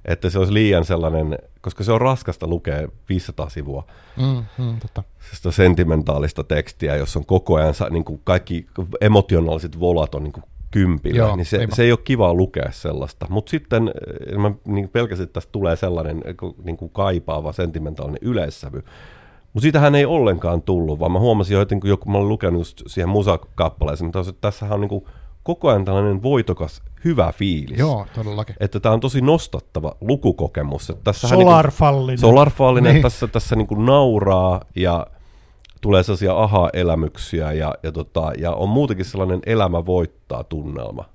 että 0.06 0.30
se 0.30 0.40
olisi 0.40 0.54
liian 0.54 0.86
sellainen, 0.86 1.38
koska 1.62 1.84
se 1.84 1.92
on 1.92 2.02
raskasta 2.02 2.48
lukea 2.48 2.88
500 3.10 3.50
sivua 3.50 3.88
mm, 4.18 4.46
mm, 4.66 4.80
totta. 4.80 5.04
sitä 5.34 5.52
sentimentaalista 5.52 6.44
tekstiä, 6.44 6.96
jossa 6.96 7.20
on 7.20 7.26
koko 7.26 7.56
ajan 7.56 7.74
niin 7.90 8.06
kuin 8.06 8.22
kaikki 8.24 8.68
emotionaaliset 9.02 9.80
volat 9.80 10.16
on 10.16 10.24
niin 10.24 10.32
kuin 10.32 10.44
kympillä, 10.72 11.18
Joo, 11.18 11.36
niin 11.36 11.46
se, 11.46 11.68
se 11.74 11.84
ei 11.84 11.92
ole 11.92 12.00
kiva 12.04 12.34
lukea 12.34 12.72
sellaista. 12.72 13.26
Mutta 13.30 13.50
sitten 13.50 13.92
mä 14.38 14.52
niin 14.66 14.90
pelkäsin, 14.90 15.24
että 15.24 15.34
tästä 15.34 15.52
tulee 15.52 15.76
sellainen 15.76 16.24
niin 16.64 16.78
kuin 16.78 16.92
kaipaava 16.92 17.52
sentimentaalinen 17.52 18.20
yleissävy, 18.22 18.84
mutta 19.54 19.62
siitähän 19.62 19.96
ei 19.96 20.06
ollenkaan 20.06 20.62
tullut, 20.62 21.00
vaan 21.00 21.12
mä 21.12 21.20
huomasin 21.20 21.56
jo, 21.56 21.62
että 21.62 21.76
kun 21.82 21.90
joku, 21.90 22.10
mä 22.10 22.18
olin 22.18 22.30
lukenut 22.30 22.60
just 22.60 22.82
siihen 22.88 23.10
musakappaleeseen, 23.10 24.08
että 24.08 24.34
tässähän 24.42 24.74
on 24.74 24.82
niin 24.82 24.90
kuin 24.90 25.06
koko 25.46 25.70
ajan 25.70 25.86
tällainen 25.86 26.24
voitokas, 26.24 26.82
hyvä 27.06 27.32
fiilis. 27.32 27.80
Joo, 27.80 28.08
todellakin. 28.16 28.56
Että 28.60 28.80
tämä 28.80 28.94
on 28.94 29.00
tosi 29.00 29.22
nostattava 29.22 29.96
lukukokemus. 30.02 30.90
Että 30.90 31.04
tässä 31.04 31.28
solarfallinen. 31.28 32.08
Niin 32.08 32.20
solarfallinen, 32.20 32.94
niin. 32.94 33.02
tässä, 33.04 33.28
tässä 33.28 33.56
niin 33.56 33.68
kuin 33.68 33.86
nauraa 33.86 34.62
ja 34.76 35.08
tulee 35.82 36.04
sellaisia 36.04 36.38
aha-elämyksiä 36.38 37.52
ja, 37.52 37.76
ja, 37.84 37.92
tota, 37.92 38.32
ja 38.38 38.52
on 38.52 38.70
muutenkin 38.70 39.06
sellainen 39.06 39.40
elämä 39.46 39.86
voittaa 39.86 40.44
tunnelma. 40.44 41.06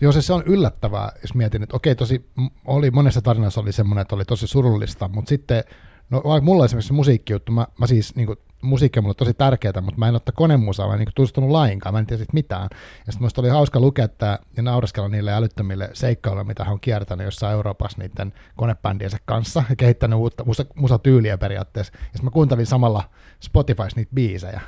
Joo, 0.00 0.12
se, 0.12 0.22
se 0.22 0.32
on 0.32 0.42
yllättävää, 0.46 1.12
jos 1.22 1.34
mietin, 1.34 1.62
että 1.62 1.76
okei, 1.76 1.94
tosi, 1.94 2.24
oli, 2.64 2.90
monessa 2.90 3.22
tarinassa 3.22 3.60
oli 3.60 3.72
semmoinen, 3.72 4.02
että 4.02 4.14
oli 4.14 4.24
tosi 4.24 4.46
surullista, 4.46 5.08
mutta 5.08 5.28
sitten 5.28 5.64
No 6.10 6.22
vaikka 6.24 6.44
mulla 6.44 6.64
esimerkiksi 6.64 6.92
musiikkijuttu, 6.92 7.52
mä, 7.52 7.66
mä 7.78 7.86
siis 7.86 8.16
niin 8.16 8.26
kuin, 8.26 8.38
musiikki 8.62 8.98
on 8.98 9.04
mulle 9.04 9.14
tosi 9.14 9.34
tärkeää, 9.34 9.80
mutta 9.80 9.98
mä 9.98 10.08
en 10.08 10.14
ottaa 10.14 10.32
konemusaa, 10.36 10.86
mä 10.86 10.92
en 10.92 10.98
niin 10.98 11.06
tutustunut 11.06 11.50
lainkaan, 11.50 11.94
mä 11.94 11.98
en 11.98 12.06
tiedä 12.06 12.24
mitään. 12.32 12.68
Ja 13.06 13.12
sitten 13.12 13.24
musta 13.24 13.40
oli 13.40 13.48
hauska 13.48 13.80
lukea 13.80 14.08
tää, 14.08 14.38
ja 14.56 14.62
nauraskella 14.62 15.08
niille 15.08 15.32
älyttömille 15.32 15.90
seikkailuille, 15.92 16.48
mitä 16.48 16.64
hän 16.64 16.72
on 16.72 16.80
kiertänyt 16.80 17.24
jossain 17.24 17.52
Euroopassa 17.52 17.98
niiden 17.98 18.32
konebändiensä 18.56 19.16
kanssa 19.24 19.62
ja 19.70 19.76
kehittänyt 19.76 20.18
uutta 20.18 20.44
musa, 20.44 20.64
musatyyliä 20.74 21.38
periaatteessa. 21.38 21.92
Ja 21.94 22.00
sitten 22.02 22.24
mä 22.24 22.30
kuuntelin 22.30 22.66
samalla 22.66 23.04
Spotifys 23.40 23.96
niitä 23.96 24.14
biisejä. 24.14 24.60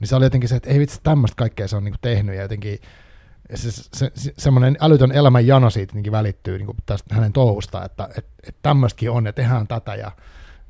Niin 0.00 0.08
se 0.08 0.16
oli 0.16 0.24
jotenkin 0.24 0.48
se, 0.48 0.56
että 0.56 0.70
ei 0.70 0.78
vitsi, 0.78 1.00
tämmöistä 1.02 1.36
kaikkea 1.36 1.68
se 1.68 1.76
on 1.76 1.84
niin 1.84 1.94
tehnyt 2.02 2.36
ja 2.36 2.42
jotenkin 2.42 2.78
se, 3.54 3.70
se, 3.72 4.12
se, 4.14 4.34
semmoinen 4.38 4.76
älytön 4.80 5.12
elämän 5.12 5.46
jano 5.46 5.70
siitä 5.70 5.94
välittyy 6.10 6.58
niin 6.58 6.76
tästä 6.86 7.14
hänen 7.14 7.32
touhusta, 7.32 7.84
että 7.84 8.08
et, 8.18 8.26
et 8.48 8.56
tämmöistäkin 8.62 9.10
on 9.10 9.26
ja 9.26 9.32
tehdään 9.32 9.66
tätä 9.66 9.94
ja 9.94 10.12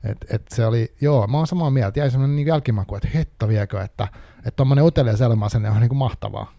et, 0.05 0.19
et 0.31 0.43
se 0.51 0.67
oli, 0.67 0.93
joo, 1.01 1.27
mä 1.27 1.37
oon 1.37 1.47
samaa 1.47 1.71
mieltä, 1.71 2.01
jäi 2.01 2.11
semmoinen 2.11 2.37
niin 2.37 2.47
jälkimaku, 2.47 2.95
että 2.95 3.09
hetto 3.15 3.49
viekö, 3.49 3.83
että 3.83 4.09
tuommoinen 4.57 4.83
että 4.83 4.87
utelias 4.87 5.21
elämäasenne 5.21 5.71
on 5.71 5.81
niin 5.81 5.89
kuin 5.89 5.99
mahtavaa. 5.99 6.53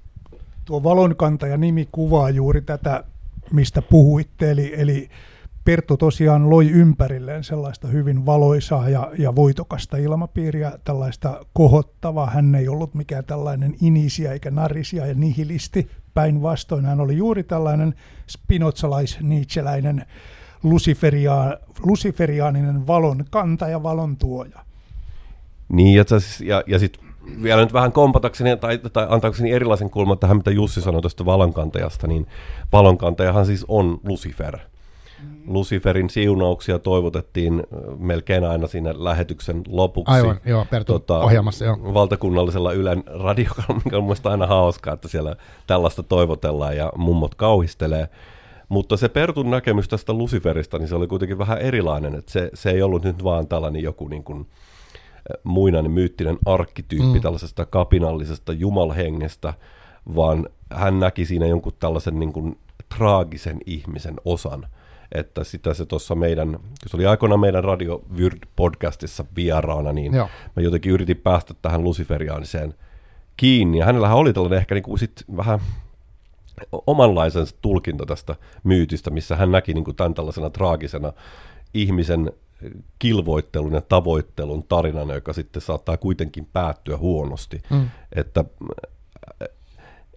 Tuo 0.66 0.84
valonkantaja 0.84 1.58
nimi 1.58 1.88
kuvaa 1.92 2.30
juuri 2.30 2.62
tätä, 2.62 3.04
mistä 3.52 3.82
puhuitte, 3.82 4.52
eli, 4.52 4.74
eli 4.78 5.10
Perttu 5.66 5.98
tosiaan 5.98 6.50
loi 6.50 6.70
ympärilleen 6.70 7.44
sellaista 7.44 7.88
hyvin 7.88 8.26
valoisaa 8.26 8.90
ja, 8.90 9.12
ja 9.18 9.36
voitokasta 9.36 9.98
ilmapiiriä, 9.98 10.72
tällaista 10.84 11.46
kohottavaa. 11.54 12.30
Hän 12.30 12.56
ei 12.56 12.68
ollut 12.68 12.94
mikään 12.94 13.26
tällainen 13.26 13.76
inisia 13.82 14.32
eikä 14.32 14.52
narisia 14.52 15.06
ja 15.06 15.14
nihilisti. 15.14 15.92
Päinvastoin 16.14 16.86
hän 16.86 17.02
oli 17.02 17.18
juuri 17.18 17.44
tällainen 17.44 17.94
spinotsalais-niitseläinen 18.28 20.06
luciferia, 20.66 21.58
luciferiaaninen 21.84 22.88
valon 22.88 23.26
kantaja, 23.30 23.84
valon 23.84 24.18
tuoja. 24.18 24.60
Niin, 25.70 25.96
ja, 25.96 26.04
ja, 26.44 26.64
ja 26.68 26.80
sitten 26.80 27.06
vielä 27.44 27.62
nyt 27.62 27.74
vähän 27.74 27.92
kompatakseni 27.92 28.58
tai, 28.58 28.78
tai 28.78 29.08
antaakseni 29.10 29.52
erilaisen 29.52 29.90
kulman 29.90 30.20
tähän, 30.20 30.38
mitä 30.38 30.52
Jussi 30.52 30.82
sanoi 30.82 31.02
tuosta 31.02 31.26
valonkantajasta, 31.26 32.08
niin 32.08 32.28
valonkantajahan 32.72 33.46
siis 33.46 33.66
on 33.68 34.00
Lucifer. 34.04 34.58
Mm. 34.58 35.54
Luciferin 35.54 36.10
siunauksia 36.10 36.80
toivotettiin 36.80 37.64
melkein 37.98 38.44
aina 38.44 38.68
siinä 38.68 38.94
lähetyksen 38.98 39.62
lopuksi. 39.68 40.14
Aivan, 40.14 40.40
joo, 40.46 40.66
tota, 40.86 41.20
ohjelmassa, 41.20 41.66
joo. 41.66 41.94
Valtakunnallisella 41.94 42.74
Ylen 42.74 43.04
radiokanalla, 43.06 43.82
mikä 43.86 43.98
on 43.98 44.04
mielestäni 44.04 44.32
aina 44.32 44.48
hauskaa, 44.48 44.94
että 44.94 45.08
siellä 45.08 45.36
tällaista 45.68 46.04
toivotellaan 46.04 46.78
ja 46.78 46.92
mummot 46.98 47.36
kauhistelee. 47.36 48.10
Mutta 48.70 48.98
se 48.98 49.10
Pertun 49.10 49.52
näkemys 49.52 49.88
tästä 49.88 50.14
Luciferista, 50.14 50.78
niin 50.78 50.88
se 50.88 50.96
oli 50.96 51.08
kuitenkin 51.08 51.38
vähän 51.38 51.58
erilainen, 51.58 52.16
että 52.16 52.32
se, 52.32 52.50
se 52.54 52.70
ei 52.70 52.82
ollut 52.82 53.04
nyt 53.04 53.24
vaan 53.24 53.48
tällainen 53.48 53.84
joku 53.84 54.08
niin 54.08 54.24
kuin 54.24 54.48
muinainen 55.44 55.92
myyttinen 55.92 56.38
arkkityyppi 56.46 57.14
mm. 57.14 57.22
tällaisesta 57.22 57.66
kapinallisesta 57.66 58.54
jumalhengestä, 58.54 59.54
vaan 60.16 60.50
hän 60.74 61.00
näki 61.00 61.26
siinä 61.26 61.48
jonkun 61.48 61.74
tällaisen 61.80 62.20
niin 62.20 62.34
kuin 62.34 62.58
traagisen 62.98 63.58
ihmisen 63.66 64.16
osan. 64.26 64.68
Että 65.12 65.44
sitä 65.44 65.74
se 65.74 65.86
tuossa 65.86 66.16
meidän, 66.16 66.52
kun 66.52 66.90
se 66.90 66.98
oli 66.98 67.06
aikoinaan 67.06 67.40
meidän 67.40 67.64
Radio 67.64 68.02
Wyrd-podcastissa 68.16 69.26
vieraana, 69.36 69.94
niin 69.94 70.14
Joo. 70.14 70.30
mä 70.56 70.64
jotenkin 70.64 70.92
yritin 70.92 71.18
päästä 71.18 71.54
tähän 71.62 71.84
Luciferiaaniseen 71.84 72.74
kiinni. 73.38 73.78
Ja 73.78 73.86
hänellähän 73.86 74.18
oli 74.18 74.34
tällainen 74.34 74.60
ehkä 74.60 74.76
niin 74.76 74.84
kuin 74.84 75.00
sit 75.00 75.24
vähän 75.38 75.60
omanlaisensa 76.88 77.56
tulkinta 77.62 78.06
tästä 78.06 78.36
myytistä, 78.64 79.10
missä 79.10 79.36
hän 79.36 79.52
näki 79.52 79.74
niin 79.74 79.84
kuin 79.84 79.96
tämän 79.96 80.14
tällaisena 80.14 80.50
traagisena 80.50 81.14
ihmisen 81.74 82.32
kilvoittelun 83.00 83.74
ja 83.74 83.82
tavoittelun 83.82 84.64
tarinana, 84.64 85.14
joka 85.14 85.34
sitten 85.34 85.62
saattaa 85.62 85.98
kuitenkin 85.98 86.48
päättyä 86.54 86.98
huonosti. 86.98 87.62
Mm. 87.70 87.90
Että, 88.16 88.46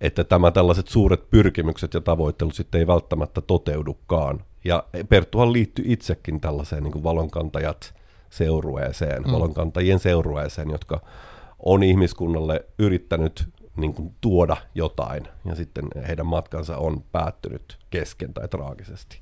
että 0.00 0.24
tämä 0.24 0.50
tällaiset 0.50 0.88
suuret 0.88 1.30
pyrkimykset 1.30 1.94
ja 1.94 2.00
tavoittelut 2.00 2.54
sitten 2.54 2.78
ei 2.78 2.86
välttämättä 2.86 3.40
toteudukaan. 3.40 4.44
Ja 4.64 4.84
Perttuhan 5.08 5.52
liittyy 5.52 5.84
itsekin 5.88 6.40
tällaiseen 6.40 6.82
niin 6.82 6.92
kuin 6.92 7.04
valonkantajat 7.04 7.94
seurueeseen, 8.30 9.22
mm. 9.22 9.32
valonkantajien 9.32 9.98
seurueeseen, 9.98 10.70
jotka 10.70 11.00
on 11.58 11.82
ihmiskunnalle 11.82 12.64
yrittänyt 12.78 13.48
niin 13.78 13.94
kuin 13.94 14.14
tuoda 14.20 14.56
jotain, 14.74 15.28
ja 15.44 15.54
sitten 15.54 15.84
heidän 16.08 16.26
matkansa 16.26 16.76
on 16.76 17.02
päättynyt 17.12 17.78
kesken 17.90 18.34
tai 18.34 18.48
traagisesti. 18.48 19.20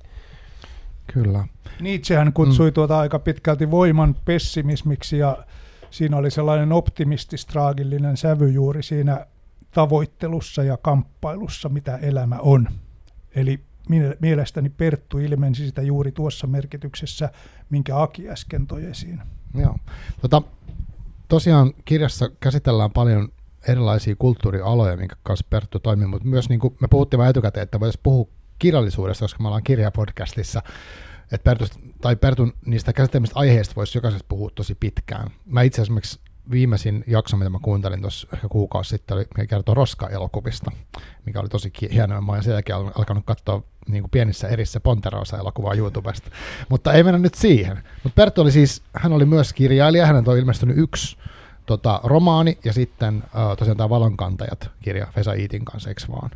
Kyllä. 1.12 1.46
Nietzschehän 1.80 2.32
kutsui 2.32 2.70
mm. 2.70 2.74
tuota 2.74 2.98
aika 2.98 3.18
pitkälti 3.18 3.70
voiman 3.70 4.16
pessimismiksi, 4.24 5.18
ja 5.18 5.46
siinä 5.90 6.16
oli 6.16 6.30
sellainen 6.30 6.72
optimististraagillinen 6.72 8.16
sävy 8.16 8.50
juuri 8.50 8.82
siinä 8.82 9.26
tavoittelussa 9.70 10.62
ja 10.62 10.76
kamppailussa, 10.76 11.68
mitä 11.68 11.96
elämä 11.96 12.38
on. 12.38 12.68
Eli 13.34 13.60
mielestäni 14.20 14.68
Perttu 14.70 15.18
ilmensi 15.18 15.66
sitä 15.66 15.82
juuri 15.82 16.12
tuossa 16.12 16.46
merkityksessä, 16.46 17.30
minkä 17.70 18.02
Aki 18.02 18.30
äsken 18.30 18.66
toi 18.66 18.84
esiin. 18.84 19.22
Joo. 19.54 19.76
Tota, 20.20 20.42
tosiaan 21.28 21.72
kirjassa 21.84 22.30
käsitellään 22.40 22.90
paljon 22.90 23.28
erilaisia 23.68 24.16
kulttuurialoja, 24.18 24.96
minkä 24.96 25.16
kanssa 25.22 25.46
Perttu 25.50 25.78
toimii, 25.78 26.06
mutta 26.06 26.28
myös 26.28 26.48
niin 26.48 26.60
kuin 26.60 26.76
me 26.80 26.88
puhuttiin 26.88 27.18
vain 27.18 27.30
etukäteen, 27.30 27.62
että 27.62 27.80
voitaisiin 27.80 28.02
puhua 28.02 28.28
kirjallisuudesta, 28.58 29.24
koska 29.24 29.42
me 29.42 29.48
ollaan 29.48 29.62
kirjapodcastissa, 29.62 30.62
että 31.32 31.44
Pertu, 31.44 31.64
tai 32.00 32.16
Pertun 32.16 32.52
niistä 32.66 32.92
käsittelemistä 32.92 33.38
aiheista 33.38 33.74
voisi 33.76 33.98
jokaisesta 33.98 34.26
puhua 34.28 34.50
tosi 34.54 34.74
pitkään. 34.74 35.30
Mä 35.46 35.62
itse 35.62 35.82
esimerkiksi 35.82 36.20
viimeisin 36.50 37.04
jakso, 37.06 37.36
mitä 37.36 37.50
mä 37.50 37.58
kuuntelin 37.62 38.00
tuossa 38.00 38.28
ehkä 38.32 38.48
kuukausi 38.48 38.90
sitten, 38.90 39.16
oli, 39.16 39.26
mikä 39.36 39.46
kertoo 39.46 39.74
Roska-elokuvista, 39.74 40.70
mikä 41.26 41.40
oli 41.40 41.48
tosi 41.48 41.72
hienoa. 41.92 42.20
Mä 42.20 42.32
oon 42.32 42.42
sen 42.42 42.52
jälkeen 42.52 42.78
alkanut 42.78 43.24
katsoa 43.26 43.62
niin 43.88 44.02
kuin 44.02 44.10
pienissä 44.10 44.48
erissä 44.48 44.80
Ponterosa-elokuvaa 44.80 45.74
YouTubesta. 45.74 46.30
Mutta 46.68 46.92
ei 46.92 47.02
mennä 47.02 47.18
nyt 47.18 47.34
siihen. 47.34 47.82
Mutta 48.04 48.16
Perttu 48.16 48.40
oli 48.40 48.52
siis, 48.52 48.82
hän 48.92 49.12
oli 49.12 49.24
myös 49.24 49.52
kirjailija, 49.52 50.06
hänen 50.06 50.28
on 50.28 50.38
ilmestynyt 50.38 50.78
yksi 50.78 51.16
tota, 51.66 52.00
romaani 52.04 52.58
ja 52.64 52.72
sitten 52.72 53.16
uh, 53.16 53.56
tosiaan 53.56 53.76
tämä 53.76 53.90
Valonkantajat-kirja 53.90 55.06
Fesa 55.14 55.32
Iitin 55.32 55.64
kanssa, 55.64 55.88
eikö 55.88 56.02
vaan? 56.12 56.30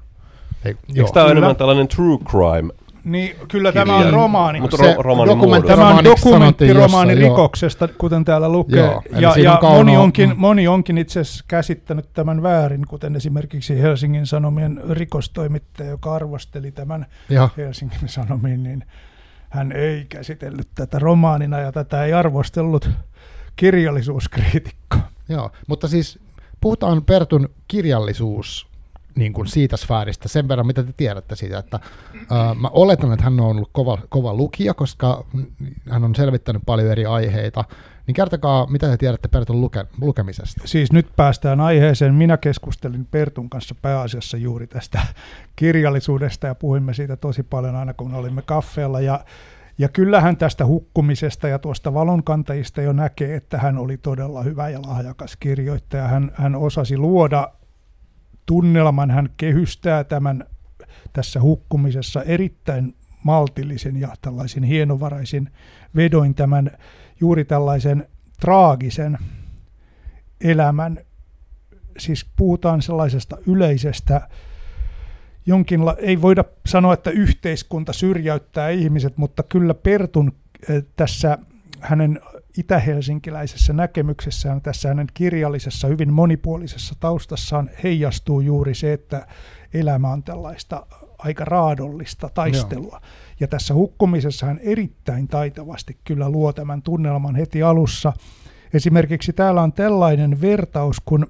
Ei, 0.65 0.77
Eikö 0.97 1.11
tämä 1.13 1.25
ole 1.25 1.33
enemmän 1.33 1.57
tällainen 1.57 1.89
true 1.89 2.19
crime 2.19 2.73
niin, 3.05 3.37
kyllä 3.49 3.73
tämä 3.73 3.97
on 3.97 4.13
romaani. 4.13 4.61
Mutta 4.61 4.77
ro- 4.77 5.03
romaani 5.03 5.63
tämä 5.67 5.89
on 5.89 6.05
dokumenttiromaani 6.05 7.15
rikoksesta, 7.15 7.85
joo. 7.85 7.95
kuten 7.99 8.25
täällä 8.25 8.49
lukee. 8.49 8.81
Joo, 8.81 9.03
ja 9.11 9.35
ja 9.39 9.59
moni, 9.63 9.97
onkin, 9.97 10.29
mm. 10.29 10.35
moni 10.39 10.69
onkin 10.69 10.99
itse 10.99 11.21
asiassa 11.21 11.45
käsittänyt 11.49 12.09
tämän 12.13 12.43
väärin, 12.43 12.87
kuten 12.87 13.17
esimerkiksi 13.17 13.83
Helsingin 13.83 14.27
Sanomien 14.27 14.81
rikostoimittaja, 14.91 15.91
joka 15.91 16.15
arvosteli 16.15 16.73
tämän 16.73 17.07
ja. 17.29 17.49
Helsingin 17.57 18.09
Sanomiin, 18.09 18.63
niin 18.63 18.85
hän 19.51 19.73
ei 19.73 20.07
käsitellyt 20.09 20.69
tätä 20.75 20.99
romaanina 20.99 21.59
ja 21.59 21.73
tätä 21.73 22.05
ei 22.05 22.13
arvostellut 22.13 22.91
kirjallisuuskriitikko. 23.57 24.97
Joo, 25.31 25.51
mutta 25.67 25.89
siis 25.89 26.19
puhutaan 26.61 27.05
Pertun 27.05 27.49
kirjallisuus 27.69 28.71
niin 29.15 29.33
kuin 29.33 29.49
siitä 29.49 29.77
sfääristä 29.77 30.29
sen 30.29 30.49
verran, 30.49 30.67
mitä 30.67 30.83
te 30.83 30.93
tiedätte 30.93 31.37
siitä, 31.37 31.59
että 31.59 31.81
ää, 32.31 32.55
mä 32.55 32.69
oletan, 32.73 33.13
että 33.13 33.25
hän 33.25 33.41
on 33.41 33.47
ollut 33.47 33.71
kova, 33.73 33.99
kova 34.09 34.35
lukija, 34.35 34.75
koska 34.75 35.25
hän 35.91 36.05
on 36.05 36.15
selvittänyt 36.15 36.63
paljon 36.67 36.93
eri 36.93 37.07
aiheita, 37.07 37.65
niin 38.07 38.15
kertokaa, 38.15 38.67
mitä 38.67 38.89
te 38.89 38.97
tiedätte 38.97 39.29
Pertun 39.29 39.61
luke, 39.61 39.85
lukemisesta. 40.01 40.63
Siis 40.65 40.93
nyt 40.93 41.07
päästään 41.17 41.61
aiheeseen. 41.61 42.15
Minä 42.15 42.37
keskustelin 42.37 43.07
Pertun 43.11 43.51
kanssa 43.51 43.75
pääasiassa 43.83 44.37
juuri 44.37 44.67
tästä 44.67 45.01
kirjallisuudesta 45.57 46.47
ja 46.47 46.55
puhuimme 46.55 46.95
siitä 46.95 47.17
tosi 47.17 47.43
paljon 47.43 47.77
aina, 47.77 47.95
kun 47.95 48.15
olimme 48.15 48.43
kaffeella 48.43 49.01
ja 49.01 49.25
ja 49.81 49.89
kyllähän 49.89 50.37
tästä 50.37 50.67
hukkumisesta 50.67 51.49
ja 51.49 51.59
tuosta 51.59 51.95
valonkantajista 51.95 52.83
jo 52.83 52.93
näkee, 52.93 53.37
että 53.37 53.59
hän 53.59 53.79
oli 53.79 53.97
todella 53.97 54.43
hyvä 54.43 54.69
ja 54.69 54.83
lahjakas 54.83 55.37
kirjoittaja. 55.37 56.09
Hän, 56.09 56.33
hän 56.35 56.55
osasi 56.55 56.99
luoda 56.99 57.53
tunnelman, 58.47 59.11
hän 59.11 59.31
kehystää 59.37 60.05
tämän 60.05 60.45
tässä 61.13 61.41
hukkumisessa 61.41 62.23
erittäin 62.23 62.95
maltillisen 63.25 63.97
ja 63.97 64.09
tällaisen 64.23 64.63
hienovaraisin 64.63 65.51
vedoin 65.97 66.35
tämän 66.35 66.71
juuri 67.21 67.45
tällaisen 67.45 68.09
traagisen 68.41 69.19
elämän. 70.41 70.99
Siis 71.99 72.27
puhutaan 72.37 72.83
sellaisesta 72.83 73.37
yleisestä, 73.47 74.29
jonkinla, 75.51 75.97
ei 75.99 76.23
voida 76.23 76.45
sanoa, 76.67 76.95
että 76.95 77.11
yhteiskunta 77.11 77.93
syrjäyttää 77.93 78.69
ihmiset, 78.71 79.17
mutta 79.17 79.43
kyllä 79.43 79.75
Pertun 79.75 80.33
eh, 80.69 80.85
tässä 80.97 81.39
hänen 81.81 82.21
itähelsinkiläisessä 82.59 83.73
näkemyksessään, 83.73 84.61
tässä 84.61 84.89
hänen 84.89 85.07
kirjallisessa, 85.15 85.89
hyvin 85.89 86.13
monipuolisessa 86.13 86.95
taustassaan 87.01 87.71
heijastuu 87.83 88.41
juuri 88.41 88.75
se, 88.75 88.93
että 88.93 89.27
elämä 89.75 90.09
on 90.09 90.23
tällaista 90.23 90.87
aika 91.19 91.45
raadollista 91.45 92.31
taistelua. 92.35 92.99
Joo. 93.03 93.11
Ja 93.41 93.49
tässä 93.49 93.75
hukkumisessa 93.75 94.47
hän 94.47 94.61
erittäin 94.63 95.29
taitavasti 95.29 95.97
kyllä 96.05 96.31
luo 96.31 96.53
tämän 96.53 96.83
tunnelman 96.83 97.37
heti 97.37 97.63
alussa. 97.63 98.13
Esimerkiksi 98.75 99.33
täällä 99.33 99.63
on 99.63 99.73
tällainen 99.73 100.41
vertaus, 100.41 100.97
kun 101.05 101.27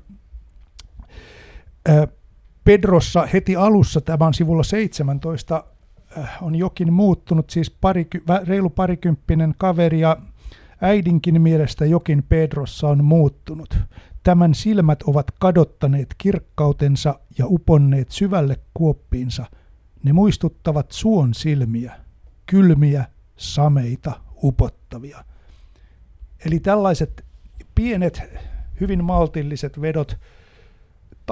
Pedrossa 2.64 3.26
heti 3.32 3.56
alussa, 3.56 4.00
tämä 4.00 4.26
on 4.26 4.34
sivulla 4.34 4.62
17, 4.62 5.64
on 6.42 6.54
jokin 6.54 6.92
muuttunut, 6.92 7.50
siis 7.50 7.70
pari, 7.70 8.06
reilu 8.46 8.70
parikymppinen 8.70 9.54
kaveri 9.58 10.00
ja 10.00 10.16
Äidinkin 10.80 11.42
mielestä 11.42 11.86
jokin 11.86 12.22
Pedrossa 12.22 12.88
on 12.88 13.04
muuttunut. 13.04 13.78
Tämän 14.22 14.54
silmät 14.54 15.02
ovat 15.02 15.26
kadottaneet 15.38 16.14
kirkkautensa 16.18 17.20
ja 17.38 17.46
uponneet 17.46 18.10
syvälle 18.10 18.60
kuoppiinsa. 18.74 19.46
Ne 20.02 20.12
muistuttavat 20.12 20.92
suon 20.92 21.34
silmiä, 21.34 21.94
kylmiä, 22.46 23.04
sameita, 23.36 24.20
upottavia. 24.42 25.24
Eli 26.46 26.60
tällaiset 26.60 27.24
pienet, 27.74 28.22
hyvin 28.80 29.04
maltilliset 29.04 29.80
vedot 29.80 30.18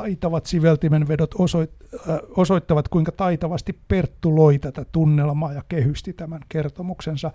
taitavat 0.01 0.46
siveltimen 0.46 1.09
vedot 1.09 1.34
osoit, 1.38 1.70
äh, 1.94 2.18
osoittavat, 2.36 2.88
kuinka 2.88 3.12
taitavasti 3.12 3.78
Perttu 3.88 4.36
loi 4.36 4.59
tätä 4.59 4.84
tunnelmaa 4.92 5.53
ja 5.53 5.62
kehysti 5.68 6.12
tämän 6.12 6.40
kertomuksensa. 6.49 7.30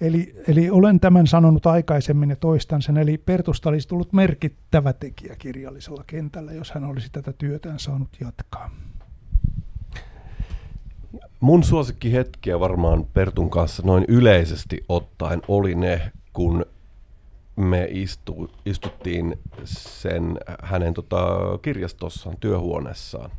Eli, 0.00 0.34
eli 0.48 0.70
olen 0.70 1.00
tämän 1.00 1.26
sanonut 1.26 1.66
aikaisemmin 1.66 2.30
ja 2.30 2.36
toistan 2.36 2.82
sen, 2.82 2.96
eli 2.96 3.18
Pertusta 3.18 3.68
olisi 3.68 3.88
tullut 3.88 4.12
merkittävä 4.12 4.92
tekijä 4.92 5.36
kirjallisella 5.38 6.04
kentällä, 6.06 6.52
jos 6.52 6.70
hän 6.70 6.84
olisi 6.84 7.08
tätä 7.12 7.32
työtään 7.32 7.78
saanut 7.78 8.08
jatkaa. 8.20 8.70
Mun 11.40 11.64
suosikkihetkiä 11.64 12.60
varmaan 12.60 13.04
Pertun 13.14 13.50
kanssa 13.50 13.82
noin 13.86 14.04
yleisesti 14.08 14.84
ottaen 14.88 15.42
oli 15.48 15.74
ne, 15.74 16.12
kun 16.32 16.66
me 17.58 17.88
istu, 17.90 18.50
istuttiin 18.66 19.38
sen 19.64 20.38
hänen 20.62 20.94
tota, 20.94 21.38
kirjastossaan, 21.62 22.36
työhuoneessaan. 22.40 23.30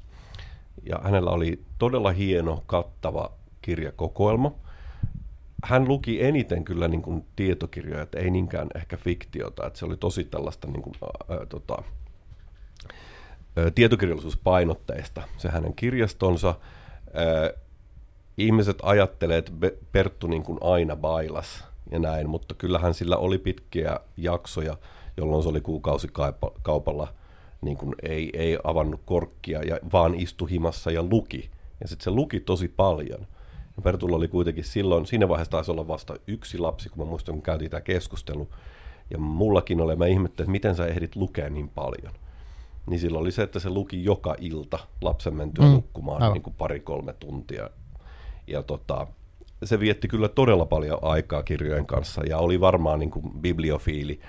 Ja 0.84 1.00
hänellä 1.04 1.30
oli 1.30 1.62
todella 1.78 2.12
hieno, 2.12 2.64
kattava 2.66 3.32
kirjakokoelma. 3.62 4.52
Hän 5.64 5.88
luki 5.88 6.24
eniten 6.24 6.64
kyllä 6.64 6.88
niin 6.88 7.02
kuin 7.02 7.26
tietokirjoja, 7.36 8.02
että 8.02 8.20
ei 8.20 8.32
niinkään 8.32 8.68
ehkä 8.76 8.98
fiktiota. 8.98 9.68
Että 9.68 9.80
se 9.80 9.86
oli 9.86 9.98
tosi 9.98 10.24
tällaista 10.24 10.68
niin 10.68 10.82
kuin, 10.82 10.96
ää, 11.30 11.46
tota, 11.46 11.84
ää, 13.56 13.72
tietokirjallisuuspainotteista, 13.72 15.22
se 15.38 15.50
hänen 15.50 15.76
kirjastonsa. 15.76 16.56
Ää, 17.14 17.52
ihmiset 18.38 18.78
ajattelee, 18.84 19.38
että 19.38 19.52
Perttu 19.92 20.28
niin 20.28 20.44
kuin 20.44 20.58
aina 20.62 20.96
bailas 20.96 21.69
ja 21.92 22.00
näin, 22.00 22.30
mutta 22.30 22.56
kyllähän 22.56 22.94
sillä 22.94 23.18
oli 23.18 23.38
pitkiä 23.38 24.00
jaksoja, 24.18 24.78
jolloin 25.18 25.44
se 25.44 25.50
oli 25.50 25.62
kuukausikaupalla, 25.62 27.14
niin 27.62 27.78
kuin 27.78 27.96
ei, 28.04 28.30
ei 28.34 28.58
avannut 28.64 29.02
korkkia, 29.06 29.64
ja 29.64 29.80
vaan 29.94 30.16
istui 30.16 30.50
himassa 30.50 30.92
ja 30.92 31.04
luki. 31.04 31.50
Ja 31.82 31.88
sitten 31.88 32.04
se 32.04 32.12
luki 32.12 32.40
tosi 32.40 32.68
paljon. 32.68 33.28
Ja 33.76 33.82
Pertulla 33.84 34.16
oli 34.16 34.28
kuitenkin 34.28 34.64
silloin, 34.64 35.06
siinä 35.06 35.30
vaiheessa 35.30 35.52
taisi 35.52 35.72
olla 35.72 35.88
vasta 35.88 36.16
yksi 36.28 36.58
lapsi, 36.58 36.90
kun 36.90 37.04
mä 37.04 37.10
muistan, 37.10 37.36
kun 37.36 37.42
käytiin 37.42 37.72
tämä 37.72 37.82
keskustelu. 37.82 38.48
Ja 39.12 39.18
mullakin 39.18 39.82
oli, 39.82 39.96
mä 39.96 40.06
ihmettelin, 40.06 40.46
että 40.46 40.52
miten 40.52 40.76
sä 40.76 40.88
ehdit 40.88 41.16
lukea 41.16 41.50
niin 41.50 41.70
paljon. 41.70 42.14
Niin 42.88 43.00
silloin 43.00 43.22
oli 43.22 43.32
se, 43.32 43.44
että 43.44 43.60
se 43.60 43.70
luki 43.70 44.04
joka 44.04 44.36
ilta 44.40 44.80
lapsen 45.02 45.36
mentyä 45.36 45.66
mm. 45.66 45.72
nukkumaan 45.72 46.34
niin 46.34 46.44
kuin 46.44 46.56
pari-kolme 46.58 47.14
tuntia. 47.14 47.70
Ja 48.48 48.64
tota, 48.64 49.08
se 49.64 49.80
vietti 49.80 50.08
kyllä 50.08 50.30
todella 50.30 50.66
paljon 50.66 51.00
aikaa 51.02 51.44
kirjojen 51.44 51.86
kanssa 51.86 52.22
ja 52.30 52.38
oli 52.38 52.62
varmaan 52.62 53.00
niin 53.00 53.12
kuin 53.12 53.32
bibliofiili, 53.40 54.20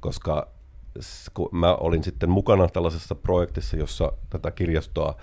koska 0.00 0.48
kun 1.34 1.48
mä 1.52 1.74
olin 1.74 2.04
sitten 2.04 2.30
mukana 2.30 2.68
tällaisessa 2.68 3.14
projektissa, 3.14 3.76
jossa 3.76 4.12
tätä 4.30 4.50
kirjastoa 4.50 5.16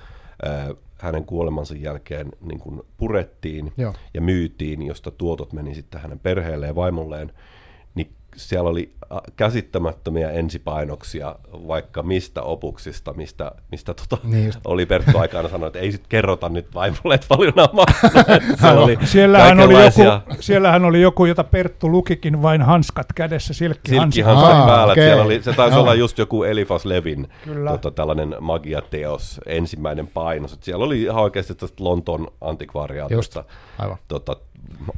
ää, 0.43 0.69
hänen 0.99 1.25
kuolemansa 1.25 1.75
jälkeen 1.75 2.31
niin 2.41 2.59
kuin 2.59 2.81
purettiin 2.97 3.73
Joo. 3.77 3.93
ja 4.13 4.21
myytiin, 4.21 4.81
josta 4.81 5.11
tuotot 5.11 5.53
meni 5.53 5.75
sitten 5.75 6.01
hänen 6.01 6.19
perheelleen 6.19 6.69
ja 6.69 6.75
vaimolleen, 6.75 7.31
siellä 8.35 8.69
oli 8.69 8.93
äh, 9.11 9.17
käsittämättömiä 9.35 10.31
ensipainoksia 10.31 11.35
vaikka 11.51 12.03
mistä 12.03 12.41
opuksista, 12.41 13.13
mistä, 13.13 13.51
mistä 13.71 13.93
tota, 13.93 14.27
niin 14.27 14.53
oli 14.65 14.85
Perttu 14.85 15.17
aikana 15.17 15.49
sanonut, 15.49 15.67
että 15.67 15.79
ei 15.79 15.91
sit 15.91 16.07
kerrota 16.09 16.49
nyt 16.49 16.73
vaimolle, 16.73 17.15
että 17.15 17.27
paljon 17.29 17.53
nämä 17.55 17.67
oli 18.83 18.97
siellähän, 19.03 19.59
oli 19.59 19.73
joku, 19.73 20.01
siellähän 20.39 20.85
oli 20.85 21.01
joku, 21.01 21.25
jota 21.25 21.43
Perttu 21.43 21.91
lukikin 21.91 22.41
vain 22.41 22.61
hanskat 22.61 23.07
kädessä, 23.15 23.53
silkkihanskat. 23.53 24.13
Silkkihanskat 24.13 24.65
päällä, 24.67 24.93
okay. 24.93 25.03
siellä 25.03 25.23
oli, 25.23 25.43
se 25.43 25.53
taisi 25.53 25.75
no. 25.75 25.81
olla 25.81 25.93
just 25.93 26.17
joku 26.17 26.43
Elifas 26.43 26.85
Levin 26.85 27.27
tota, 27.67 27.91
tällainen 27.91 28.35
magiateos, 28.39 29.41
ensimmäinen 29.45 30.07
painos. 30.07 30.53
Että 30.53 30.65
siellä 30.65 30.85
oli 30.85 31.01
ihan 31.01 31.23
oikeasti 31.23 31.55
tästä 31.55 31.83
Lontoon 31.83 32.27
antikvariaatista 32.41 33.43
tota, 34.07 34.37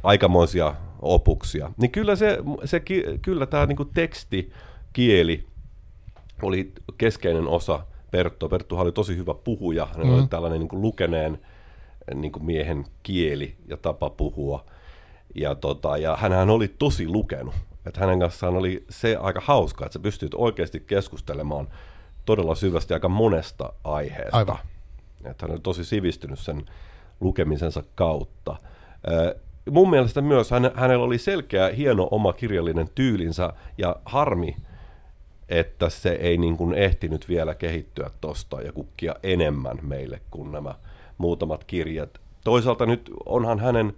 aikamoisia 0.02 0.74
opuksia. 1.02 1.72
Niin 1.76 1.90
kyllä, 1.90 2.16
se, 2.16 2.38
se, 2.64 2.82
kyllä 3.22 3.46
tämä 3.46 3.66
niin 3.66 3.90
teksti, 3.94 4.52
kieli 4.92 5.46
oli 6.42 6.72
keskeinen 6.98 7.46
osa 7.46 7.86
Perttu. 8.10 8.48
Perttu 8.48 8.78
oli 8.78 8.92
tosi 8.92 9.16
hyvä 9.16 9.34
puhuja, 9.34 9.86
hän 9.96 10.06
mm. 10.06 10.14
oli 10.14 10.26
tällainen 10.26 10.60
niin 10.60 10.82
lukeneen 10.82 11.40
niin 12.14 12.32
miehen 12.40 12.84
kieli 13.02 13.56
ja 13.68 13.76
tapa 13.76 14.10
puhua. 14.10 14.64
Ja, 15.34 15.54
tota, 15.54 15.96
ja 15.96 16.16
hänhän 16.16 16.50
oli 16.50 16.68
tosi 16.68 17.08
lukenut. 17.08 17.54
että 17.86 18.00
hänen 18.00 18.20
kanssaan 18.20 18.56
oli 18.56 18.84
se 18.90 19.16
aika 19.16 19.40
hauska, 19.44 19.86
että 19.86 19.92
sä 19.92 19.98
pystyt 19.98 20.34
oikeasti 20.34 20.80
keskustelemaan 20.80 21.68
todella 22.24 22.54
syvästi 22.54 22.94
aika 22.94 23.08
monesta 23.08 23.72
aiheesta. 23.84 24.36
Aivan. 24.36 24.58
Että 25.24 25.46
hän 25.46 25.54
on 25.54 25.62
tosi 25.62 25.84
sivistynyt 25.84 26.38
sen 26.38 26.64
lukemisensa 27.20 27.82
kautta. 27.94 28.56
Mun 29.70 29.90
mielestä 29.90 30.20
myös 30.20 30.50
hän, 30.50 30.70
hänellä 30.74 31.04
oli 31.04 31.18
selkeä, 31.18 31.68
hieno 31.68 32.08
oma 32.10 32.32
kirjallinen 32.32 32.88
tyylinsä 32.94 33.52
ja 33.78 33.96
harmi, 34.04 34.56
että 35.48 35.88
se 35.88 36.10
ei 36.10 36.38
niin 36.38 36.56
kuin 36.56 36.74
ehtinyt 36.74 37.28
vielä 37.28 37.54
kehittyä 37.54 38.10
tosta 38.20 38.62
ja 38.62 38.72
kukkia 38.72 39.14
enemmän 39.22 39.78
meille 39.82 40.20
kuin 40.30 40.52
nämä 40.52 40.74
muutamat 41.18 41.64
kirjat. 41.64 42.20
Toisaalta 42.44 42.86
nyt 42.86 43.10
onhan 43.26 43.58
hänen 43.58 43.94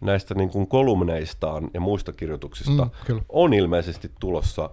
näistä 0.00 0.34
niin 0.34 0.50
kuin 0.50 0.66
kolumneistaan 0.66 1.70
ja 1.74 1.80
muista 1.80 2.12
kirjoituksista 2.12 2.88
mm, 3.08 3.20
on 3.28 3.54
ilmeisesti 3.54 4.10
tulossa 4.20 4.70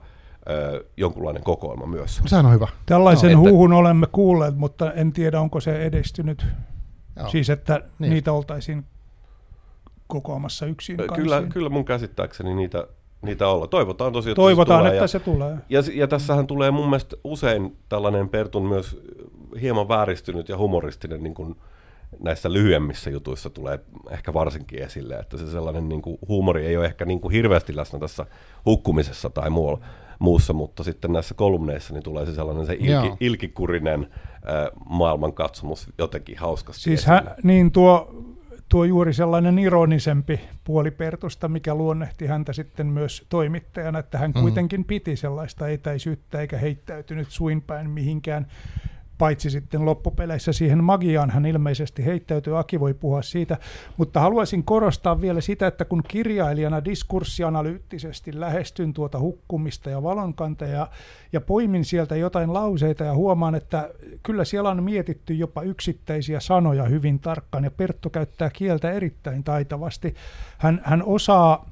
ö, 0.49 0.85
jonkunlainen 0.97 1.43
kokoelma 1.43 1.85
myös. 1.85 2.21
Sehän 2.25 2.45
on 2.45 2.53
hyvä. 2.53 2.67
Tällaisen 2.85 3.31
no, 3.31 3.39
huuhun 3.39 3.71
että... 3.71 3.77
olemme 3.77 4.07
kuulleet, 4.11 4.57
mutta 4.57 4.93
en 4.93 5.13
tiedä, 5.13 5.41
onko 5.41 5.59
se 5.59 5.85
edistynyt. 5.85 6.45
Joo. 7.15 7.29
Siis, 7.29 7.49
että 7.49 7.81
niin. 7.99 8.09
niitä 8.09 8.33
oltaisiin 8.33 8.85
kokoamassa 10.09 10.65
yksin 10.65 10.97
Kyllä, 11.15 11.43
kyllä 11.53 11.69
mun 11.69 11.85
käsittääkseni 11.85 12.55
niitä, 12.55 12.87
niitä 13.21 13.47
olla. 13.47 13.67
Toivotaan 13.67 14.13
tosiaan, 14.13 14.31
että 14.31 14.41
Toivotaan, 14.41 14.79
se 14.79 14.83
tulee. 14.83 14.93
että 14.93 15.03
ja, 15.03 15.07
se 15.07 15.19
tulee. 15.19 15.57
Ja, 15.69 15.81
ja 15.93 16.07
tässähän 16.07 16.47
tulee 16.47 16.71
mun 16.71 16.89
mielestä 16.89 17.15
usein 17.23 17.77
tällainen 17.89 18.29
Pertun 18.29 18.67
myös 18.67 19.01
hieman 19.61 19.87
vääristynyt 19.87 20.49
ja 20.49 20.57
humoristinen 20.57 21.23
niin 21.23 21.33
kuin 21.33 21.55
näissä 22.19 22.53
lyhyemmissä 22.53 23.09
jutuissa 23.09 23.49
tulee 23.49 23.79
ehkä 24.09 24.33
varsinkin 24.33 24.83
esille, 24.83 25.15
että 25.15 25.37
se 25.37 25.51
sellainen 25.51 25.89
niin 25.89 26.01
kuin, 26.01 26.17
huumori 26.27 26.65
ei 26.65 26.77
ole 26.77 26.85
ehkä 26.85 27.05
niin 27.05 27.21
kuin 27.21 27.31
hirveästi 27.31 27.75
läsnä 27.75 27.99
tässä 27.99 28.25
hukkumisessa 28.65 29.29
tai 29.29 29.49
muualla, 29.49 29.85
muussa, 30.19 30.53
mutta 30.53 30.83
sitten 30.83 31.11
näissä 31.11 31.33
kolumneissa 31.33 31.93
niin 31.93 32.03
tulee 32.03 32.25
se 32.25 32.33
sellainen 32.33 32.65
se 32.65 32.73
ilki, 32.73 33.15
ilkikurinen 33.19 34.07
äh, 34.33 34.69
maailmankatsomus 34.89 35.89
jotenkin 35.97 36.37
hauskasti 36.37 36.83
Siis 36.83 37.05
hän, 37.05 37.35
niin 37.43 37.71
tuo, 37.71 38.23
tuo 38.69 38.83
juuri 38.83 39.13
sellainen 39.13 39.59
ironisempi 39.59 40.39
puoli 40.63 40.91
Pertusta, 40.91 41.47
mikä 41.47 41.75
luonnehti 41.75 42.27
häntä 42.27 42.53
sitten 42.53 42.87
myös 42.87 43.25
toimittajana, 43.29 43.99
että 43.99 44.17
hän 44.17 44.31
mm. 44.35 44.41
kuitenkin 44.41 44.85
piti 44.85 45.15
sellaista 45.15 45.67
etäisyyttä 45.67 46.41
eikä 46.41 46.57
heittäytynyt 46.57 47.27
suinpäin 47.29 47.89
mihinkään 47.89 48.47
paitsi 49.19 49.49
sitten 49.49 49.85
loppupeleissä 49.85 50.53
siihen 50.53 50.83
magiaan 50.83 51.29
hän 51.29 51.45
ilmeisesti 51.45 52.05
heittäytyy, 52.05 52.59
Aki 52.59 52.79
voi 52.79 52.93
puhua 52.93 53.21
siitä, 53.21 53.57
mutta 53.97 54.19
haluaisin 54.19 54.63
korostaa 54.63 55.21
vielä 55.21 55.41
sitä, 55.41 55.67
että 55.67 55.85
kun 55.85 56.03
kirjailijana 56.07 56.85
diskurssianalyyttisesti 56.85 58.39
lähestyn 58.39 58.93
tuota 58.93 59.19
hukkumista 59.19 59.89
ja 59.89 60.03
valonkanteja 60.03 60.87
ja 61.33 61.41
poimin 61.41 61.85
sieltä 61.85 62.15
jotain 62.15 62.53
lauseita 62.53 63.03
ja 63.03 63.13
huomaan, 63.13 63.55
että 63.55 63.89
kyllä 64.23 64.45
siellä 64.45 64.69
on 64.69 64.83
mietitty 64.83 65.33
jopa 65.33 65.61
yksittäisiä 65.61 66.39
sanoja 66.39 66.83
hyvin 66.83 67.19
tarkkaan 67.19 67.63
ja 67.63 67.71
Perttu 67.71 68.09
käyttää 68.09 68.49
kieltä 68.49 68.91
erittäin 68.91 69.43
taitavasti. 69.43 70.15
Hän, 70.57 70.81
hän 70.83 71.03
osaa 71.03 71.65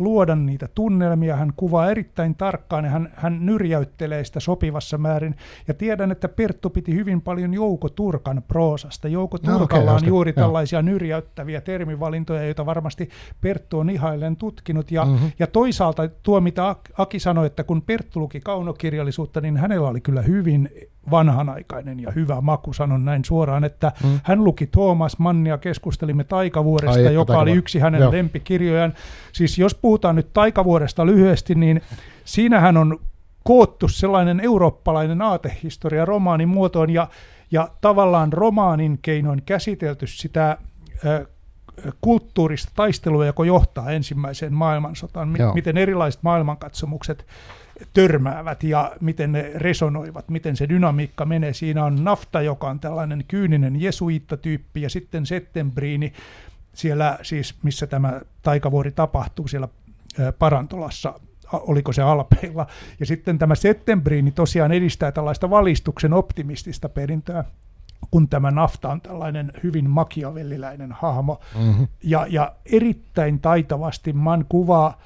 luoda 0.00 0.36
niitä 0.36 0.68
tunnelmia, 0.74 1.36
hän 1.36 1.52
kuvaa 1.56 1.90
erittäin 1.90 2.34
tarkkaan 2.34 2.84
ja 2.84 2.90
hän, 2.90 3.12
hän 3.14 3.46
nyrjäyttelee 3.46 4.24
sitä 4.24 4.40
sopivassa 4.40 4.98
määrin. 4.98 5.36
Ja 5.68 5.74
tiedän, 5.74 6.10
että 6.12 6.28
Perttu 6.28 6.70
piti 6.70 6.94
hyvin 6.94 7.22
paljon 7.22 7.54
Jouko 7.54 7.88
Turkan 7.88 8.42
proosasta. 8.48 9.08
Jouko 9.08 9.38
Turkalla 9.38 9.90
no, 9.90 9.96
okay, 9.96 10.02
on 10.02 10.08
juuri 10.08 10.32
Joo. 10.36 10.46
tällaisia 10.46 10.82
nyrjäyttäviä 10.82 11.60
termivalintoja, 11.60 12.44
joita 12.44 12.66
varmasti 12.66 13.08
Perttu 13.40 13.78
on 13.78 13.90
ihaillen 13.90 14.36
tutkinut. 14.36 14.90
Ja, 14.90 15.04
mm-hmm. 15.04 15.30
ja 15.38 15.46
toisaalta 15.46 16.08
tuo, 16.22 16.40
mitä 16.40 16.76
Aki 16.98 17.18
sanoi, 17.18 17.46
että 17.46 17.64
kun 17.64 17.82
Perttu 17.82 18.20
luki 18.20 18.40
kaunokirjallisuutta, 18.40 19.40
niin 19.40 19.56
hänellä 19.56 19.88
oli 19.88 20.00
kyllä 20.00 20.22
hyvin 20.22 20.68
vanhanaikainen 21.10 22.00
ja 22.00 22.10
hyvä 22.10 22.40
maku, 22.40 22.72
sanon 22.72 23.04
näin 23.04 23.24
suoraan, 23.24 23.64
että 23.64 23.92
mm. 24.04 24.20
hän 24.22 24.44
luki 24.44 24.66
Thomas 24.66 25.18
Mannia, 25.18 25.58
keskustelimme 25.58 26.24
Taikavuoresta, 26.24 27.08
Ai, 27.08 27.14
joka 27.14 27.38
oli 27.38 27.52
yksi 27.52 27.78
hänen 27.78 28.00
Joo. 28.00 28.12
lempikirjojaan. 28.12 28.94
Siis 29.32 29.58
jos 29.58 29.74
puhutaan 29.74 30.16
nyt 30.16 30.32
Taikavuoresta 30.32 31.06
lyhyesti, 31.06 31.54
niin 31.54 31.80
siinähän 32.24 32.76
on 32.76 32.98
koottu 33.44 33.88
sellainen 33.88 34.40
eurooppalainen 34.40 35.22
aatehistoria 35.22 36.04
romaanin 36.04 36.48
muotoon 36.48 36.90
ja, 36.90 37.08
ja 37.50 37.68
tavallaan 37.80 38.32
romaanin 38.32 38.98
keinoin 39.02 39.42
käsitelty 39.46 40.06
sitä 40.06 40.50
äh, 40.50 41.26
kulttuurista 42.00 42.72
taistelua, 42.74 43.26
joka 43.26 43.44
johtaa 43.44 43.90
ensimmäiseen 43.90 44.54
maailmansotaan, 44.54 45.28
miten 45.54 45.76
erilaiset 45.76 46.22
maailmankatsomukset 46.22 47.26
törmäävät 47.92 48.62
ja 48.62 48.92
miten 49.00 49.32
ne 49.32 49.50
resonoivat, 49.54 50.28
miten 50.28 50.56
se 50.56 50.68
dynamiikka 50.68 51.24
menee. 51.24 51.52
Siinä 51.52 51.84
on 51.84 52.04
Nafta, 52.04 52.42
joka 52.42 52.70
on 52.70 52.80
tällainen 52.80 53.24
kyyninen 53.28 53.82
jesuittatyyppi, 53.82 54.82
ja 54.82 54.90
sitten 54.90 55.26
Settembriini, 55.26 56.12
siellä 56.74 57.18
siis, 57.22 57.54
missä 57.62 57.86
tämä 57.86 58.20
taikavuori 58.42 58.92
tapahtuu, 58.92 59.48
siellä 59.48 59.68
Parantolassa, 60.38 61.20
oliko 61.52 61.92
se 61.92 62.02
Alpeilla. 62.02 62.66
Ja 63.00 63.06
sitten 63.06 63.38
tämä 63.38 63.54
Settembriini 63.54 64.30
tosiaan 64.30 64.72
edistää 64.72 65.12
tällaista 65.12 65.50
valistuksen 65.50 66.12
optimistista 66.12 66.88
perintöä, 66.88 67.44
kun 68.10 68.28
tämä 68.28 68.50
Nafta 68.50 68.88
on 68.88 69.00
tällainen 69.00 69.52
hyvin 69.62 69.90
makiavelliläinen 69.90 70.92
hahmo. 70.92 71.40
Mm-hmm. 71.58 71.88
Ja, 72.02 72.26
ja 72.28 72.52
erittäin 72.66 73.40
taitavasti 73.40 74.12
Man 74.12 74.44
kuvaa 74.48 75.00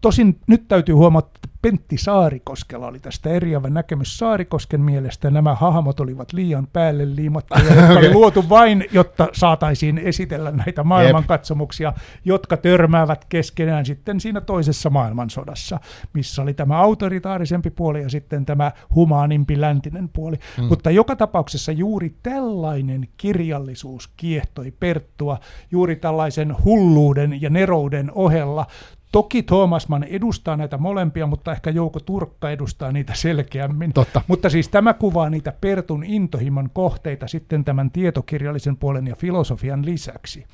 Tosin 0.00 0.40
nyt 0.46 0.68
täytyy 0.68 0.94
huomata, 0.94 1.30
että 1.34 1.48
Pentti 1.62 1.98
Saarikoskella 1.98 2.86
oli 2.86 2.98
tästä 2.98 3.30
eriävä 3.30 3.70
näkemys. 3.70 4.18
Saarikosken 4.18 4.80
mielestä 4.80 5.30
nämä 5.30 5.54
hahmot 5.54 6.00
olivat 6.00 6.32
liian 6.32 6.66
päälle 6.72 7.16
liimattuja, 7.16 7.64
jotka 7.64 7.84
okay. 7.84 7.96
oli 7.96 8.12
luotu 8.12 8.48
vain, 8.48 8.84
jotta 8.92 9.28
saataisiin 9.32 9.98
esitellä 9.98 10.50
näitä 10.50 10.84
maailmankatsomuksia, 10.84 11.88
Jep. 11.88 11.96
jotka 12.24 12.56
törmäävät 12.56 13.24
keskenään 13.24 13.86
sitten 13.86 14.20
siinä 14.20 14.40
toisessa 14.40 14.90
maailmansodassa, 14.90 15.80
missä 16.14 16.42
oli 16.42 16.54
tämä 16.54 16.78
autoritaarisempi 16.78 17.70
puoli 17.70 18.02
ja 18.02 18.08
sitten 18.08 18.46
tämä 18.46 18.72
humaanimpi 18.94 19.60
läntinen 19.60 20.08
puoli. 20.08 20.36
Hmm. 20.56 20.64
Mutta 20.64 20.90
joka 20.90 21.16
tapauksessa 21.16 21.72
juuri 21.72 22.14
tällainen 22.22 23.08
kirjallisuus 23.16 24.10
kiehtoi 24.16 24.70
Perttua 24.70 25.38
juuri 25.70 25.96
tällaisen 25.96 26.64
hulluuden 26.64 27.42
ja 27.42 27.50
nerouden 27.50 28.12
ohella 28.14 28.66
Toki 29.12 29.42
Thomas 29.42 29.88
Mann 29.88 30.04
edustaa 30.04 30.56
näitä 30.56 30.78
molempia, 30.78 31.26
mutta 31.26 31.52
ehkä 31.52 31.70
Jouko 31.70 32.00
Turkka 32.00 32.50
edustaa 32.50 32.92
niitä 32.92 33.14
selkeämmin. 33.14 33.92
Totta. 33.92 34.22
Mutta 34.28 34.50
siis 34.50 34.68
tämä 34.68 34.94
kuvaa 34.94 35.30
niitä 35.30 35.52
Pertun 35.60 36.04
intohimon 36.04 36.70
kohteita 36.72 37.28
sitten 37.28 37.64
tämän 37.64 37.90
tietokirjallisen 37.90 38.76
puolen 38.76 39.06
ja 39.06 39.16
filosofian 39.16 39.84
lisäksi. 39.84 40.44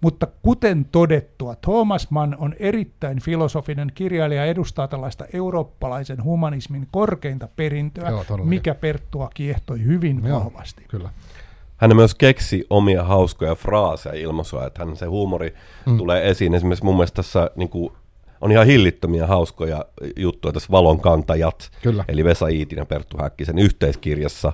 Mutta 0.00 0.26
kuten 0.42 0.84
todettua, 0.84 1.54
Thomas 1.54 2.10
Mann 2.10 2.36
on 2.38 2.54
erittäin 2.58 3.20
filosofinen 3.20 3.92
kirjailija 3.94 4.44
ja 4.44 4.50
edustaa 4.50 4.88
tällaista 4.88 5.24
eurooppalaisen 5.32 6.24
humanismin 6.24 6.88
korkeinta 6.90 7.48
perintöä, 7.56 8.10
Joo, 8.10 8.24
mikä 8.44 8.74
Perttua 8.74 9.30
kiehtoi 9.34 9.84
hyvin 9.84 10.22
Joo, 10.24 10.44
vahvasti. 10.44 10.84
Kyllä. 10.88 11.10
Hän 11.76 11.96
myös 11.96 12.14
keksi 12.14 12.66
omia 12.70 13.04
hauskoja 13.04 13.54
fraaseja 13.54 14.14
ilmaisua, 14.14 14.66
että 14.66 14.84
hän 14.84 14.96
se 14.96 15.06
huumori 15.06 15.54
mm. 15.86 15.98
tulee 15.98 16.28
esiin. 16.28 16.54
Esimerkiksi 16.54 16.84
mun 16.84 16.94
mielestä 16.96 17.16
tässä 17.16 17.50
niin 17.56 17.68
kuin 17.68 17.92
on 18.40 18.52
ihan 18.52 18.66
hillittömiä 18.66 19.26
hauskoja 19.26 19.84
juttuja 20.16 20.52
tässä 20.52 20.68
Valonkantajat, 20.70 21.70
Kyllä. 21.82 22.04
eli 22.08 22.24
Vesa 22.24 22.48
Iitin 22.48 22.78
ja 22.78 22.86
Perttu 22.86 23.16
Häkkisen 23.20 23.58
yhteiskirjassa, 23.58 24.52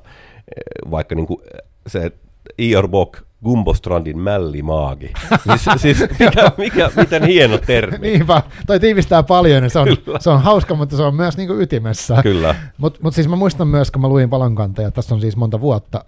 vaikka 0.90 1.14
niin 1.14 1.26
kuin 1.26 1.40
se 1.86 2.12
Ior 2.58 2.88
Bock 2.88 3.22
Gumbostrandin 3.44 4.18
mällimaagi. 4.18 5.12
siis, 5.44 5.82
siis 5.82 6.00
mikä, 6.18 6.52
mikä, 6.58 6.90
miten 6.96 7.24
hieno 7.24 7.58
termi. 7.58 7.98
Niinpä, 7.98 8.42
toi 8.66 8.80
tiivistää 8.80 9.22
paljon, 9.22 9.70
se 9.70 9.78
on, 9.78 9.88
se 10.20 10.30
on 10.30 10.42
hauska, 10.42 10.74
mutta 10.74 10.96
se 10.96 11.02
on 11.02 11.14
myös 11.14 11.36
niin 11.36 11.46
kuin 11.46 11.60
ytimessä. 11.60 12.22
Kyllä. 12.22 12.54
Mutta 12.78 13.00
mut 13.02 13.14
siis 13.14 13.28
mä 13.28 13.36
muistan 13.36 13.68
myös, 13.68 13.90
kun 13.90 14.00
mä 14.00 14.08
luin 14.08 14.30
Valonkantaja, 14.30 14.90
tässä 14.90 15.14
on 15.14 15.20
siis 15.20 15.36
monta 15.36 15.60
vuotta, 15.60 16.04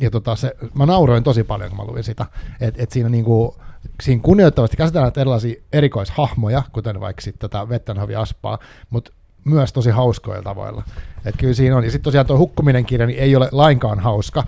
ja 0.00 0.10
tota 0.10 0.36
se, 0.36 0.56
mä 0.74 0.86
nauroin 0.86 1.22
tosi 1.22 1.44
paljon, 1.44 1.70
kun 1.70 1.78
mä 1.78 1.92
luin 1.92 2.04
sitä, 2.04 2.26
että 2.60 2.82
et 2.82 2.90
siinä 2.90 3.08
niinku, 3.08 3.56
siinä 4.02 4.22
kunnioittavasti 4.22 4.76
käsitellään 4.76 5.12
erilaisia 5.16 5.62
erikoishahmoja, 5.72 6.62
kuten 6.72 7.00
vaikka 7.00 7.22
sitten 7.22 7.50
tätä 7.50 7.68
Vettenhovi 7.68 8.14
Aspaa, 8.14 8.58
mutta 8.90 9.12
myös 9.44 9.72
tosi 9.72 9.90
hauskoilla 9.90 10.42
tavoilla. 10.42 10.82
Et 11.24 11.36
kyllä 11.36 11.54
siinä 11.54 11.76
on. 11.76 11.84
Ja 11.84 11.90
sitten 11.90 12.04
tosiaan 12.04 12.26
tuo 12.26 12.38
hukkuminen 12.38 12.86
kirja 12.86 13.06
niin 13.06 13.18
ei 13.18 13.36
ole 13.36 13.48
lainkaan 13.52 14.00
hauska, 14.00 14.44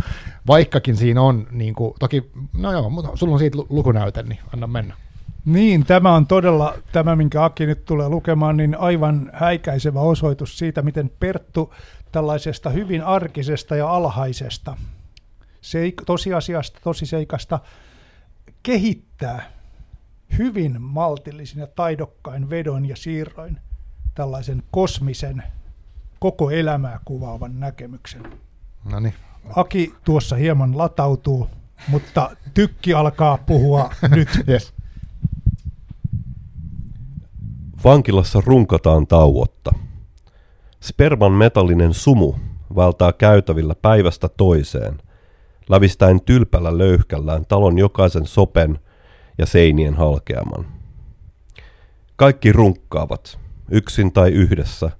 vaikkakin 0.46 0.96
siinä 0.96 1.22
on, 1.22 1.46
niin 1.50 1.74
kuin, 1.74 1.94
toki, 1.98 2.30
no 2.58 2.72
joo, 2.72 2.90
mutta 2.90 3.10
sulla 3.14 3.32
on 3.32 3.38
siitä 3.38 3.58
lukunäyte, 3.68 4.22
niin 4.22 4.38
anna 4.54 4.66
mennä. 4.66 4.94
Niin, 5.44 5.86
tämä 5.86 6.14
on 6.14 6.26
todella, 6.26 6.74
tämä 6.92 7.16
minkä 7.16 7.44
Aki 7.44 7.66
nyt 7.66 7.84
tulee 7.84 8.08
lukemaan, 8.08 8.56
niin 8.56 8.76
aivan 8.78 9.30
häikäisevä 9.32 10.00
osoitus 10.00 10.58
siitä, 10.58 10.82
miten 10.82 11.10
Perttu 11.20 11.74
tällaisesta 12.12 12.70
hyvin 12.70 13.04
arkisesta 13.04 13.76
ja 13.76 13.90
alhaisesta 13.90 14.76
seik- 15.60 16.04
tosiasiasta, 16.06 16.80
tosiseikasta 16.84 17.58
kehittää 18.62 19.50
hyvin 20.38 20.82
maltillisin 20.82 21.60
ja 21.60 21.66
taidokkain 21.66 22.50
vedon 22.50 22.86
ja 22.86 22.96
siirroin 22.96 23.58
tällaisen 24.14 24.62
kosmisen, 24.70 25.42
koko 26.18 26.50
elämää 26.50 27.00
kuvaavan 27.04 27.60
näkemyksen. 27.60 28.22
No 28.84 29.00
niin. 29.00 29.14
Aki 29.56 29.94
tuossa 30.04 30.36
hieman 30.36 30.78
latautuu, 30.78 31.48
mutta 31.88 32.36
tykki 32.54 32.94
alkaa 32.94 33.38
puhua 33.38 33.90
nyt. 34.16 34.28
Yes. 34.48 34.74
Vankilassa 37.84 38.42
runkataan 38.46 39.06
tauotta. 39.06 39.72
Sperman 40.80 41.32
metallinen 41.32 41.94
sumu 41.94 42.34
valtaa 42.74 43.12
käytävillä 43.12 43.74
päivästä 43.74 44.28
toiseen, 44.28 45.02
lävistäen 45.68 46.20
tylpällä 46.20 46.78
löyhkällään 46.78 47.46
talon 47.48 47.78
jokaisen 47.78 48.26
sopen 48.26 48.78
ja 49.38 49.46
seinien 49.46 49.94
halkeaman. 49.94 50.66
Kaikki 52.16 52.52
runkkaavat, 52.52 53.38
yksin 53.70 54.12
tai 54.12 54.30
yhdessä, 54.30 54.90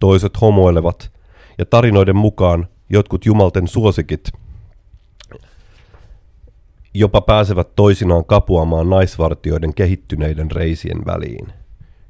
toiset 0.00 0.40
homoilevat, 0.40 1.12
ja 1.58 1.66
tarinoiden 1.66 2.16
mukaan 2.16 2.68
jotkut 2.90 3.26
jumalten 3.26 3.68
suosikit 3.68 4.32
jopa 6.98 7.20
pääsevät 7.20 7.68
toisinaan 7.76 8.24
kapuamaan 8.24 8.90
naisvartioiden 8.90 9.74
kehittyneiden 9.74 10.50
reisien 10.50 11.06
väliin. 11.06 11.52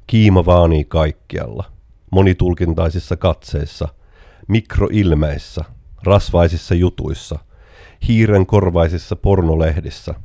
Kiima 0.07 0.45
vaanii 0.45 0.85
kaikkialla, 0.85 1.63
monitulkintaisissa 2.11 3.17
katseissa, 3.17 3.87
mikroilmeissä, 4.47 5.65
rasvaisissa 6.03 6.75
jutuissa, 6.75 7.39
hiiren 8.07 8.45
korvaisissa 8.45 9.15
pornolehdissä, 9.15 10.15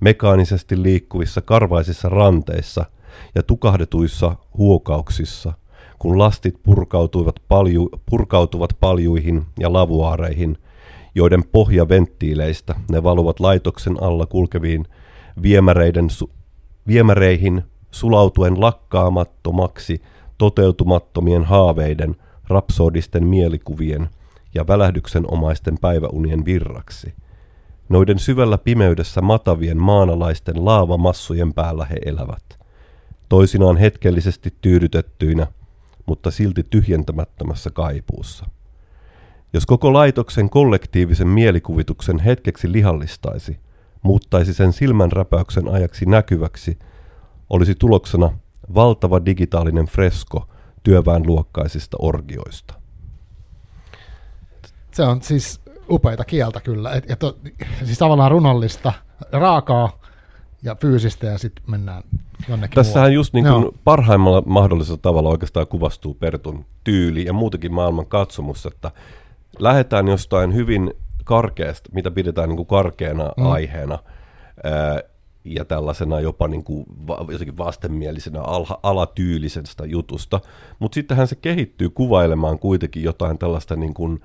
mekaanisesti 0.00 0.82
liikkuvissa 0.82 1.40
karvaisissa 1.40 2.08
ranteissa 2.08 2.84
ja 3.34 3.42
tukahdetuissa 3.42 4.36
huokauksissa, 4.58 5.52
kun 5.98 6.18
lastit 6.18 6.62
purkautuivat, 6.62 7.34
palju, 7.48 7.88
purkautuvat 8.10 8.70
paljuihin 8.80 9.46
ja 9.58 9.72
lavuaareihin, 9.72 10.58
joiden 11.14 11.44
pohjaventtiileistä 11.52 12.74
ne 12.90 13.02
valuvat 13.02 13.40
laitoksen 13.40 14.02
alla 14.02 14.26
kulkeviin 14.26 14.86
viemäreiden 15.42 16.08
su- 16.10 16.30
viemäreihin 16.86 17.62
sulautuen 17.90 18.60
lakkaamattomaksi 18.60 20.02
toteutumattomien 20.38 21.44
haaveiden, 21.44 22.16
rapsodisten 22.48 23.26
mielikuvien 23.26 24.08
ja 24.56 24.66
välähdyksenomaisten 24.66 25.78
päiväunien 25.80 26.44
virraksi. 26.44 27.14
Noiden 27.88 28.18
syvällä 28.18 28.58
pimeydessä 28.58 29.20
matavien 29.20 29.82
maanalaisten 29.82 30.64
laavamassujen 30.64 31.54
päällä 31.54 31.84
he 31.84 31.96
elävät. 32.06 32.58
Toisinaan 33.28 33.76
hetkellisesti 33.76 34.54
tyydytettyinä, 34.60 35.46
mutta 36.06 36.30
silti 36.30 36.64
tyhjentämättömässä 36.70 37.70
kaipuussa. 37.70 38.46
Jos 39.52 39.66
koko 39.66 39.92
laitoksen 39.92 40.50
kollektiivisen 40.50 41.28
mielikuvituksen 41.28 42.18
hetkeksi 42.18 42.72
lihallistaisi, 42.72 43.60
muuttaisi 44.02 44.54
sen 44.54 44.72
silmänräpäyksen 44.72 45.68
ajaksi 45.68 46.06
näkyväksi, 46.06 46.78
olisi 47.50 47.74
tuloksena 47.74 48.30
valtava 48.74 49.24
digitaalinen 49.24 49.86
fresko 49.86 50.48
työväenluokkaisista 50.82 51.96
orgioista. 52.00 52.85
Se 54.96 55.02
on 55.02 55.22
siis 55.22 55.60
upeita 55.90 56.24
kieltä 56.24 56.60
kyllä. 56.60 56.92
Et, 56.92 57.10
et, 57.10 57.20
siis 57.84 57.98
tavallaan 57.98 58.30
runollista, 58.30 58.92
raakaa 59.32 60.00
ja 60.62 60.74
fyysistä 60.74 61.26
ja 61.26 61.38
sitten 61.38 61.64
mennään 61.70 62.02
jonnekin 62.48 62.74
Tässähän 62.74 63.00
muualle. 63.00 63.14
just 63.14 63.32
niin 63.34 63.46
kuin 63.46 63.68
parhaimmalla 63.84 64.42
mahdollisella 64.46 64.98
tavalla 65.02 65.28
oikeastaan 65.28 65.66
kuvastuu 65.66 66.14
Pertun 66.14 66.64
tyyli 66.84 67.24
ja 67.24 67.32
muutenkin 67.32 67.74
maailman 67.74 68.06
katsomus, 68.06 68.66
että 68.66 68.90
lähdetään 69.58 70.08
jostain 70.08 70.54
hyvin 70.54 70.94
karkeasta, 71.24 71.90
mitä 71.92 72.10
pidetään 72.10 72.48
niin 72.48 72.56
kuin 72.56 72.66
karkeana 72.66 73.24
Mm. 73.24 73.42
mm. 73.44 73.50
aiheena, 73.50 73.98
ää, 74.64 75.00
ja 75.44 75.64
tällaisena 75.64 76.20
jopa 76.20 76.48
niin 76.48 76.64
kuin 76.64 76.86
va- 77.06 77.26
jotenkin 77.30 77.58
vastenmielisenä 77.58 78.40
alha, 78.42 78.78
alatyylisestä 78.82 79.84
jutusta, 79.86 80.40
mutta 80.78 80.94
sittenhän 80.94 81.28
se 81.28 81.34
kehittyy 81.36 81.90
kuvailemaan 81.90 82.58
kuitenkin 82.58 83.02
jotain 83.02 83.38
tällaista 83.38 83.76
niin 83.76 83.94
kuin, 83.94 84.20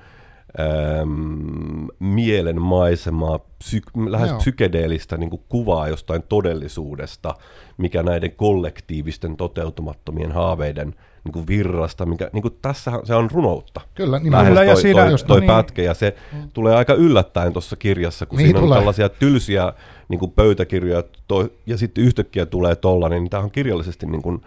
äm, 0.59 1.87
mielen 1.99 2.61
maisemaa, 2.61 3.37
psyk- 3.63 4.09
lähes 4.11 4.29
Joo. 4.29 4.37
psykedeellistä 4.37 5.17
niin 5.17 5.29
kuin 5.29 5.41
kuvaa 5.49 5.87
jostain 5.87 6.23
todellisuudesta, 6.29 7.35
mikä 7.77 8.03
näiden 8.03 8.31
kollektiivisten 8.31 9.37
toteutumattomien 9.37 10.31
haaveiden 10.31 10.95
niin 11.23 11.33
kuin 11.33 11.47
virrasta, 11.47 12.05
mikä 12.05 12.29
niin 12.33 12.41
kuin 12.41 12.57
tässähän 12.61 13.05
se 13.05 13.15
on 13.15 13.31
runoutta. 13.31 13.81
Kyllä, 13.95 14.11
Lähes 14.11 14.23
nimenomaan. 14.23 14.47
Kyllä, 14.47 14.63
ja 14.63 14.73
toi, 14.73 14.81
siinä- 14.81 15.09
toi, 15.09 15.17
toi 15.27 15.39
niin. 15.39 15.47
pätkä, 15.47 15.81
ja 15.81 15.93
se 15.93 16.15
tulee 16.53 16.75
aika 16.75 16.93
yllättäen 16.93 17.53
tuossa 17.53 17.75
kirjassa, 17.75 18.25
kun 18.25 18.37
Niin 18.37 18.47
siinä 18.47 18.59
on 18.59 18.65
tulee. 18.65 18.77
tällaisia 18.79 19.09
tylsiä 19.09 19.73
niin 20.09 20.19
kuin 20.19 20.31
pöytäkirjoja, 20.31 21.03
toi, 21.27 21.51
ja 21.65 21.77
sitten 21.77 22.03
yhtäkkiä 22.03 22.45
tulee 22.45 22.75
tollainen, 22.75 23.21
niin 23.23 23.29
tämä 23.29 23.43
on 23.43 23.51
kirjallisesti 23.51 24.05
niin 24.05 24.21
kuin, 24.21 24.41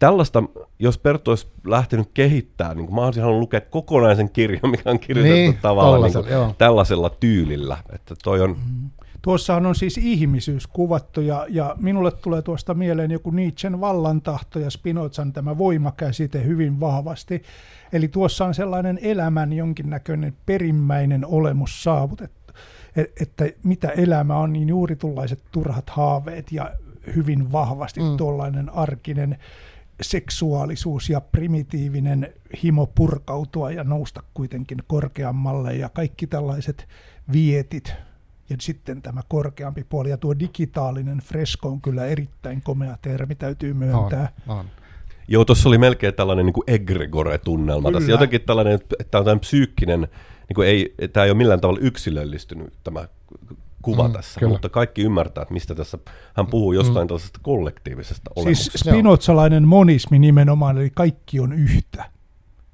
tällaista, 0.00 0.42
jos 0.78 0.98
Perttu 0.98 1.30
olisi 1.30 1.46
lähtenyt 1.66 2.10
kehittämään, 2.14 2.76
niin 2.76 2.86
kuin 2.86 2.94
mä 2.94 3.04
olisin 3.04 3.22
halunnut 3.22 3.42
lukea 3.42 3.60
kokonaisen 3.60 4.30
kirjan, 4.30 4.70
mikä 4.70 4.90
on 4.90 4.98
kirjoitettu 4.98 5.36
Niin, 5.36 5.58
tavallaan 5.62 6.02
niin 6.02 6.12
kuin, 6.12 6.54
tällaisella 6.58 7.10
tyylillä, 7.10 7.76
että 7.92 8.14
toi 8.24 8.40
on, 8.40 8.56
Tuossahan 9.22 9.66
on 9.66 9.74
siis 9.74 9.98
ihmisyys 9.98 10.66
kuvattu 10.66 11.20
ja, 11.20 11.46
ja 11.48 11.76
minulle 11.80 12.10
tulee 12.10 12.42
tuosta 12.42 12.74
mieleen 12.74 13.10
joku 13.10 13.30
Nietzschen 13.30 13.80
vallantahto 13.80 14.58
ja 14.58 14.70
Spinozan 14.70 15.32
tämä 15.32 15.58
voimakäsite 15.58 16.44
hyvin 16.44 16.80
vahvasti. 16.80 17.42
Eli 17.92 18.08
tuossa 18.08 18.44
on 18.44 18.54
sellainen 18.54 18.98
elämän 19.02 19.52
jonkinnäköinen 19.52 20.36
perimmäinen 20.46 21.26
olemus 21.26 21.82
saavutettu, 21.82 22.52
E- 22.96 23.04
että 23.20 23.44
mitä 23.62 23.88
elämä 23.88 24.36
on, 24.36 24.52
niin 24.52 24.68
juuri 24.68 24.96
tuollaiset 24.96 25.42
turhat 25.52 25.90
haaveet 25.90 26.52
ja 26.52 26.70
hyvin 27.16 27.52
vahvasti 27.52 28.00
Mm. 28.00 28.06
mm. 28.06 28.16
tuollainen 28.16 28.70
arkinen 28.70 29.38
seksuaalisuus 30.02 31.10
ja 31.10 31.20
primitiivinen 31.20 32.32
himo 32.62 32.86
purkautua 32.86 33.70
ja 33.70 33.84
nousta 33.84 34.22
kuitenkin 34.34 34.78
korkeammalle 34.86 35.74
ja 35.74 35.88
kaikki 35.88 36.26
tällaiset 36.26 36.88
vietit 37.32 37.94
ja 38.50 38.56
sitten 38.60 39.02
tämä 39.02 39.20
korkeampi 39.28 39.84
puoli 39.84 40.10
ja 40.10 40.16
tuo 40.16 40.38
digitaalinen 40.38 41.18
fresko 41.18 41.68
on 41.68 41.80
kyllä 41.80 42.06
erittäin 42.06 42.62
komea 42.62 42.98
termi, 43.02 43.34
täytyy 43.34 43.74
myöntää. 43.74 44.32
On, 44.48 44.58
on. 44.58 44.66
Joo, 45.28 45.44
tuossa 45.44 45.68
oli 45.68 45.78
melkein 45.78 46.14
tällainen 46.14 46.46
niin 46.46 46.54
kuin 46.54 46.64
egregore-tunnelma. 46.66 47.88
Kyllä. 47.88 47.98
Tässä 47.98 48.12
jotenkin 48.12 48.40
tällainen, 48.40 48.74
että 48.74 48.96
tämä 49.10 49.20
on 49.20 49.24
tämmöinen 49.24 49.40
psyykkinen, 49.40 50.00
niin 50.48 50.54
kuin 50.54 50.68
ei, 50.68 50.94
tämä 51.12 51.24
ei 51.24 51.30
ole 51.30 51.38
millään 51.38 51.60
tavalla 51.60 51.80
yksilöllistynyt 51.82 52.72
tämä 52.84 53.08
kuva 53.82 54.08
Mm, 54.08 54.12
tässä, 54.12 54.40
kyllä. 54.40 54.52
mutta 54.52 54.68
kaikki 54.68 55.02
ymmärtää, 55.02 55.42
että 55.42 55.54
mistä 55.54 55.74
tässä 55.74 55.98
hän 56.36 56.46
puhuu 56.46 56.72
jostain 56.72 57.04
mm. 57.04 57.08
tällaisesta 57.08 57.38
kollektiivisesta 57.42 58.30
Siis 58.34 58.44
olemuksesta. 58.44 58.90
spinotsalainen 58.90 59.68
monismi 59.68 60.18
nimenomaan, 60.18 60.78
eli 60.78 60.90
kaikki 60.94 61.40
on 61.40 61.52
yhtä. 61.52 62.04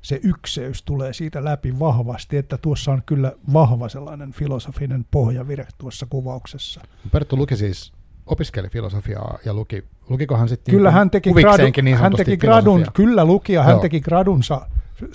Se 0.03 0.21
ykseys 0.23 0.83
tulee 0.83 1.13
siitä 1.13 1.45
läpi 1.45 1.79
vahvasti, 1.79 2.37
että 2.37 2.59
tuossa 2.59 2.93
on 2.93 3.03
kyllä 3.07 3.33
vahva 3.53 3.89
sellainen 3.89 4.33
filosofinen 4.33 5.07
pohjavire 5.11 5.67
tuossa 5.79 6.07
kuvauksessa. 6.11 6.81
Perttu 7.13 7.37
luki 7.37 7.57
siis, 7.57 7.93
opiskeli 8.27 8.69
filosofiaa 8.69 9.39
ja 9.45 9.55
luki, 9.55 9.85
lukiko 10.09 10.37
hän 10.37 10.49
sitten 10.49 10.73
Kyllä 10.75 10.89
niin 10.89 10.95
hän 10.99 11.11
teki, 11.11 11.31
gradu, 11.33 11.47
huvikseenkin 11.49 11.85
niin 11.85 11.97
hän 11.97 12.13
teki 12.17 12.37
gradun, 12.37 12.87
kyllä 12.95 13.25
lukija, 13.25 13.63
hän 13.63 13.73
Joo. 13.73 13.81
teki 13.81 14.01
gradunsa 14.01 14.69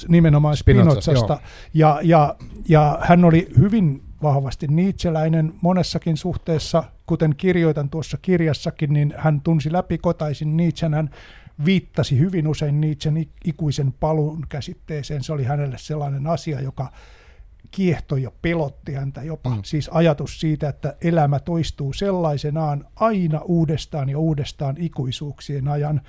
nimenomaan 0.07 0.57
Spinozasta, 0.57 1.01
Spinozasta. 1.01 1.39
Ja, 1.73 1.99
ja, 2.03 2.35
ja 2.69 2.97
hän 3.01 3.25
oli 3.25 3.47
hyvin 3.59 4.03
vahvasti 4.23 4.67
Nietzscheläinen 4.67 5.53
monessakin 5.61 6.17
suhteessa, 6.17 6.83
kuten 7.07 7.35
kirjoitan 7.37 7.89
tuossa 7.89 8.17
kirjassakin, 8.21 8.93
niin 8.93 9.13
hän 9.17 9.41
tunsi 9.41 9.73
läpikotaisin 9.73 10.57
Nietzschen, 10.57 10.93
hän 10.93 11.09
viittasi 11.65 12.19
hyvin 12.19 12.47
usein 12.47 12.81
Nietzschen 12.81 13.17
ik- 13.17 13.41
ikuisen 13.45 13.93
paluun 13.99 14.45
käsitteeseen. 14.49 15.23
Se 15.23 15.33
oli 15.33 15.43
hänelle 15.43 15.77
sellainen 15.77 16.27
asia, 16.27 16.61
joka 16.61 16.91
kiehtoi 17.71 18.23
ja 18.23 18.31
pelotti 18.41 18.93
häntä 18.93 19.23
jopa. 19.23 19.49
Mm. 19.49 19.61
Siis 19.63 19.89
ajatus 19.89 20.39
siitä, 20.39 20.69
että 20.69 20.95
elämä 21.01 21.39
toistuu 21.39 21.93
sellaisenaan 21.93 22.87
aina 22.95 23.39
uudestaan 23.39 24.09
ja 24.09 24.19
uudestaan 24.19 24.75
ikuisuuksien 24.79 25.67
ajan. 25.67 26.01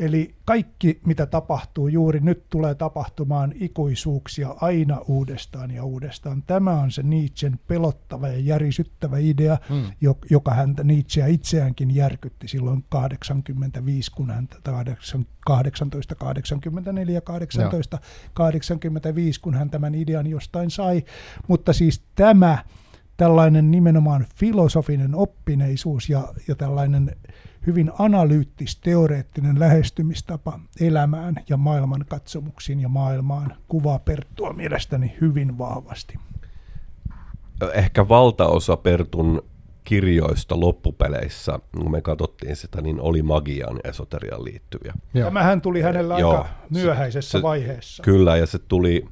Eli 0.00 0.34
kaikki, 0.44 1.00
mitä 1.06 1.26
tapahtuu 1.26 1.88
juuri 1.88 2.20
nyt, 2.20 2.44
tulee 2.50 2.74
tapahtumaan 2.74 3.52
ikuisuuksia 3.54 4.54
aina 4.60 4.98
uudestaan 4.98 5.70
ja 5.70 5.84
uudestaan. 5.84 6.42
Tämä 6.42 6.80
on 6.80 6.90
se 6.90 7.02
Nietzschen 7.02 7.60
pelottava 7.66 8.28
ja 8.28 8.38
järisyttävä 8.38 9.18
idea, 9.18 9.58
Mm. 9.70 9.82
jo- 10.00 10.18
joka 10.30 10.54
häntä 10.54 10.84
Nietzscheä 10.84 11.26
itseäänkin 11.26 11.94
järkytti 11.94 12.48
silloin 12.48 12.84
85, 12.88 14.10
kun 14.10 14.30
hän 14.30 14.48
1884, 14.48 17.20
1885, 17.20 19.40
kun 19.40 19.54
hän 19.54 19.70
tämän 19.70 19.94
idean 19.94 20.26
jostain 20.26 20.70
sai. 20.70 21.04
Mutta 21.48 21.72
siis 21.72 22.02
tämä 22.14 22.58
tällainen 23.16 23.70
nimenomaan 23.70 24.26
filosofinen 24.36 25.14
oppineisuus 25.14 26.10
ja, 26.10 26.34
ja 26.48 26.54
tällainen 26.54 27.16
hyvin 27.66 27.92
analyyttis-teoreettinen 27.98 29.58
lähestymistapa 29.58 30.60
elämään 30.80 31.34
ja 31.48 31.56
maailmankatsomuksiin 31.56 32.80
ja 32.80 32.88
maailmaan 32.88 33.56
kuvaa 33.68 33.98
Perttua 33.98 34.52
mielestäni 34.52 35.16
hyvin 35.20 35.58
vahvasti. 35.58 36.14
Ehkä 37.74 38.08
valtaosa 38.08 38.76
Pertun 38.76 39.42
kirjoista 39.84 40.60
loppupeleissä, 40.60 41.58
kun 41.76 41.90
me 41.90 42.00
katsottiin 42.00 42.56
sitä, 42.56 42.80
niin 42.80 43.00
oli 43.00 43.22
magiaan 43.22 43.80
ja 43.84 43.90
esoteriaan 43.90 44.44
liittyviä. 44.44 44.94
Joo. 45.14 45.24
Tämähän 45.24 45.60
tuli 45.60 45.80
hänellä 45.80 46.18
Joo, 46.18 46.30
aika 46.36 46.48
myöhäisessä 46.70 47.38
se, 47.38 47.42
vaiheessa. 47.42 48.02
Kyllä, 48.02 48.36
ja 48.36 48.46
se 48.46 48.58
tuli 48.58 49.06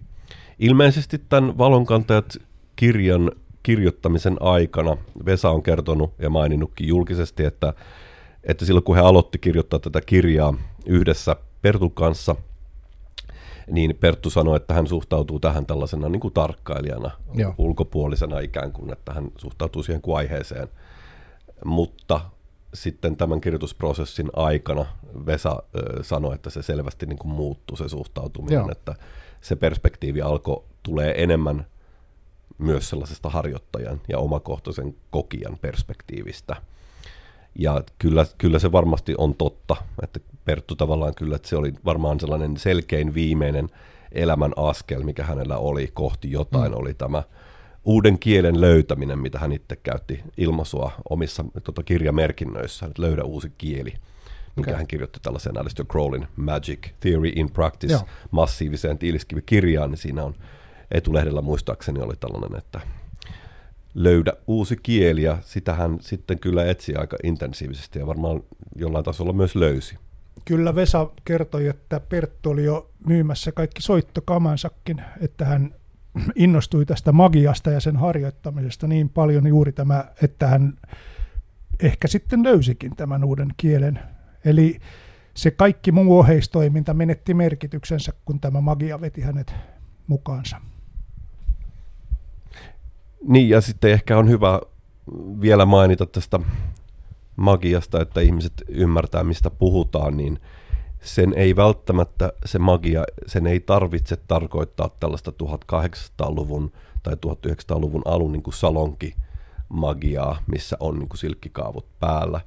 ilmeisesti 0.58 1.18
tämän 1.28 1.58
Valonkantajat 1.58 2.36
kirjan 2.76 3.30
kirjoittamisen 3.62 4.36
aikana. 4.40 4.96
Vesa 5.26 5.50
on 5.50 5.62
kertonut 5.62 6.14
ja 6.18 6.30
maininnutkin 6.30 6.88
julkisesti, 6.88 7.44
että, 7.44 7.74
että 8.44 8.64
silloin 8.64 8.84
kun 8.84 8.96
he 8.96 9.02
aloitti 9.02 9.38
kirjoittaa 9.38 9.78
tätä 9.78 10.00
kirjaa 10.00 10.54
yhdessä 10.86 11.36
Pertun 11.62 11.90
kanssa, 11.90 12.36
niin 13.70 13.96
Perttu 14.00 14.30
sanoi, 14.30 14.56
että 14.56 14.74
hän 14.74 14.86
suhtautuu 14.86 15.40
tähän 15.40 15.66
tällaisena 15.66 16.08
niin 16.08 16.20
kuin 16.20 16.34
tarkkailijana, 16.34 17.10
Joo. 17.34 17.54
ulkopuolisena 17.58 18.38
ikään 18.38 18.72
kuin, 18.72 18.92
että 18.92 19.12
hän 19.12 19.28
suhtautuu 19.38 19.82
siihen 19.82 20.02
kuin 20.02 20.16
aiheeseen. 20.16 20.68
Mutta 21.64 22.20
sitten 22.74 23.16
tämän 23.16 23.40
kirjoitusprosessin 23.40 24.30
aikana 24.36 24.86
Vesa 25.26 25.50
äh, 25.50 25.82
sanoi, 26.02 26.34
että 26.34 26.50
se 26.50 26.62
selvästi 26.62 27.06
niin 27.06 27.18
kuin 27.18 27.32
muuttui 27.32 27.76
se 27.76 27.88
suhtautuminen, 27.88 28.58
Joo. 28.58 28.70
että 28.70 28.94
se 29.40 29.56
perspektiivi 29.56 30.22
alkoi 30.22 30.64
tulee 30.82 31.22
enemmän 31.22 31.66
myös 32.58 32.88
sellaisesta 32.88 33.28
harjoittajan 33.28 34.00
ja 34.08 34.18
omakohtaisen 34.18 34.96
kokijan 35.10 35.58
perspektiivistä. 35.60 36.56
Ja 37.58 37.82
kyllä, 37.98 38.26
kyllä 38.38 38.58
se 38.58 38.72
varmasti 38.72 39.14
on 39.18 39.34
totta, 39.34 39.76
että 40.02 40.20
Perttu 40.44 40.76
tavallaan 40.76 41.14
kyllä, 41.14 41.36
että 41.36 41.48
se 41.48 41.56
oli 41.56 41.72
varmaan 41.84 42.20
sellainen 42.20 42.56
selkein 42.56 43.14
viimeinen 43.14 43.68
elämän 44.12 44.52
askel, 44.56 45.02
mikä 45.02 45.24
hänellä 45.24 45.58
oli 45.58 45.90
kohti 45.94 46.30
jotain, 46.30 46.72
mm. 46.72 46.78
oli 46.78 46.94
tämä 46.94 47.22
uuden 47.84 48.18
kielen 48.18 48.60
löytäminen, 48.60 49.18
mitä 49.18 49.38
hän 49.38 49.52
itse 49.52 49.76
käytti 49.76 50.20
ilmaisua 50.36 50.92
omissa 51.10 51.44
tota, 51.64 51.82
kirjamerkinnöissä, 51.82 52.86
että 52.86 53.02
löydä 53.02 53.24
uusi 53.24 53.52
kieli, 53.58 53.92
mikä 54.56 54.70
okay. 54.70 54.74
hän 54.74 54.86
kirjoitti 54.86 55.20
tällaisen 55.22 55.58
Alistair 55.58 55.86
Crowlin 55.86 56.28
Magic 56.36 56.88
Theory 57.00 57.32
in 57.36 57.50
Practice 57.50 57.92
Joo. 57.92 58.02
massiiviseen 58.30 58.98
tiiliskivikirjaan, 58.98 59.90
niin 59.90 59.98
siinä 59.98 60.24
on 60.24 60.34
etulehdellä 60.90 61.42
muistaakseni 61.42 62.00
oli 62.00 62.14
tällainen, 62.20 62.58
että 62.58 62.80
löydä 63.98 64.32
uusi 64.46 64.76
kieli, 64.82 65.22
ja 65.22 65.38
sitä 65.40 65.74
hän 65.74 65.98
sitten 66.00 66.38
kyllä 66.38 66.64
etsi 66.64 66.94
aika 66.94 67.16
intensiivisesti, 67.24 67.98
ja 67.98 68.06
varmaan 68.06 68.42
jollain 68.76 69.04
tasolla 69.04 69.32
myös 69.32 69.56
löysi. 69.56 69.96
Kyllä 70.44 70.74
Vesa 70.74 71.10
kertoi, 71.24 71.66
että 71.66 72.00
Perttu 72.00 72.50
oli 72.50 72.64
jo 72.64 72.90
myymässä 73.06 73.52
kaikki 73.52 73.82
soittokamansakin, 73.82 75.02
että 75.20 75.44
hän 75.44 75.74
innostui 76.34 76.86
tästä 76.86 77.12
magiasta 77.12 77.70
ja 77.70 77.80
sen 77.80 77.96
harjoittamisesta 77.96 78.86
niin 78.86 79.08
paljon 79.08 79.46
juuri 79.46 79.72
tämä, 79.72 80.04
että 80.22 80.46
hän 80.46 80.74
ehkä 81.82 82.08
sitten 82.08 82.42
löysikin 82.42 82.96
tämän 82.96 83.24
uuden 83.24 83.48
kielen. 83.56 83.98
Eli 84.44 84.78
se 85.34 85.50
kaikki 85.50 85.92
muu 85.92 86.18
oheistoiminta 86.18 86.94
menetti 86.94 87.34
merkityksensä, 87.34 88.12
kun 88.24 88.40
tämä 88.40 88.60
magia 88.60 89.00
veti 89.00 89.20
hänet 89.20 89.54
mukaansa. 90.06 90.60
Niin, 93.24 93.48
ja 93.48 93.60
sitten 93.60 93.92
ehkä 93.92 94.18
on 94.18 94.28
hyvä 94.28 94.60
vielä 95.40 95.66
mainita 95.66 96.06
tästä 96.06 96.40
magiasta, 97.36 98.00
että 98.00 98.20
ihmiset 98.20 98.52
ymmärtää, 98.68 99.24
mistä 99.24 99.50
puhutaan, 99.50 100.16
niin 100.16 100.40
sen 101.00 101.34
ei 101.36 101.56
välttämättä, 101.56 102.32
se 102.44 102.58
magia, 102.58 103.04
sen 103.26 103.46
ei 103.46 103.60
tarvitse 103.60 104.16
tarkoittaa 104.16 104.90
tällaista 105.00 105.32
1800-luvun 105.42 106.72
tai 107.02 107.14
1900-luvun 107.14 108.02
alun 108.04 108.32
niin 108.32 108.42
kuin 108.42 108.54
salonki 108.54 109.14
magiaa, 109.68 110.42
missä 110.46 110.76
on 110.80 110.98
niin 110.98 111.08
kuin 111.08 111.18
silkkikaavut 111.18 111.86
päällä, 112.00 112.40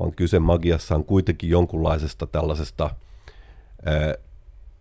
vaan 0.00 0.12
kyse 0.12 0.38
magiassa 0.38 0.94
on 0.94 1.04
kuitenkin 1.04 1.50
jonkunlaisesta 1.50 2.26
tällaisesta 2.26 2.90
ää, 3.84 4.14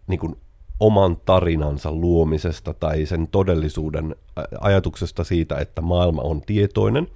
niin 0.07 0.19
kuin 0.19 0.37
oman 0.79 1.17
tarinansa 1.25 1.91
luomisesta 1.91 2.73
tai 2.73 3.05
sen 3.05 3.27
todellisuuden 3.27 4.15
ajatuksesta 4.59 5.23
siitä, 5.23 5.57
että 5.57 5.81
maailma 5.81 6.21
on 6.21 6.41
tietoinen 6.41 7.07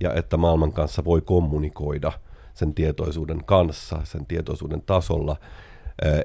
ja 0.00 0.14
että 0.14 0.36
maailman 0.36 0.72
kanssa 0.72 1.04
voi 1.04 1.20
kommunikoida 1.20 2.12
sen 2.54 2.74
tietoisuuden 2.74 3.44
kanssa, 3.44 4.00
sen 4.04 4.26
tietoisuuden 4.26 4.82
tasolla, 4.82 5.36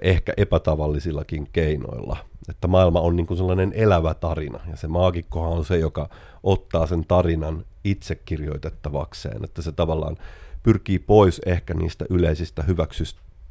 ehkä 0.01 0.33
epätavallisillakin 0.37 1.49
keinoilla. 1.53 2.17
Että 2.49 2.67
maailma 2.67 2.99
on 2.99 3.15
niin 3.15 3.27
kuin 3.27 3.37
sellainen 3.37 3.73
elävä 3.75 4.13
tarina 4.13 4.59
ja 4.71 4.77
se 4.77 4.87
maagikkohan 4.87 5.51
on 5.51 5.65
se, 5.65 5.77
joka 5.77 6.09
ottaa 6.43 6.87
sen 6.87 7.05
tarinan 7.07 7.65
itse 7.83 8.15
kirjoitettavakseen, 8.15 9.43
että 9.43 9.61
se 9.61 9.71
tavallaan 9.71 10.17
pyrkii 10.63 10.99
pois 10.99 11.41
ehkä 11.45 11.73
niistä 11.73 12.05
yleisistä 12.09 12.63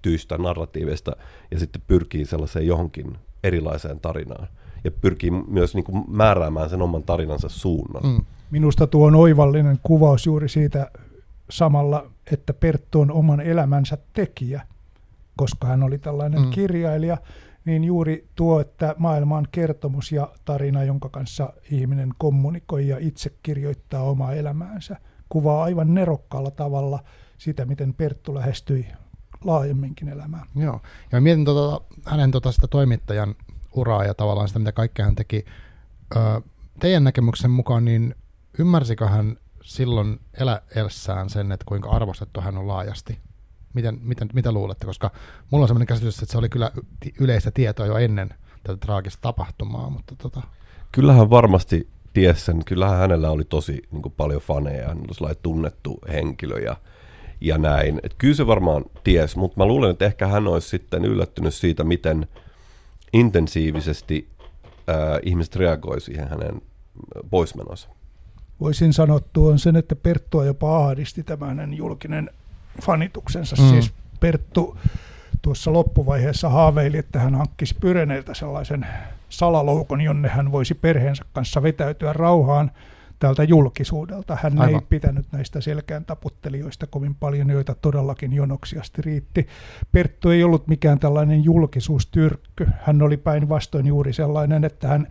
hyväksytyistä 0.04 0.38
narratiiveista 0.38 1.16
ja 1.50 1.58
sitten 1.58 1.82
pyrkii 1.86 2.24
sellaiseen 2.24 2.66
johonkin 2.66 3.18
erilaiseen 3.44 4.00
tarinaan. 4.00 4.48
Ja 4.84 4.90
pyrkii 4.90 5.30
myös 5.30 5.74
niin 5.74 5.84
kuin 5.84 6.04
määräämään 6.08 6.70
sen 6.70 6.82
oman 6.82 7.02
tarinansa 7.02 7.48
suunnan. 7.48 8.02
Mm. 8.02 8.24
Minusta 8.50 8.86
tuo 8.86 9.06
on 9.06 9.14
oivallinen 9.14 9.78
kuvaus 9.82 10.26
juuri 10.26 10.48
siitä 10.48 10.90
samalla, 11.50 12.10
että 12.32 12.52
Perttu 12.54 13.00
on 13.00 13.10
oman 13.10 13.40
elämänsä 13.40 13.98
tekijä, 14.12 14.66
koska 15.36 15.66
hän 15.66 15.82
oli 15.82 15.98
tällainen 15.98 16.42
mm. 16.42 16.50
kirjailija, 16.50 17.18
niin 17.64 17.84
juuri 17.84 18.28
tuo, 18.34 18.60
että 18.60 18.94
maailma 18.98 19.36
on 19.36 19.46
kertomus 19.52 20.12
ja 20.12 20.28
tarina, 20.44 20.84
jonka 20.84 21.08
kanssa 21.08 21.52
ihminen 21.70 22.10
kommunikoi 22.18 22.88
ja 22.88 22.98
itse 23.00 23.30
kirjoittaa 23.42 24.02
omaa 24.02 24.32
elämäänsä, 24.32 24.96
kuvaa 25.28 25.64
aivan 25.64 25.94
nerokkaalla 25.94 26.50
tavalla 26.50 26.98
sitä, 27.38 27.64
miten 27.64 27.94
Perttu 27.94 28.34
lähestyi 28.34 28.86
laajemminkin 29.44 30.08
elämään. 30.08 30.46
Joo, 30.56 30.80
ja 31.12 31.20
mietin 31.20 31.44
tuota, 31.44 31.84
hänen 32.04 32.30
tuota 32.30 32.52
sitä 32.52 32.66
toimittajan 32.68 33.34
uraa 33.72 34.04
ja 34.04 34.14
tavallaan 34.14 34.48
sitä, 34.48 34.58
mitä 34.58 34.72
kaikkea 34.72 35.04
hän 35.04 35.14
teki. 35.14 35.44
Ö, 36.16 36.40
teidän 36.80 37.04
näkemyksen 37.04 37.50
mukaan, 37.50 37.84
niin 37.84 38.14
ymmärsikö 38.58 39.08
hän 39.08 39.36
silloin 39.62 40.20
eläessään 40.40 41.30
sen, 41.30 41.52
että 41.52 41.64
kuinka 41.68 41.90
arvostettu 41.90 42.40
hän 42.40 42.58
on 42.58 42.68
laajasti? 42.68 43.18
Miten, 43.74 43.98
miten, 44.02 44.28
mitä 44.34 44.52
luulette? 44.52 44.86
Koska 44.86 45.10
mulla 45.50 45.64
on 45.64 45.68
sellainen 45.68 45.86
käsitys, 45.86 46.22
että 46.22 46.32
se 46.32 46.38
oli 46.38 46.48
kyllä 46.48 46.70
yleistä 47.20 47.50
tietoa 47.50 47.86
jo 47.86 47.96
ennen 47.96 48.34
tätä 48.62 48.76
traagista 48.76 49.20
tapahtumaa. 49.20 49.90
Mutta 49.90 50.16
tota... 50.16 50.42
Kyllähän 50.92 51.30
varmasti 51.30 51.88
ties 52.12 52.46
sen. 52.46 52.64
Kyllähän 52.64 52.98
hänellä 52.98 53.30
oli 53.30 53.44
tosi 53.44 53.82
niin 53.90 54.02
kuin 54.02 54.14
paljon 54.16 54.40
faneja. 54.40 54.88
Hän 54.88 54.98
oli 55.20 55.34
tunnettu 55.42 55.98
henkilö 56.08 56.58
ja 56.58 56.76
ja 57.40 57.58
näin. 57.58 58.00
Et 58.02 58.14
kyllä 58.18 58.34
se 58.34 58.46
varmaan 58.46 58.84
ties, 59.04 59.36
mutta 59.36 59.60
mä 59.60 59.66
luulen, 59.66 59.90
että 59.90 60.04
ehkä 60.04 60.26
hän 60.26 60.48
olisi 60.48 60.68
sitten 60.68 61.04
yllättynyt 61.04 61.54
siitä, 61.54 61.84
miten 61.84 62.26
intensiivisesti 63.12 64.28
äh, 64.88 64.96
ihmiset 65.22 65.56
reagoi 65.56 66.00
siihen 66.00 66.28
hänen 66.28 66.62
poismenonsa. 67.30 67.88
Voisin 68.60 68.92
sanoa 68.92 69.20
tuon 69.32 69.58
sen, 69.58 69.76
että 69.76 69.96
Perttua 69.96 70.44
jopa 70.44 70.86
ahdisti 70.86 71.22
tämän 71.22 71.74
julkinen 71.74 72.30
fanituksensa. 72.82 73.56
Mm. 73.62 73.68
Siis 73.68 73.92
Perttu 74.20 74.78
tuossa 75.42 75.72
loppuvaiheessa 75.72 76.48
haaveili, 76.48 76.98
että 76.98 77.18
hän 77.18 77.34
hankkisi 77.34 77.74
Pyreneiltä 77.80 78.34
sellaisen 78.34 78.86
salaloukon, 79.28 80.00
jonne 80.00 80.28
hän 80.28 80.52
voisi 80.52 80.74
perheensä 80.74 81.24
kanssa 81.32 81.62
vetäytyä 81.62 82.12
rauhaan– 82.12 82.70
tältä 83.18 83.44
julkisuudelta. 83.44 84.36
Hän 84.42 84.58
Aivan. 84.58 84.80
ei 84.80 84.86
pitänyt 84.88 85.26
näistä 85.32 85.60
selkään 85.60 86.04
taputtelijoista 86.04 86.86
kovin 86.86 87.14
paljon, 87.14 87.50
joita 87.50 87.74
todellakin 87.74 88.32
jonoksiasti 88.32 89.02
riitti. 89.02 89.46
Perttu 89.92 90.30
ei 90.30 90.44
ollut 90.44 90.68
mikään 90.68 90.98
tällainen 90.98 91.44
julkisuustyrkky. 91.44 92.66
Hän 92.80 93.02
oli 93.02 93.16
päinvastoin 93.16 93.86
juuri 93.86 94.12
sellainen, 94.12 94.64
että 94.64 94.88
hän 94.88 95.06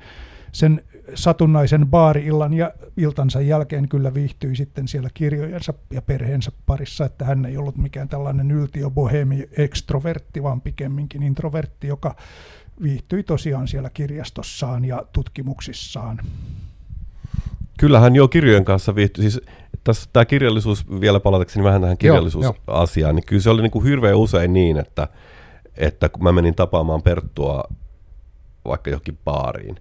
sen 0.52 0.82
satunnaisen 1.16 1.88
baari-illan 1.88 2.54
ja 2.54 2.72
iltansa 2.98 3.42
jälkeen 3.42 3.90
kyllä 3.90 4.14
viihtyi 4.14 4.56
sitten 4.56 4.88
siellä 4.88 5.10
kirjojensa 5.14 5.74
ja 5.92 6.02
perheensä 6.02 6.52
parissa, 6.66 7.06
että 7.06 7.26
hän 7.26 7.46
ei 7.46 7.58
ollut 7.58 7.78
mikään 7.78 8.10
tällainen 8.10 8.52
yltiö 8.52 8.90
bohemi 8.90 9.50
ekstrovertti, 9.58 10.44
vaan 10.44 10.62
pikemminkin 10.62 11.24
introvertti, 11.24 11.88
joka 11.88 12.16
viihtyi 12.82 13.24
tosiaan 13.24 13.68
siellä 13.68 13.90
kirjastossaan 13.90 14.86
ja 14.86 15.06
tutkimuksissaan. 15.14 16.20
Kyllähän 17.80 18.16
jo 18.16 18.28
kirjojen 18.28 18.66
kanssa 18.66 18.96
viihty. 18.96 19.22
Siis 19.22 19.42
tässä 19.84 20.10
tämä 20.14 20.26
kirjallisuus, 20.26 20.92
vielä 21.02 21.20
palatakseni 21.20 21.64
vähän 21.64 21.82
tähän 21.82 21.98
kirjallisuusasiaan, 21.98 23.16
niin 23.16 23.26
kyllä 23.26 23.42
se 23.42 23.50
oli 23.50 23.62
niin 23.62 23.72
kuin 23.72 23.86
hirveän 23.86 24.18
usein 24.18 24.54
niin, 24.54 24.78
että, 24.78 25.08
että 25.78 26.10
kun 26.10 26.24
mä 26.24 26.32
menin 26.32 26.56
tapaamaan 26.56 27.02
Perttua 27.02 27.64
vaikka 28.66 28.90
johonkin 28.90 29.18
baariin, 29.26 29.76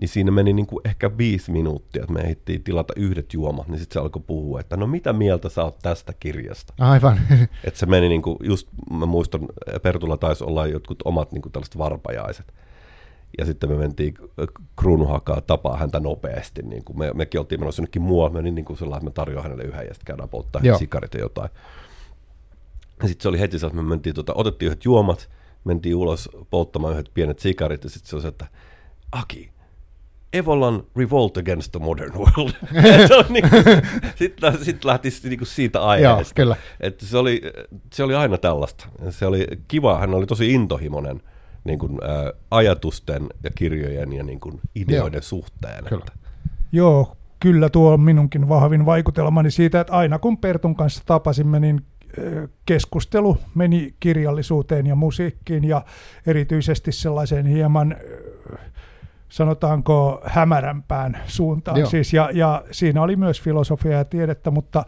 niin 0.00 0.08
siinä 0.08 0.30
meni 0.30 0.52
niin 0.52 0.66
kuin 0.66 0.80
ehkä 0.84 1.18
viisi 1.18 1.50
minuuttia, 1.50 2.02
että 2.02 2.12
me 2.12 2.20
ehdittiin 2.20 2.64
tilata 2.64 2.92
yhdet 2.96 3.32
juomat, 3.34 3.68
niin 3.68 3.78
sitten 3.78 3.94
se 3.94 4.00
alkoi 4.00 4.22
puhua, 4.26 4.60
että 4.60 4.76
no 4.76 4.86
mitä 4.86 5.12
mieltä 5.12 5.48
sä 5.48 5.64
oot 5.64 5.78
tästä 5.82 6.12
kirjasta? 6.20 6.74
Aivan. 6.78 7.20
Että 7.64 7.80
se 7.80 7.86
meni 7.86 8.08
niin 8.08 8.22
kuin, 8.22 8.38
just, 8.42 8.68
mä 8.90 9.06
muistan, 9.06 9.40
Pertulla 9.82 10.16
taisi 10.16 10.44
olla 10.44 10.66
jotkut 10.66 10.98
omat 11.04 11.32
niin 11.32 11.42
kuin 11.42 11.52
tällaiset 11.52 11.78
varpajaiset. 11.78 12.52
Ja 13.38 13.46
sitten 13.46 13.70
me 13.70 13.76
mentiin 13.76 14.14
kruunuhakaa 14.76 15.40
tapaa 15.40 15.76
häntä 15.76 16.00
nopeasti. 16.00 16.62
Niin 16.62 16.84
kuin 16.84 16.98
me, 16.98 17.10
mekin 17.14 17.40
oltiin 17.40 17.60
menossa 17.60 17.80
jonnekin 17.80 18.02
muualle, 18.02 18.42
niin, 18.42 18.54
niin 18.54 18.64
kuin 18.64 18.76
sellainen, 18.76 19.08
että 19.08 19.20
me 19.20 19.24
tarjoan 19.24 19.42
hänelle 19.42 19.62
yhden 19.62 19.86
ja 19.86 19.94
sitten 19.94 20.06
käydään 20.06 20.28
polttaa 20.28 20.62
sikarit 20.78 21.14
ja 21.14 21.20
jotain. 21.20 21.50
Ja 23.02 23.08
sitten 23.08 23.22
se 23.22 23.28
oli 23.28 23.40
heti 23.40 23.56
että 23.56 23.76
me 23.76 23.82
mentiin, 23.82 24.14
tota, 24.14 24.34
otettiin 24.34 24.66
yhdet 24.66 24.84
juomat, 24.84 25.30
mentiin 25.64 25.94
ulos 25.94 26.30
polttamaan 26.50 26.92
yhdet 26.92 27.10
pienet 27.14 27.38
sikarit 27.38 27.84
ja 27.84 27.90
sitten 27.90 28.10
se 28.10 28.16
oli 28.16 28.22
se, 28.22 28.28
että 28.28 28.46
Aki, 29.12 29.50
Evolan 30.32 30.82
Revolt 30.96 31.36
Against 31.36 31.72
the 31.72 31.80
Modern 31.80 32.14
World. 32.14 32.52
niin 33.28 33.44
sitten 34.18 34.64
sit 34.64 34.84
lähti 34.84 35.08
niin 35.24 35.38
kuin 35.38 35.48
siitä 35.48 35.82
aiheesta. 35.82 36.40
Joo, 36.40 36.44
kyllä. 36.44 36.56
Että 36.80 37.06
se, 37.06 37.18
oli, 37.18 37.42
se 37.92 38.04
oli 38.04 38.14
aina 38.14 38.38
tällaista. 38.38 38.88
Se 39.10 39.26
oli 39.26 39.46
kiva, 39.68 39.98
hän 39.98 40.14
oli 40.14 40.26
tosi 40.26 40.52
intohimoinen 40.52 41.22
niin 41.64 41.78
kuin, 41.78 41.92
ä, 42.04 42.32
ajatusten 42.50 43.26
ja 43.42 43.50
kirjojen 43.54 44.12
ja 44.12 44.22
niin 44.22 44.40
kuin, 44.40 44.60
ideoiden 44.74 45.18
Joo. 45.18 45.22
suhteen. 45.22 45.84
Kyllä. 45.84 46.04
Että. 46.06 46.28
Joo, 46.72 47.16
kyllä 47.40 47.70
tuo 47.70 47.92
on 47.92 48.00
minunkin 48.00 48.48
vahvin 48.48 48.86
vaikutelmani 48.86 49.50
siitä, 49.50 49.80
että 49.80 49.92
aina 49.92 50.18
kun 50.18 50.38
Pertun 50.38 50.76
kanssa 50.76 51.02
tapasimme, 51.06 51.60
niin 51.60 51.80
keskustelu 52.66 53.36
meni 53.54 53.94
kirjallisuuteen 54.00 54.86
ja 54.86 54.94
musiikkiin 54.94 55.64
ja 55.64 55.84
erityisesti 56.26 56.92
sellaiseen 56.92 57.46
hieman 57.46 57.96
sanotaanko 59.28 60.22
hämärämpään 60.24 61.18
suuntaan. 61.26 61.86
Siis, 61.86 62.12
ja, 62.12 62.30
ja 62.32 62.64
siinä 62.70 63.02
oli 63.02 63.16
myös 63.16 63.42
filosofia 63.42 63.92
ja 63.92 64.04
tiedettä, 64.04 64.50
mutta 64.50 64.84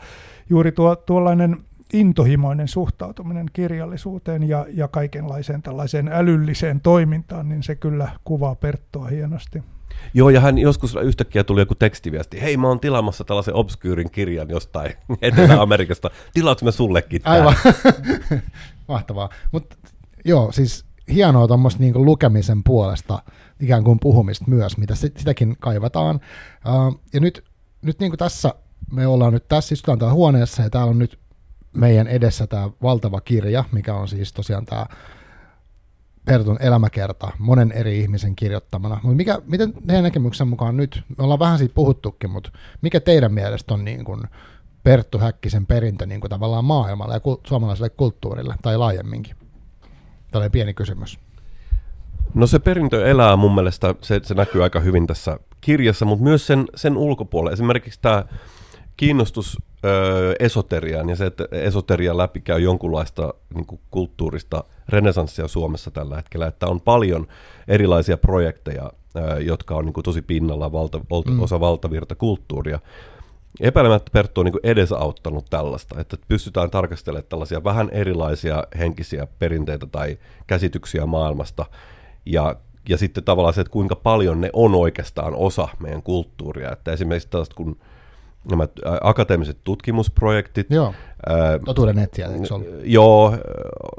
juuri 0.50 0.72
tuo, 0.72 0.96
tuollainen 0.96 1.56
intohimoinen 1.93 2.68
suhtautuminen 2.68 3.47
kirjallisuuteen 3.53 4.49
ja, 4.49 4.66
ja 4.74 4.88
kaikenlaiseen 4.88 5.62
tällaiseen 5.62 6.09
älylliseen 6.09 6.80
toimintaan, 6.80 7.49
niin 7.49 7.62
se 7.62 7.74
kyllä 7.74 8.09
kuvaa 8.24 8.55
Perttoa 8.55 9.07
hienosti. 9.07 9.62
Joo, 10.14 10.30
ja 10.30 10.41
hän 10.41 10.59
joskus 10.59 10.97
yhtäkkiä 11.03 11.45
tuli 11.45 11.61
joku 11.61 11.74
tekstiviesti, 11.74 12.43
hei 12.43 12.57
mä 12.57 12.68
oon 12.68 12.80
tilaamassa 12.80 13.24
tällaisen 13.24 13.55
obskyyrin 13.55 14.11
kirjan 14.11 14.51
jostain 14.51 14.93
Etelä-Amerikasta, 15.22 16.11
tilaatko 16.34 16.64
me 16.64 16.72
sullekin 16.72 17.22
tämän? 17.22 17.38
Aivan, 17.38 17.55
mahtavaa. 18.88 19.28
Mutta 19.53 19.76
joo, 20.24 20.53
siis 20.53 20.84
hienoa 21.12 21.49
tuommoista 21.49 21.80
niinku 21.80 22.05
lukemisen 22.05 22.62
puolesta 22.64 23.22
ikään 23.61 23.84
kuin 23.84 23.99
puhumista 24.01 24.45
myös, 24.49 24.76
mitä 24.76 24.95
sitäkin 24.95 25.57
kaivataan. 25.61 26.20
Uh, 26.66 27.01
ja 27.12 27.20
nyt, 27.20 27.45
nyt 27.82 28.01
niin 28.01 28.11
kuin 28.11 28.18
tässä, 28.18 28.55
me 28.93 29.07
ollaan 29.07 29.32
nyt 29.32 29.49
tässä, 29.49 29.72
istutaan 29.72 29.99
täällä 29.99 30.14
huoneessa 30.14 30.62
ja 30.62 30.70
täällä 30.70 30.91
on 30.91 30.99
nyt 30.99 31.18
meidän 31.72 32.06
edessä 32.06 32.46
tämä 32.46 32.70
valtava 32.82 33.20
kirja, 33.20 33.64
mikä 33.72 33.94
on 33.94 34.08
siis 34.08 34.32
tosiaan 34.32 34.66
tämä 34.66 34.86
Pertun 36.24 36.56
elämäkerta 36.60 37.32
monen 37.38 37.72
eri 37.72 38.00
ihmisen 38.00 38.36
kirjoittamana. 38.36 39.00
Mutta 39.02 39.16
mikä, 39.16 39.38
miten 39.46 39.72
teidän 39.86 40.04
näkemyksen 40.04 40.48
mukaan 40.48 40.76
nyt, 40.76 41.02
me 41.18 41.24
ollaan 41.24 41.38
vähän 41.38 41.58
siitä 41.58 41.74
puhuttukin, 41.74 42.30
mutta 42.30 42.50
mikä 42.82 43.00
teidän 43.00 43.32
mielestä 43.32 43.74
on 43.74 43.84
niin 43.84 44.04
kuin 44.04 44.22
Perttu 44.82 45.18
Häkkisen 45.18 45.66
perintö 45.66 46.06
niin 46.06 46.20
kuin 46.20 46.30
tavallaan 46.30 46.64
maailmalle 46.64 47.14
ja 47.14 47.20
suomalaiselle 47.46 47.90
kulttuurille 47.90 48.54
tai 48.62 48.76
laajemminkin? 48.76 49.36
Tällainen 50.30 50.52
pieni 50.52 50.74
kysymys. 50.74 51.18
No 52.34 52.46
se 52.46 52.58
perintö 52.58 53.10
elää 53.10 53.36
mun 53.36 53.54
mielestä, 53.54 53.94
se, 54.00 54.20
se 54.22 54.34
näkyy 54.34 54.62
aika 54.62 54.80
hyvin 54.80 55.06
tässä 55.06 55.38
kirjassa, 55.60 56.04
mutta 56.04 56.24
myös 56.24 56.46
sen, 56.46 56.64
sen 56.74 56.96
ulkopuolella. 56.96 57.52
Esimerkiksi 57.52 57.98
tämä 58.02 58.24
kiinnostus 58.96 59.58
ö, 59.85 60.35
esoteriaan 60.41 61.09
ja 61.09 61.16
se, 61.16 61.26
että 61.26 61.45
esoteria 61.53 62.16
läpikäy 62.16 62.61
jonkunlaista 62.61 63.35
niin 63.55 63.66
kuin 63.66 63.81
kulttuurista 63.91 64.64
renesanssia 64.89 65.49
Suomessa 65.49 65.91
tällä 65.91 66.16
hetkellä, 66.16 66.47
että 66.47 66.66
on 66.66 66.81
paljon 66.81 67.26
erilaisia 67.68 68.16
projekteja, 68.16 68.93
ö, 69.16 69.41
jotka 69.41 69.74
on 69.74 69.85
niin 69.85 69.93
kuin 69.93 70.05
tosi 70.05 70.22
pinnalla 70.22 70.72
valta, 70.72 71.01
mm. 71.31 71.43
osa 71.43 71.61
valtavirta 71.61 72.14
kulttuuria. 72.14 72.78
Epäilemättä 73.61 74.11
Perttu 74.12 74.41
on 74.41 74.45
niin 74.45 74.55
edesauttanut 74.62 75.47
tällaista, 75.51 76.01
että 76.01 76.16
pystytään 76.28 76.70
tarkastelemaan 76.70 77.28
tällaisia 77.28 77.64
vähän 77.64 77.89
erilaisia 77.93 78.64
henkisiä 78.78 79.26
perinteitä 79.39 79.87
tai 79.87 80.18
käsityksiä 80.47 81.07
maailmasta, 81.07 81.66
ja, 82.26 82.57
ja 82.89 82.99
sitten 82.99 83.24
tavallaan 83.24 83.55
se, 83.55 83.61
että 83.61 83.70
kuinka 83.70 83.97
paljon 83.97 84.41
ne 84.41 84.51
on 84.53 84.74
oikeastaan 84.74 85.35
osa 85.35 85.68
meidän 85.78 86.03
kulttuuria. 86.03 86.72
Että 86.72 86.93
esimerkiksi 86.93 87.28
tällaiset 87.28 87.55
kun 87.55 87.76
nämä 88.51 88.68
akateemiset 89.01 89.59
tutkimusprojektit. 89.64 90.66
Joo, 90.70 90.95
totuuden 91.64 91.99
etsijät, 91.99 92.32
eikö 92.32 92.55
ole? 92.55 92.64
Joo, 92.82 93.38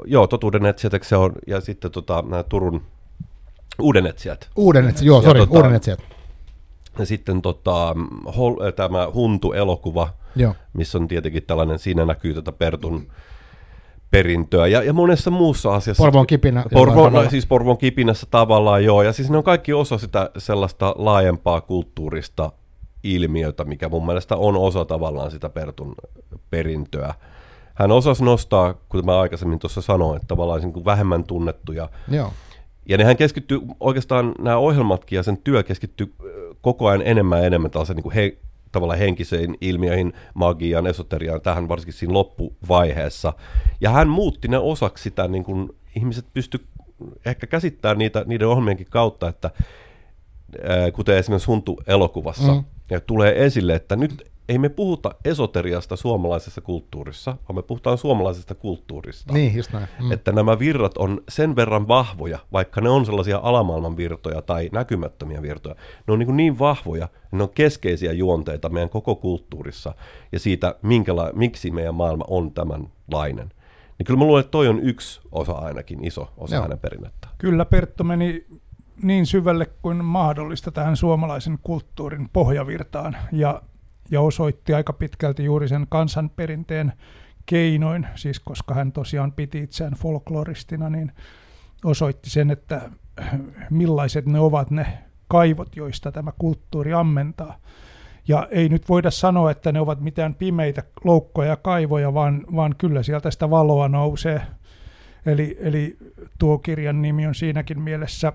joo 0.04 0.26
totuuden 0.26 0.66
etsijät, 0.66 1.02
se 1.02 1.16
on, 1.16 1.32
ja 1.46 1.60
sitten 1.60 1.90
tota, 1.90 2.24
nämä 2.28 2.42
Turun 2.42 2.82
uuden 3.78 4.06
etsijät. 4.06 4.50
Uuden 4.56 4.88
etsijät, 4.88 5.06
joo, 5.06 5.22
sori, 5.22 5.40
tota, 5.40 5.52
uuden 5.52 5.74
etsijät. 5.74 6.00
Ja 6.98 7.06
sitten 7.06 7.42
tota, 7.42 7.94
hol, 8.36 8.70
tämä 8.76 9.08
Huntu-elokuva, 9.14 10.08
joo. 10.36 10.54
missä 10.72 10.98
on 10.98 11.08
tietenkin 11.08 11.42
tällainen, 11.42 11.78
siinä 11.78 12.04
näkyy 12.04 12.34
tätä 12.34 12.52
Pertun 12.52 13.06
perintöä 14.10 14.66
ja, 14.66 14.82
ja 14.82 14.92
monessa 14.92 15.30
muussa 15.30 15.74
asiassa. 15.74 16.02
Porvon 16.02 16.26
kipinä. 16.26 16.64
Porvo, 16.72 17.10
no, 17.10 17.30
siis 17.30 17.46
Porvon 17.46 17.78
kipinässä 17.78 18.26
tavallaan 18.30 18.84
joo, 18.84 19.02
ja 19.02 19.12
siis 19.12 19.30
ne 19.30 19.36
on 19.36 19.44
kaikki 19.44 19.72
osa 19.72 19.98
sitä 19.98 20.30
sellaista 20.38 20.94
laajempaa 20.98 21.60
kulttuurista 21.60 22.52
ilmiötä, 23.04 23.64
mikä 23.64 23.88
mun 23.88 24.06
mielestä 24.06 24.36
on 24.36 24.56
osa 24.56 24.84
tavallaan 24.84 25.30
sitä 25.30 25.48
Pertun 25.48 25.94
perintöä. 26.50 27.14
Hän 27.74 27.92
osasi 27.92 28.24
nostaa, 28.24 28.74
kuten 28.88 29.06
mä 29.06 29.20
aikaisemmin 29.20 29.58
tuossa 29.58 29.82
sanoin, 29.82 30.16
että 30.16 30.28
tavallaan 30.28 30.60
niin 30.60 30.72
kuin 30.72 30.84
vähemmän 30.84 31.24
tunnettuja. 31.24 31.88
Joo. 32.08 32.32
Ja 32.88 32.98
nehän 32.98 33.16
keskittyy, 33.16 33.60
oikeastaan 33.80 34.32
nämä 34.38 34.56
ohjelmatkin 34.56 35.16
ja 35.16 35.22
sen 35.22 35.36
työ 35.36 35.62
keskittyy 35.62 36.14
koko 36.60 36.88
ajan 36.88 37.02
enemmän 37.04 37.40
ja 37.40 37.46
enemmän 37.46 37.70
tällaisen 37.70 37.96
niin 37.96 38.02
kuin 38.02 38.14
he, 38.14 38.36
tavallaan 38.72 38.98
henkiseen 38.98 39.56
ilmiöihin, 39.60 40.12
magiaan, 40.34 40.86
esoteriaan, 40.86 41.40
tähän 41.40 41.68
varsinkin 41.68 41.94
siinä 41.94 42.14
loppuvaiheessa. 42.14 43.32
Ja 43.80 43.90
hän 43.90 44.08
muutti 44.08 44.48
ne 44.48 44.58
osaksi 44.58 45.02
sitä, 45.02 45.28
niin 45.28 45.44
kuin 45.44 45.76
ihmiset 45.96 46.26
pysty 46.34 46.66
ehkä 47.26 47.46
käsittämään 47.46 47.98
niitä, 47.98 48.24
niiden 48.26 48.48
ohjelmienkin 48.48 48.86
kautta, 48.90 49.28
että 49.28 49.50
kuten 50.92 51.16
esimerkiksi 51.16 51.46
Huntu-elokuvassa, 51.46 52.54
mm. 52.54 52.64
Ja 52.92 53.00
tulee 53.00 53.44
esille, 53.44 53.74
että 53.74 53.96
nyt 53.96 54.32
ei 54.48 54.58
me 54.58 54.68
puhuta 54.68 55.14
esoteriasta 55.24 55.96
suomalaisessa 55.96 56.60
kulttuurissa, 56.60 57.36
vaan 57.48 57.56
me 57.56 57.62
puhutaan 57.62 57.98
suomalaisesta 57.98 58.54
kulttuurista. 58.54 59.32
Niin, 59.32 59.56
just 59.56 59.72
näin. 59.72 59.88
Mm. 60.02 60.12
Että 60.12 60.32
nämä 60.32 60.58
virrat 60.58 60.98
on 60.98 61.20
sen 61.28 61.56
verran 61.56 61.88
vahvoja, 61.88 62.38
vaikka 62.52 62.80
ne 62.80 62.88
on 62.88 63.06
sellaisia 63.06 63.40
alamaailman 63.42 63.96
virtoja 63.96 64.42
tai 64.42 64.68
näkymättömiä 64.72 65.42
virtoja. 65.42 65.74
Ne 66.06 66.12
on 66.12 66.18
niin, 66.18 66.36
niin 66.36 66.58
vahvoja, 66.58 67.08
ne 67.32 67.42
on 67.42 67.50
keskeisiä 67.50 68.12
juonteita 68.12 68.68
meidän 68.68 68.88
koko 68.90 69.14
kulttuurissa 69.16 69.94
ja 70.32 70.38
siitä, 70.38 70.74
minkäla- 70.82 71.32
miksi 71.32 71.70
meidän 71.70 71.94
maailma 71.94 72.24
on 72.28 72.52
tämänlainen. 72.52 73.52
Niin 73.98 74.06
kyllä 74.06 74.18
mä 74.18 74.24
luulen, 74.24 74.40
että 74.40 74.50
toi 74.50 74.68
on 74.68 74.80
yksi 74.80 75.20
osa 75.32 75.52
ainakin, 75.52 76.04
iso 76.04 76.32
osa 76.36 76.54
Joo. 76.54 76.62
hänen 76.62 76.78
perinnettä. 76.78 77.28
Kyllä 77.38 77.64
Pertto 77.64 78.04
meni 78.04 78.46
niin 79.02 79.26
syvälle 79.26 79.66
kuin 79.82 80.04
mahdollista 80.04 80.70
tähän 80.70 80.96
suomalaisen 80.96 81.58
kulttuurin 81.62 82.28
pohjavirtaan 82.32 83.16
ja, 83.32 83.62
ja 84.10 84.20
osoitti 84.20 84.74
aika 84.74 84.92
pitkälti 84.92 85.44
juuri 85.44 85.68
sen 85.68 85.86
kansanperinteen 85.88 86.92
keinoin, 87.46 88.06
siis 88.14 88.40
koska 88.40 88.74
hän 88.74 88.92
tosiaan 88.92 89.32
piti 89.32 89.58
itseään 89.58 89.94
folkloristina, 89.94 90.90
niin 90.90 91.12
osoitti 91.84 92.30
sen, 92.30 92.50
että 92.50 92.90
millaiset 93.70 94.26
ne 94.26 94.40
ovat 94.40 94.70
ne 94.70 94.98
kaivot, 95.28 95.76
joista 95.76 96.12
tämä 96.12 96.32
kulttuuri 96.38 96.92
ammentaa. 96.92 97.58
Ja 98.28 98.48
ei 98.50 98.68
nyt 98.68 98.88
voida 98.88 99.10
sanoa, 99.10 99.50
että 99.50 99.72
ne 99.72 99.80
ovat 99.80 100.00
mitään 100.00 100.34
pimeitä 100.34 100.82
loukkoja 101.04 101.48
ja 101.48 101.56
kaivoja, 101.56 102.14
vaan, 102.14 102.44
vaan 102.56 102.74
kyllä 102.78 103.02
sieltä 103.02 103.30
sitä 103.30 103.50
valoa 103.50 103.88
nousee. 103.88 104.42
Eli, 105.26 105.56
eli 105.60 105.96
tuo 106.38 106.58
kirjan 106.58 107.02
nimi 107.02 107.26
on 107.26 107.34
siinäkin 107.34 107.80
mielessä 107.80 108.32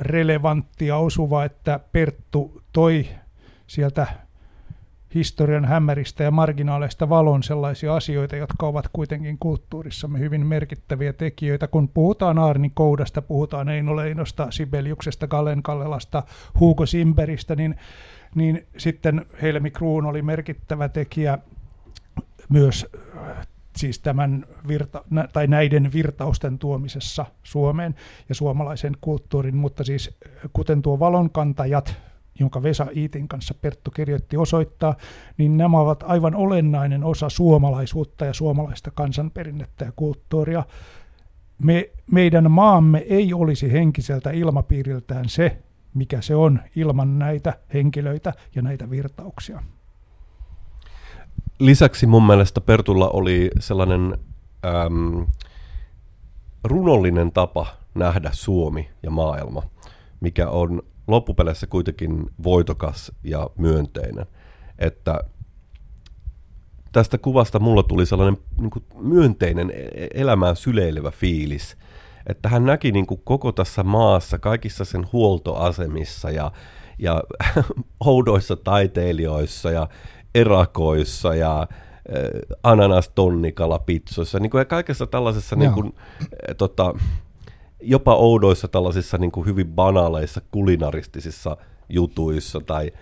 relevantti 0.00 0.86
ja 0.86 0.96
osuva, 0.96 1.44
että 1.44 1.80
Perttu 1.92 2.62
toi 2.72 3.08
sieltä 3.66 4.06
historian 5.14 5.64
hämäristä 5.64 6.24
ja 6.24 6.30
marginaaleista 6.30 7.08
valon 7.08 7.42
sellaisia 7.42 7.96
asioita, 7.96 8.36
jotka 8.36 8.66
ovat 8.66 8.88
kuitenkin 8.92 9.38
kulttuurissamme 9.38 10.18
hyvin 10.18 10.46
merkittäviä 10.46 11.12
tekijöitä. 11.12 11.66
Kun 11.66 11.88
puhutaan 11.88 12.38
Aarni 12.38 12.70
Koudasta, 12.74 13.22
puhutaan 13.22 13.68
Eino 13.68 13.96
Leinosta, 13.96 14.46
Sibeliuksesta, 14.50 15.26
Kallen 15.26 15.62
Kallelasta, 15.62 16.22
Hugo 16.60 16.86
Simberistä, 16.86 17.56
niin, 17.56 17.76
niin 18.34 18.66
sitten 18.76 19.26
Helmi 19.42 19.70
Kruun 19.70 20.06
oli 20.06 20.22
merkittävä 20.22 20.88
tekijä 20.88 21.38
myös 22.48 22.86
siis 23.78 24.00
tämän 24.00 24.46
virta, 24.68 25.04
tai 25.32 25.46
näiden 25.46 25.92
virtausten 25.92 26.58
tuomisessa 26.58 27.26
Suomeen 27.42 27.94
ja 28.28 28.34
suomalaisen 28.34 28.96
kulttuurin, 29.00 29.56
mutta 29.56 29.84
siis 29.84 30.18
kuten 30.52 30.82
tuo 30.82 30.98
valonkantajat, 30.98 31.96
jonka 32.40 32.62
Vesa 32.62 32.86
Iitin 32.96 33.28
kanssa 33.28 33.54
Perttu 33.54 33.90
kirjoitti 33.90 34.36
osoittaa, 34.36 34.96
niin 35.38 35.56
nämä 35.56 35.80
ovat 35.80 36.04
aivan 36.06 36.34
olennainen 36.34 37.04
osa 37.04 37.28
suomalaisuutta 37.28 38.24
ja 38.24 38.32
suomalaista 38.32 38.90
kansanperinnettä 38.90 39.84
ja 39.84 39.92
kulttuuria. 39.96 40.64
Me, 41.62 41.90
meidän 42.12 42.50
maamme 42.50 42.98
ei 42.98 43.32
olisi 43.32 43.72
henkiseltä 43.72 44.30
ilmapiiriltään 44.30 45.28
se, 45.28 45.62
mikä 45.94 46.20
se 46.20 46.34
on 46.34 46.60
ilman 46.76 47.18
näitä 47.18 47.58
henkilöitä 47.74 48.32
ja 48.54 48.62
näitä 48.62 48.90
virtauksia. 48.90 49.62
Lisäksi 51.58 52.06
mun 52.06 52.26
mielestä 52.26 52.60
Pertulla 52.60 53.08
oli 53.08 53.50
sellainen 53.60 54.18
äm, 54.64 55.26
runollinen 56.64 57.32
tapa 57.32 57.66
nähdä 57.94 58.30
Suomi 58.32 58.90
ja 59.02 59.10
maailma, 59.10 59.62
mikä 60.20 60.48
on 60.48 60.82
loppupeleissä 61.06 61.66
kuitenkin 61.66 62.30
voitokas 62.42 63.12
ja 63.24 63.50
myönteinen. 63.56 64.26
Että 64.78 65.20
tästä 66.92 67.18
kuvasta 67.18 67.58
mulla 67.58 67.82
tuli 67.82 68.06
sellainen 68.06 68.36
niin 68.60 68.70
kuin 68.70 68.84
myönteinen 68.98 69.70
e-, 69.70 70.06
elämään 70.14 70.56
syleilevä 70.56 71.10
fiilis, 71.10 71.76
että 72.26 72.48
hän 72.48 72.66
näki 72.66 72.92
niin 72.92 73.06
kuin 73.06 73.20
koko 73.24 73.52
tässä 73.52 73.82
maassa, 73.82 74.38
kaikissa 74.38 74.84
sen 74.84 75.06
huoltoasemissa 75.12 76.30
ja, 76.30 76.52
ja 76.98 77.22
oudoissa 78.04 78.56
taiteilijoissa 78.56 79.70
ja 79.70 79.88
erakoissa 80.34 81.34
ja 81.34 81.66
ananas 82.62 83.08
tonnikala 83.14 83.78
pitsoissa, 83.78 84.38
niin 84.38 84.50
kuin 84.50 84.58
ja 84.58 84.64
kaikessa 84.64 85.06
tällaisessa 85.06 85.56
niin 85.56 85.72
kuin, 85.72 85.94
tota, 86.56 86.94
jopa 87.82 88.14
oudoissa 88.14 88.68
tällaisissa 88.68 89.18
niin 89.18 89.30
kuin 89.32 89.46
hyvin 89.46 89.66
banaaleissa 89.66 90.40
kulinaristisissa 90.50 91.56
jutuissa 91.88 92.60
tai, 92.60 92.92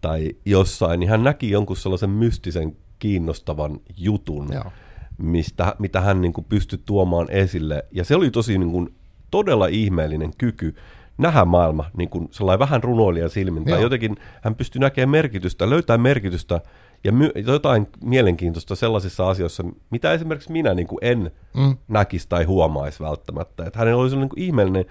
tai 0.00 0.32
jossain, 0.44 1.00
niin 1.00 1.10
hän 1.10 1.24
näki 1.24 1.50
jonkun 1.50 1.76
sellaisen 1.76 2.10
mystisen 2.10 2.76
kiinnostavan 2.98 3.80
jutun, 3.96 4.48
Joo. 4.52 4.72
mistä, 5.18 5.74
mitä 5.78 6.00
hän 6.00 6.20
niin 6.20 6.32
kuin 6.32 6.44
pystyi 6.48 6.80
tuomaan 6.84 7.30
esille. 7.30 7.84
Ja 7.92 8.04
se 8.04 8.16
oli 8.16 8.30
tosi 8.30 8.58
niin 8.58 8.70
kuin, 8.70 8.94
todella 9.30 9.66
ihmeellinen 9.66 10.30
kyky 10.38 10.74
nähdä 11.18 11.44
maailma 11.44 11.84
niin 11.96 12.08
kuin 12.08 12.28
sellainen 12.30 12.58
vähän 12.58 12.82
runoilijan 12.82 13.30
silmin. 13.30 13.64
Tai 13.64 13.82
jotenkin 13.82 14.16
hän 14.42 14.54
pystyi 14.54 14.80
näkemään 14.80 15.10
merkitystä, 15.10 15.70
löytää 15.70 15.98
merkitystä 15.98 16.60
ja 17.04 17.12
my- 17.12 17.32
jotain 17.46 17.86
mielenkiintoista 18.04 18.76
sellaisissa 18.76 19.28
asioissa, 19.28 19.64
mitä 19.90 20.12
esimerkiksi 20.12 20.52
minä 20.52 20.74
niin 20.74 20.86
kuin 20.86 20.98
en 21.02 21.30
mm. 21.56 21.76
näkisi 21.88 22.28
tai 22.28 22.44
huomaisi 22.44 23.00
välttämättä. 23.00 23.64
Että 23.64 23.78
hänellä 23.78 24.02
oli 24.02 24.10
sellainen 24.10 24.30
niin 24.36 24.46
ihmeellinen 24.46 24.84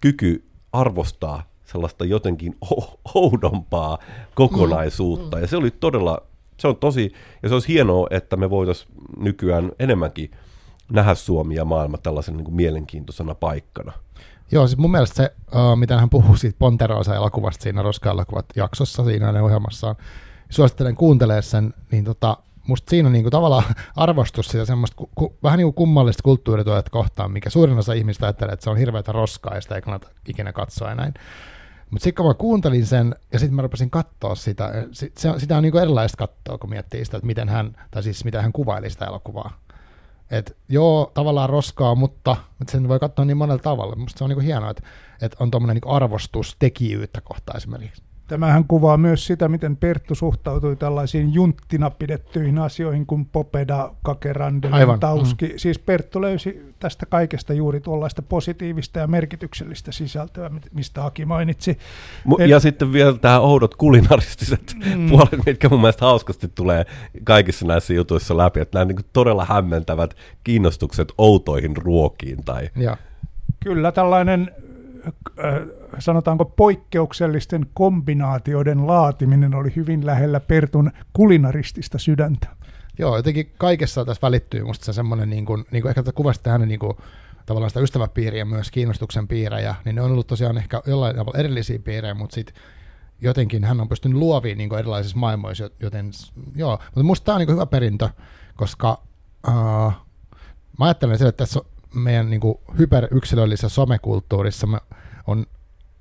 kyky 0.00 0.44
arvostaa 0.72 1.50
sellaista 1.64 2.04
jotenkin 2.04 2.56
oudompaa 3.14 3.98
kokonaisuutta. 4.34 5.36
Mm. 5.36 5.42
Ja 5.42 5.46
se 5.46 5.56
oli 5.56 5.70
todella, 5.70 6.22
se 6.56 6.68
on 6.68 6.76
tosi, 6.76 7.12
ja 7.42 7.48
se 7.48 7.54
olisi 7.54 7.68
hienoa, 7.68 8.06
että 8.10 8.36
me 8.36 8.50
voitaisiin 8.50 8.90
nykyään 9.16 9.72
enemmänkin 9.78 10.30
nähdä 10.92 11.14
Suomi 11.14 11.54
ja 11.54 11.64
maailma 11.64 11.98
tällaisen 11.98 12.36
niin 12.36 12.44
kuin 12.44 12.54
mielenkiintoisena 12.54 13.34
paikkana. 13.34 13.92
Joo, 14.52 14.66
siis 14.66 14.78
mun 14.78 14.90
mielestä 14.90 15.16
se, 15.16 15.34
uh, 15.54 15.76
mitä 15.76 15.98
hän 15.98 16.10
puhuu 16.10 16.36
siitä 16.36 16.56
Ponterosa-elokuvasta 16.58 17.62
siinä 17.62 17.82
Roska-elokuvat 17.82 18.46
jaksossa 18.56 19.04
siinä 19.04 19.26
hänen 19.26 19.42
ohjelmassaan, 19.42 19.96
suosittelen 20.48 20.94
kuuntelemaan 20.94 21.42
sen, 21.42 21.74
niin 21.90 22.04
tota, 22.04 22.36
musta 22.66 22.90
siinä 22.90 23.06
on 23.08 23.12
niinku 23.12 23.30
tavallaan 23.30 23.64
arvostus 23.96 24.48
sitä 24.48 24.64
semmoista 24.64 24.96
ku, 24.96 25.10
ku, 25.14 25.36
vähän 25.42 25.56
niin 25.56 25.66
kuin 25.66 25.74
kummallista 25.74 26.22
kulttuurituojat 26.22 26.88
kohtaan, 26.88 27.30
mikä 27.30 27.50
suurin 27.50 27.78
osa 27.78 27.92
ihmistä 27.92 28.26
ajattelee, 28.26 28.52
että 28.52 28.64
se 28.64 28.70
on 28.70 28.76
hirveätä 28.76 29.12
roskaa 29.12 29.54
ja 29.54 29.60
sitä 29.60 29.74
ei 29.74 29.82
kannata 29.82 30.08
ikinä 30.28 30.52
katsoa 30.52 30.88
ja 30.88 30.94
näin. 30.94 31.14
Mutta 31.90 32.04
sitten 32.04 32.22
kun 32.22 32.30
mä 32.30 32.34
kuuntelin 32.34 32.86
sen 32.86 33.14
ja 33.32 33.38
sitten 33.38 33.56
mä 33.56 33.62
rupesin 33.62 33.90
katsoa 33.90 34.34
sitä, 34.34 34.72
sit, 34.92 35.16
se, 35.16 35.32
sitä 35.38 35.56
on 35.56 35.62
niinku 35.62 35.78
erilaista 35.78 36.16
katsoa, 36.16 36.58
kun 36.58 36.70
miettii 36.70 37.04
sitä, 37.04 37.16
että 37.16 37.26
miten 37.26 37.48
hän, 37.48 37.76
tai 37.90 38.02
siis 38.02 38.24
miten 38.24 38.42
hän 38.42 38.52
kuvaili 38.52 38.90
sitä 38.90 39.04
elokuvaa. 39.04 39.58
Et 40.30 40.56
joo, 40.68 41.10
tavallaan 41.14 41.50
roskaa, 41.50 41.94
mutta, 41.94 42.36
mutta 42.58 42.72
sen 42.72 42.88
voi 42.88 42.98
katsoa 42.98 43.24
niin 43.24 43.36
monella 43.36 43.62
tavalla. 43.62 43.96
Musta 43.96 44.18
se 44.18 44.24
on 44.24 44.30
niinku 44.30 44.44
hienoa, 44.44 44.70
että, 44.70 44.82
että 45.22 45.36
on 45.40 45.50
tuommoinen 45.50 45.74
niinku 45.74 45.90
arvostus 45.90 46.56
tekijyyttä 46.58 47.20
kohtaan 47.20 47.56
esimerkiksi. 47.56 48.02
Tämähän 48.30 48.64
kuvaa 48.64 48.96
myös 48.96 49.26
sitä, 49.26 49.48
miten 49.48 49.76
Perttu 49.76 50.14
suhtautui 50.14 50.76
tällaisiin 50.76 51.34
junttina 51.34 51.90
pidettyihin 51.90 52.58
asioihin 52.58 53.06
kuin 53.06 53.24
Popeda, 53.24 53.90
Kakerandelen, 54.02 55.00
Tauski. 55.00 55.46
Mm. 55.46 55.52
Siis 55.56 55.78
Perttu 55.78 56.20
löysi 56.20 56.74
tästä 56.78 57.06
kaikesta 57.06 57.52
juuri 57.52 57.80
tuollaista 57.80 58.22
positiivista 58.22 58.98
ja 58.98 59.06
merkityksellistä 59.06 59.92
sisältöä, 59.92 60.50
mistä 60.72 61.04
Aki 61.04 61.24
mainitsi. 61.24 61.78
Mu- 62.28 62.42
ja 62.42 62.60
sitten 62.60 62.92
vielä 62.92 63.18
tämä 63.18 63.40
oudot 63.40 63.74
kulinaristiset 63.74 64.74
mm. 64.94 65.08
puolet, 65.08 65.46
mitkä 65.46 65.68
mun 65.68 65.80
mielestä 65.80 66.04
hauskasti 66.04 66.48
tulee 66.54 66.86
kaikissa 67.24 67.66
näissä 67.66 67.94
jutuissa 67.94 68.36
läpi, 68.36 68.60
että 68.60 68.78
nämä 68.78 68.92
niin 68.92 69.06
todella 69.12 69.44
hämmentävät 69.44 70.14
kiinnostukset 70.44 71.12
outoihin 71.18 71.76
ruokiin. 71.76 72.44
Tai... 72.44 72.70
Ja. 72.76 72.96
Kyllä 73.60 73.92
tällainen 73.92 74.50
sanotaanko 75.98 76.44
poikkeuksellisten 76.44 77.66
kombinaatioiden 77.74 78.86
laatiminen 78.86 79.54
oli 79.54 79.72
hyvin 79.76 80.06
lähellä 80.06 80.40
Pertun 80.40 80.90
kulinaristista 81.12 81.98
sydäntä. 81.98 82.48
Joo, 82.98 83.16
jotenkin 83.16 83.52
kaikessa 83.58 84.04
tässä 84.04 84.22
välittyy 84.22 84.64
musta 84.64 84.84
se 84.84 84.92
semmoinen, 84.92 85.30
niin 85.30 85.46
kuin, 85.46 85.64
niin 85.70 85.82
kuin 85.82 85.90
ehkä 85.90 86.12
kuvasitte 86.14 86.50
hänen 86.50 86.68
niin 86.68 86.80
kuin, 86.80 86.96
tavallaan 87.46 87.70
sitä 87.70 87.80
ystäväpiiriä 87.80 88.44
myös 88.44 88.70
kiinnostuksen 88.70 89.28
piirejä, 89.28 89.74
niin 89.84 89.94
ne 89.94 90.02
on 90.02 90.10
ollut 90.10 90.26
tosiaan 90.26 90.58
ehkä 90.58 90.82
jollain 90.86 91.16
tavalla 91.16 91.38
erillisiä 91.38 91.78
piirejä, 91.78 92.14
mutta 92.14 92.34
sitten 92.34 92.54
jotenkin 93.20 93.64
hän 93.64 93.80
on 93.80 93.88
pystynyt 93.88 94.18
luoviin 94.18 94.58
niin 94.58 94.78
erilaisissa 94.78 95.18
maailmoissa, 95.18 95.70
joten 95.80 96.10
joo, 96.56 96.78
mutta 96.84 97.02
musta 97.02 97.24
tämä 97.24 97.36
on 97.36 97.40
niin 97.40 97.52
hyvä 97.52 97.66
perintö, 97.66 98.08
koska 98.56 99.02
uh, 99.48 99.92
mä 100.78 100.84
ajattelen 100.84 101.18
sille, 101.18 101.28
että 101.28 101.44
tässä 101.44 101.60
meidän 101.94 102.30
niin 102.30 102.40
hyperyksilöllisessä 102.78 103.68
somekulttuurissa 103.68 104.66
me 104.66 104.78
on 105.26 105.46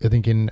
jotenkin 0.03 0.51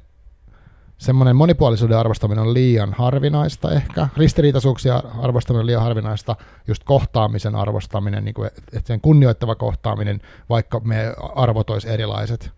semmoinen 0.97 1.35
monipuolisuuden 1.35 1.97
arvostaminen 1.97 2.41
on 2.43 2.53
liian 2.53 2.93
harvinaista 2.93 3.71
ehkä, 3.71 4.07
ristiriitaisuuksia 4.17 5.03
arvostaminen 5.21 5.59
on 5.59 5.65
liian 5.65 5.83
harvinaista, 5.83 6.35
just 6.67 6.83
kohtaamisen 6.83 7.55
arvostaminen, 7.55 8.25
niin 8.25 8.33
kuin, 8.33 8.47
että 8.47 8.87
sen 8.87 9.01
kunnioittava 9.01 9.55
kohtaaminen, 9.55 10.21
vaikka 10.49 10.79
me 10.79 11.13
arvot 11.35 11.69
olisi 11.69 11.89
erilaiset. 11.89 12.51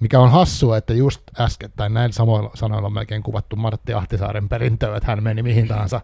Mikä 0.00 0.20
on 0.20 0.30
hassua, 0.30 0.76
että 0.76 0.94
just 0.94 1.22
äskettäin 1.40 1.94
näin 1.94 2.12
samoilla 2.12 2.50
sanoilla 2.54 2.86
on 2.86 2.92
melkein 2.92 3.22
kuvattu 3.22 3.56
Martti 3.56 3.94
Ahtisaaren 3.94 4.48
perintöä, 4.48 4.96
että 4.96 5.06
hän 5.06 5.22
meni 5.22 5.42
mihin 5.42 5.68
tahansa 5.68 6.00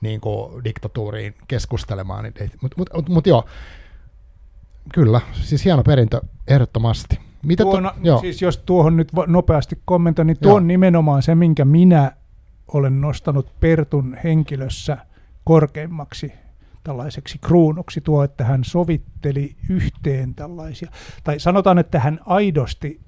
niin 0.00 0.20
kuin 0.20 0.64
diktatuuriin 0.64 1.34
keskustelemaan. 1.48 2.32
Mutta 2.62 2.76
mut, 2.78 2.88
mut, 2.94 3.08
mut 3.08 3.26
joo, 3.26 3.44
kyllä, 4.94 5.20
siis 5.32 5.64
hieno 5.64 5.82
perintö 5.82 6.20
ehdottomasti. 6.48 7.27
Mitä 7.42 7.62
tuon, 7.62 7.90
to, 8.04 8.18
siis 8.18 8.42
jos 8.42 8.58
tuohon 8.58 8.96
nyt 8.96 9.08
nopeasti 9.26 9.78
kommentoin, 9.84 10.26
niin 10.26 10.38
tuo 10.42 10.54
on 10.54 10.68
nimenomaan 10.68 11.22
se, 11.22 11.34
minkä 11.34 11.64
minä 11.64 12.12
olen 12.72 13.00
nostanut 13.00 13.52
Pertun 13.60 14.16
henkilössä 14.24 14.98
korkeimmaksi 15.44 16.32
tällaiseksi 16.84 17.38
kruunuksi 17.38 18.00
tuo, 18.00 18.24
että 18.24 18.44
hän 18.44 18.64
sovitteli 18.64 19.56
yhteen 19.68 20.34
tällaisia, 20.34 20.90
tai 21.24 21.40
sanotaan, 21.40 21.78
että 21.78 22.00
hän 22.00 22.20
aidosti 22.26 23.00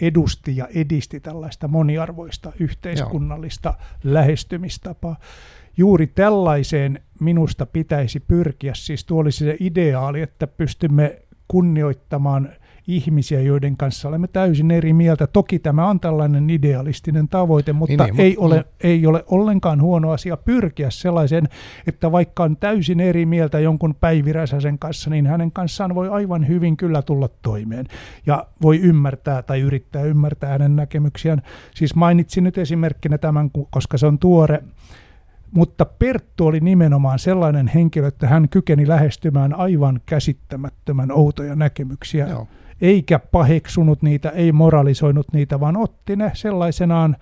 edusti 0.00 0.56
ja 0.56 0.68
edisti 0.74 1.20
tällaista 1.20 1.68
moniarvoista 1.68 2.52
yhteiskunnallista 2.60 3.74
Joo. 3.78 4.14
lähestymistapaa. 4.14 5.16
Juuri 5.76 6.06
tällaiseen 6.06 7.00
minusta 7.20 7.66
pitäisi 7.66 8.20
pyrkiä, 8.20 8.74
siis 8.74 9.04
tuo 9.04 9.20
olisi 9.20 9.44
se 9.44 9.56
ideaali, 9.60 10.20
että 10.20 10.46
pystymme 10.46 11.22
kunnioittamaan 11.48 12.48
ihmisiä, 12.86 13.40
joiden 13.40 13.76
kanssa 13.76 14.08
olemme 14.08 14.28
täysin 14.28 14.70
eri 14.70 14.92
mieltä. 14.92 15.26
Toki 15.26 15.58
tämä 15.58 15.88
on 15.88 16.00
tällainen 16.00 16.50
idealistinen 16.50 17.28
tavoite, 17.28 17.72
mutta 17.72 18.04
niin, 18.04 18.16
niin, 18.16 18.20
ei, 18.20 18.36
mutta, 18.38 18.44
ole, 18.44 18.64
ei 18.80 19.06
ole 19.06 19.24
ollenkaan 19.26 19.82
huono 19.82 20.10
asia 20.10 20.36
pyrkiä 20.36 20.90
sellaiseen, 20.90 21.48
että 21.86 22.12
vaikka 22.12 22.42
on 22.42 22.56
täysin 22.56 23.00
eri 23.00 23.26
mieltä 23.26 23.60
jonkun 23.60 23.94
päiviräsäsen 23.94 24.78
kanssa, 24.78 25.10
niin 25.10 25.26
hänen 25.26 25.52
kanssaan 25.52 25.94
voi 25.94 26.08
aivan 26.08 26.48
hyvin 26.48 26.76
kyllä 26.76 27.02
tulla 27.02 27.28
toimeen 27.42 27.86
ja 28.26 28.46
voi 28.62 28.78
ymmärtää 28.78 29.42
tai 29.42 29.60
yrittää 29.60 30.02
ymmärtää 30.02 30.50
hänen 30.50 30.76
näkemyksiään. 30.76 31.42
Siis 31.74 31.94
mainitsin 31.94 32.44
nyt 32.44 32.58
esimerkkinä 32.58 33.18
tämän, 33.18 33.50
koska 33.70 33.98
se 33.98 34.06
on 34.06 34.18
tuore 34.18 34.62
mutta 35.54 35.84
Perttu 35.84 36.46
oli 36.46 36.60
nimenomaan 36.60 37.18
sellainen 37.18 37.68
henkilö, 37.68 38.06
että 38.06 38.26
hän 38.26 38.48
kykeni 38.48 38.88
lähestymään 38.88 39.54
aivan 39.54 40.00
käsittämättömän 40.06 41.12
outoja 41.12 41.54
näkemyksiä. 41.54 42.26
Joo 42.26 42.46
eikä 42.82 43.18
paheksunut 43.18 44.02
niitä, 44.02 44.28
ei 44.28 44.52
moralisoinut 44.52 45.32
niitä, 45.32 45.60
vaan 45.60 45.76
otti 45.76 46.16
ne 46.16 46.30
sellaisenaan, 46.34 47.16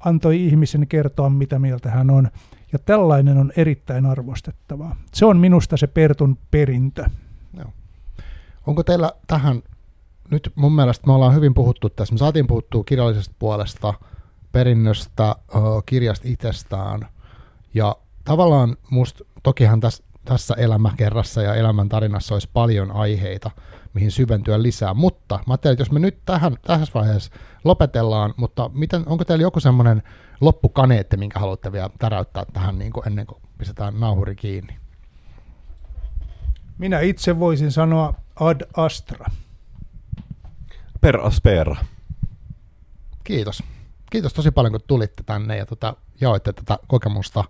antoi 0.00 0.44
ihmisen 0.44 0.88
kertoa, 0.88 1.30
mitä 1.30 1.58
mieltä 1.58 1.90
hän 1.90 2.10
on. 2.10 2.28
Ja 2.72 2.78
tällainen 2.78 3.38
on 3.38 3.52
erittäin 3.56 4.06
arvostettavaa. 4.06 4.96
Se 5.12 5.26
on 5.26 5.36
minusta 5.36 5.76
se 5.76 5.86
Pertun 5.86 6.38
perintö. 6.50 7.04
Joo. 7.56 7.72
Onko 8.66 8.82
teillä 8.82 9.12
tähän, 9.26 9.62
nyt 10.30 10.52
mun 10.54 10.72
mielestä 10.72 11.06
me 11.06 11.12
ollaan 11.12 11.34
hyvin 11.34 11.54
puhuttu 11.54 11.90
tässä, 11.90 12.14
me 12.14 12.18
saatiin 12.18 12.46
puhuttua 12.46 12.84
kirjallisesta 12.84 13.34
puolesta, 13.38 13.94
perinnöstä, 14.52 15.36
kirjasta 15.86 16.28
itsestään, 16.28 17.00
ja 17.74 17.96
tavallaan 18.24 18.76
musta, 18.90 19.24
tokihan 19.42 19.80
tässä, 19.80 20.04
tässä 20.28 20.54
elämäkerrassa 20.54 21.42
ja 21.42 21.54
elämän 21.54 21.88
tarinassa 21.88 22.34
olisi 22.34 22.48
paljon 22.52 22.92
aiheita, 22.92 23.50
mihin 23.94 24.10
syventyä 24.10 24.62
lisää, 24.62 24.94
mutta 24.94 25.34
mä 25.34 25.52
ajattelin, 25.52 25.72
että 25.72 25.80
jos 25.80 25.90
me 25.90 25.98
nyt 25.98 26.18
tähän, 26.24 26.56
tässä 26.62 26.92
vaiheessa 26.94 27.30
lopetellaan, 27.64 28.34
mutta 28.36 28.70
miten, 28.74 29.02
onko 29.06 29.24
teillä 29.24 29.42
joku 29.42 29.60
semmoinen 29.60 30.02
loppukaneetti, 30.40 31.16
minkä 31.16 31.38
haluatte 31.38 31.72
vielä 31.72 31.90
täräyttää 31.98 32.44
tähän 32.52 32.78
niin 32.78 32.92
kuin 32.92 33.06
ennen 33.06 33.26
kuin 33.26 33.42
pistetään 33.58 34.00
nauhuri 34.00 34.36
kiinni? 34.36 34.76
Minä 36.78 37.00
itse 37.00 37.38
voisin 37.38 37.72
sanoa 37.72 38.14
ad 38.40 38.60
astra. 38.76 39.26
Per 41.00 41.20
aspera. 41.20 41.76
Kiitos. 43.24 43.62
Kiitos 44.10 44.32
tosi 44.32 44.50
paljon, 44.50 44.72
kun 44.72 44.80
tulitte 44.86 45.22
tänne 45.22 45.56
ja 45.56 45.66
tota, 45.66 45.96
jaoitte 46.20 46.52
tätä 46.52 46.78
kokemusta. 46.86 47.44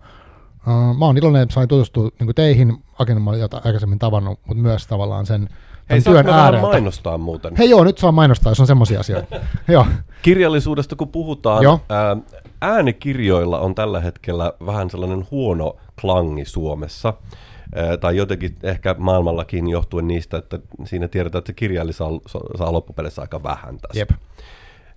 Uh, 0.68 0.96
mä 0.98 1.04
oon 1.04 1.18
iloinen, 1.18 1.42
että 1.42 1.54
sain 1.54 1.68
tutustua 1.68 2.08
niin 2.20 2.34
teihin, 2.34 2.84
Aken 2.98 3.22
mä 3.22 3.30
olin 3.30 3.42
aikaisemmin 3.64 3.98
tavannut, 3.98 4.40
mutta 4.46 4.62
myös 4.62 4.86
tavallaan 4.86 5.26
sen 5.26 5.48
Hei, 5.90 6.00
työn 6.00 6.28
ääreltä. 6.28 6.66
mainostaa 6.66 7.18
muuten? 7.18 7.56
Hei 7.56 7.70
joo, 7.70 7.84
nyt 7.84 7.98
saa 7.98 8.12
mainostaa, 8.12 8.50
jos 8.50 8.60
on 8.60 8.66
semmoisia 8.66 9.00
asioita. 9.00 9.36
joo. 9.68 9.86
Kirjallisuudesta 10.22 10.96
kun 10.96 11.08
puhutaan, 11.08 11.62
joo. 11.62 11.80
Ää, 11.88 12.16
äänikirjoilla 12.62 13.58
on 13.58 13.74
tällä 13.74 14.00
hetkellä 14.00 14.52
vähän 14.66 14.90
sellainen 14.90 15.26
huono 15.30 15.76
klangi 16.00 16.44
Suomessa. 16.44 17.14
Ää, 17.74 17.96
tai 17.96 18.16
jotenkin 18.16 18.56
ehkä 18.62 18.94
maailmallakin 18.98 19.68
johtuen 19.68 20.08
niistä, 20.08 20.38
että 20.38 20.58
siinä 20.84 21.08
tiedetään, 21.08 21.38
että 21.38 21.48
se 21.48 21.54
kirjailija 21.54 21.94
saa, 21.94 22.10
saa 22.58 22.72
loppupeleissä 22.72 23.22
aika 23.22 23.42
vähän 23.42 23.78
tästä. 23.78 23.98
Jep. 23.98 24.10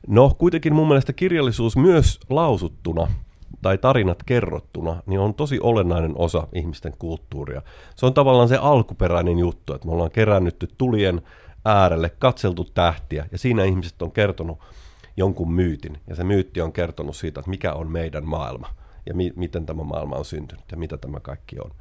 No 0.07 0.31
kuitenkin 0.37 0.75
mun 0.75 0.87
mielestä 0.87 1.13
kirjallisuus 1.13 1.77
myös 1.77 2.19
lausuttuna 2.29 3.07
tai 3.61 3.77
tarinat 3.77 4.23
kerrottuna, 4.23 5.03
niin 5.05 5.19
on 5.19 5.33
tosi 5.33 5.59
olennainen 5.59 6.13
osa 6.15 6.47
ihmisten 6.53 6.93
kulttuuria. 6.99 7.61
Se 7.95 8.05
on 8.05 8.13
tavallaan 8.13 8.47
se 8.47 8.57
alkuperäinen 8.57 9.39
juttu, 9.39 9.73
että 9.73 9.87
me 9.87 9.93
ollaan 9.93 10.11
kerännytty 10.11 10.67
tulien 10.77 11.21
äärelle, 11.65 12.09
katseltu 12.19 12.63
tähtiä, 12.63 13.25
ja 13.31 13.37
siinä 13.37 13.63
ihmiset 13.63 14.01
on 14.01 14.11
kertonut 14.11 14.59
jonkun 15.17 15.53
myytin, 15.53 15.97
ja 16.07 16.15
se 16.15 16.23
myytti 16.23 16.61
on 16.61 16.73
kertonut 16.73 17.15
siitä, 17.15 17.39
että 17.39 17.49
mikä 17.49 17.73
on 17.73 17.91
meidän 17.91 18.25
maailma, 18.25 18.67
ja 19.05 19.13
mi- 19.13 19.33
miten 19.35 19.65
tämä 19.65 19.83
maailma 19.83 20.15
on 20.15 20.25
syntynyt, 20.25 20.65
ja 20.71 20.77
mitä 20.77 20.97
tämä 20.97 21.19
kaikki 21.19 21.59
on. 21.59 21.71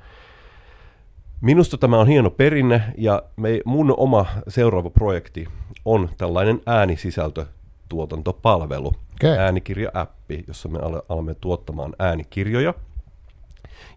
Minusta 1.40 1.78
tämä 1.78 1.98
on 1.98 2.06
hieno 2.06 2.30
perinne, 2.30 2.82
ja 2.98 3.22
me, 3.36 3.60
mun 3.64 3.94
oma 3.96 4.26
seuraava 4.48 4.90
projekti 4.90 5.48
on 5.84 6.08
tällainen 6.16 6.60
äänisisältö 6.66 7.46
tuotantopalvelu, 7.90 8.88
okay. 8.88 9.38
äänikirja-appi, 9.38 10.44
jossa 10.46 10.68
me 10.68 10.78
alamme 11.08 11.34
tuottamaan 11.34 11.94
äänikirjoja, 11.98 12.74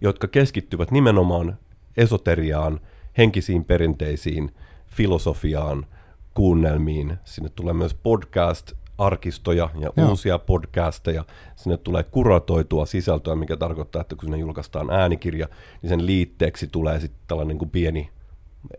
jotka 0.01 0.27
keskittyvät 0.27 0.91
nimenomaan 0.91 1.57
esoteriaan, 1.97 2.79
henkisiin 3.17 3.65
perinteisiin, 3.65 4.51
filosofiaan, 4.87 5.85
kuunnelmiin. 6.33 7.17
Sinne 7.23 7.49
tulee 7.49 7.73
myös 7.73 7.93
podcast, 7.93 8.71
arkistoja 8.97 9.69
ja 9.79 9.91
Joo. 9.97 10.09
uusia 10.09 10.39
podcasteja. 10.39 11.25
Sinne 11.55 11.77
tulee 11.77 12.03
kuratoitua 12.03 12.85
sisältöä, 12.85 13.35
mikä 13.35 13.57
tarkoittaa, 13.57 14.01
että 14.01 14.15
kun 14.15 14.25
sinne 14.25 14.37
julkaistaan 14.37 14.89
äänikirja, 14.89 15.47
niin 15.81 15.89
sen 15.89 16.05
liitteeksi 16.05 16.67
tulee 16.67 16.99
sitten 16.99 17.21
tällainen 17.27 17.49
niin 17.49 17.59
kuin 17.59 17.69
pieni 17.69 18.09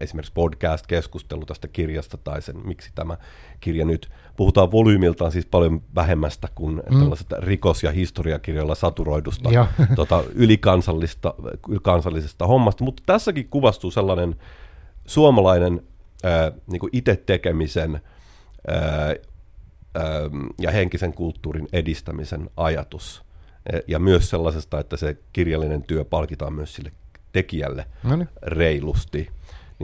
esimerkiksi 0.00 0.32
podcast-keskustelu 0.32 1.46
tästä 1.46 1.68
kirjasta 1.68 2.16
tai 2.16 2.42
sen, 2.42 2.66
miksi 2.66 2.90
tämä 2.94 3.16
kirja 3.60 3.84
nyt. 3.84 4.10
Puhutaan 4.36 4.70
volyymiltaan 4.70 5.32
siis 5.32 5.46
paljon 5.46 5.82
vähemmästä 5.94 6.48
kuin 6.54 6.82
mm. 6.90 6.98
tällaisesta 6.98 7.36
rikos- 7.36 7.82
ja 7.82 7.90
historiakirjoilla 7.90 8.74
saturoidusta 8.74 9.50
tota, 9.96 10.24
ylikansallista, 10.34 11.34
ylikansallisesta 11.68 12.46
hommasta, 12.46 12.84
mutta 12.84 13.02
tässäkin 13.06 13.48
kuvastuu 13.48 13.90
sellainen 13.90 14.36
suomalainen 15.06 15.82
ää, 16.24 16.52
niin 16.66 16.80
itse 16.92 17.16
tekemisen 17.26 18.00
ää, 18.68 18.78
ää, 18.84 19.14
ja 20.60 20.70
henkisen 20.70 21.14
kulttuurin 21.14 21.68
edistämisen 21.72 22.50
ajatus. 22.56 23.24
Ja 23.86 23.98
myös 23.98 24.30
sellaisesta, 24.30 24.80
että 24.80 24.96
se 24.96 25.16
kirjallinen 25.32 25.82
työ 25.82 26.04
palkitaan 26.04 26.52
myös 26.52 26.74
sille 26.74 26.92
tekijälle 27.32 27.86
no 28.02 28.16
niin. 28.16 28.28
reilusti 28.42 29.30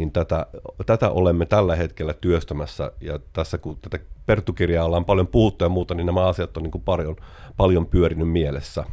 niin 0.01 0.13
tätä, 0.13 0.47
tätä 0.87 1.11
olemme 1.11 1.47
tällä 1.47 1.77
hetkellä 1.77 2.15
työstämässä, 2.15 2.93
ja 3.01 3.19
tässä 3.33 3.59
kun 3.59 3.79
tätä 3.81 3.99
Perttukirjaa 4.27 4.85
ollaan 4.85 5.05
paljon 5.05 5.27
puhuttu 5.27 5.65
ja 5.65 5.69
muuta, 5.69 5.95
niin 5.95 6.07
nämä 6.07 6.27
asiat 6.27 6.57
on 6.57 6.63
niin 6.63 6.71
kuin 6.71 6.85
paljon, 6.85 7.17
paljon 7.57 7.87
pyörinyt 7.87 8.31
mielessä. 8.31 8.85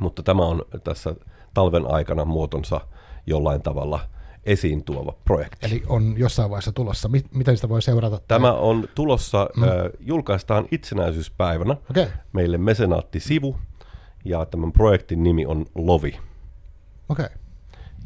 Mutta 0.00 0.22
tämä 0.22 0.42
on 0.42 0.62
tässä 0.84 1.14
talven 1.54 1.90
aikana 1.90 2.24
muotonsa 2.24 2.80
jollain 3.26 3.62
tavalla 3.62 4.00
esiin 4.44 4.84
tuova 4.84 5.14
projekti. 5.24 5.66
Eli 5.66 5.82
on 5.86 6.14
jossain 6.18 6.50
vaiheessa 6.50 6.72
tulossa. 6.72 7.10
Miten 7.34 7.56
sitä 7.56 7.68
voi 7.68 7.82
seurata? 7.82 8.20
Tämä 8.28 8.52
on 8.52 8.88
tulossa, 8.94 9.48
mm. 9.56 9.62
äh, 9.62 9.70
julkaistaan 10.00 10.68
itsenäisyyspäivänä 10.70 11.76
okay. 11.90 12.06
meille 12.32 12.58
mesenaatti-sivu, 12.58 13.56
ja 14.24 14.46
tämän 14.46 14.72
projektin 14.72 15.22
nimi 15.22 15.46
on 15.46 15.66
Lovi. 15.74 16.18
Okei. 17.08 17.24
Okay. 17.26 17.41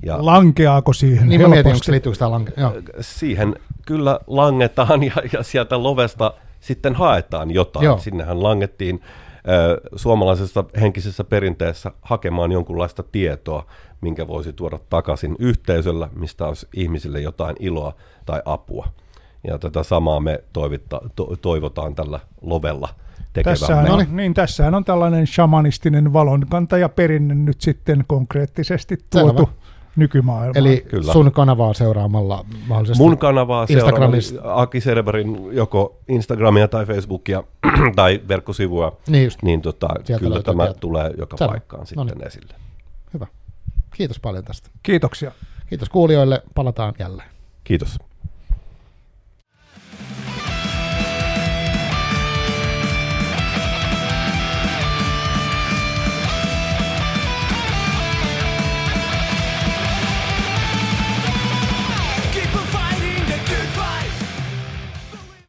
Ja 0.02 0.26
Lankeaako 0.26 0.92
siihen 0.92 1.28
Niin 1.28 1.40
mä 1.40 1.48
mietin, 1.48 1.72
onko 1.72 1.84
liittyykö 1.88 2.14
sitä 2.14 2.26
lanke- 2.26 2.60
Joo. 2.60 2.72
Siihen 3.00 3.56
kyllä 3.86 4.20
langetaan 4.26 5.02
ja, 5.02 5.12
ja 5.32 5.42
sieltä 5.42 5.82
lovesta 5.82 6.34
sitten 6.60 6.94
haetaan 6.94 7.50
jotain. 7.50 7.84
Joo. 7.84 7.98
Sinnehän 7.98 8.42
langettiin 8.42 9.00
ö, 9.48 9.80
suomalaisessa 9.96 10.64
henkisessä 10.80 11.24
perinteessä 11.24 11.90
hakemaan 12.02 12.52
jonkunlaista 12.52 13.02
tietoa, 13.02 13.66
minkä 14.00 14.28
voisi 14.28 14.52
tuoda 14.52 14.78
takaisin 14.90 15.36
yhteisöllä, 15.38 16.08
mistä 16.16 16.46
olisi 16.46 16.68
ihmisille 16.74 17.20
jotain 17.20 17.56
iloa 17.60 17.92
tai 18.26 18.42
apua. 18.44 18.88
Ja 19.46 19.58
tätä 19.58 19.82
samaa 19.82 20.20
me 20.20 20.44
toivitta, 20.52 21.00
to, 21.16 21.36
toivotaan 21.42 21.94
tällä 21.94 22.20
lovella 22.42 22.88
Tässähän 23.44 23.90
on, 23.90 24.06
niin, 24.10 24.34
tässähän 24.34 24.74
on 24.74 24.84
tällainen 24.84 25.26
shamanistinen 25.26 26.12
valonkantaja 26.12 26.88
perinne 26.88 27.34
nyt 27.34 27.60
sitten 27.60 28.04
konkreettisesti 28.06 28.98
tuotu. 29.10 29.36
Selvä 29.44 29.66
nykymaailmaa. 29.96 30.52
Eli 30.60 30.84
Kyllä. 30.88 31.12
sun 31.12 31.32
kanavaa 31.32 31.74
seuraamalla 31.74 32.44
mahdollisesti 32.66 33.02
Mun 33.02 33.18
kanavaa 33.18 33.66
seuraamalla 33.66 34.62
Aki 34.62 34.80
Serverin 34.80 35.38
joko 35.52 35.98
Instagramia 36.08 36.68
tai 36.68 36.86
Facebookia 36.86 37.42
tai 37.96 38.20
verkkosivua, 38.28 38.96
niin, 39.08 39.24
just. 39.24 39.42
niin 39.42 39.62
tota, 39.62 39.88
kyllä 40.18 40.42
tämä 40.42 40.64
tieto. 40.64 40.78
tulee 40.80 41.10
joka 41.18 41.36
Selvä. 41.36 41.50
paikkaan 41.50 41.80
no 41.80 41.86
sitten 41.86 42.06
niin. 42.06 42.26
esille. 42.26 42.54
Hyvä. 43.14 43.26
Kiitos 43.94 44.20
paljon 44.20 44.44
tästä. 44.44 44.70
Kiitoksia. 44.82 45.32
Kiitos 45.68 45.88
kuulijoille. 45.88 46.42
Palataan 46.54 46.94
jälleen. 46.98 47.28
Kiitos. 47.64 47.98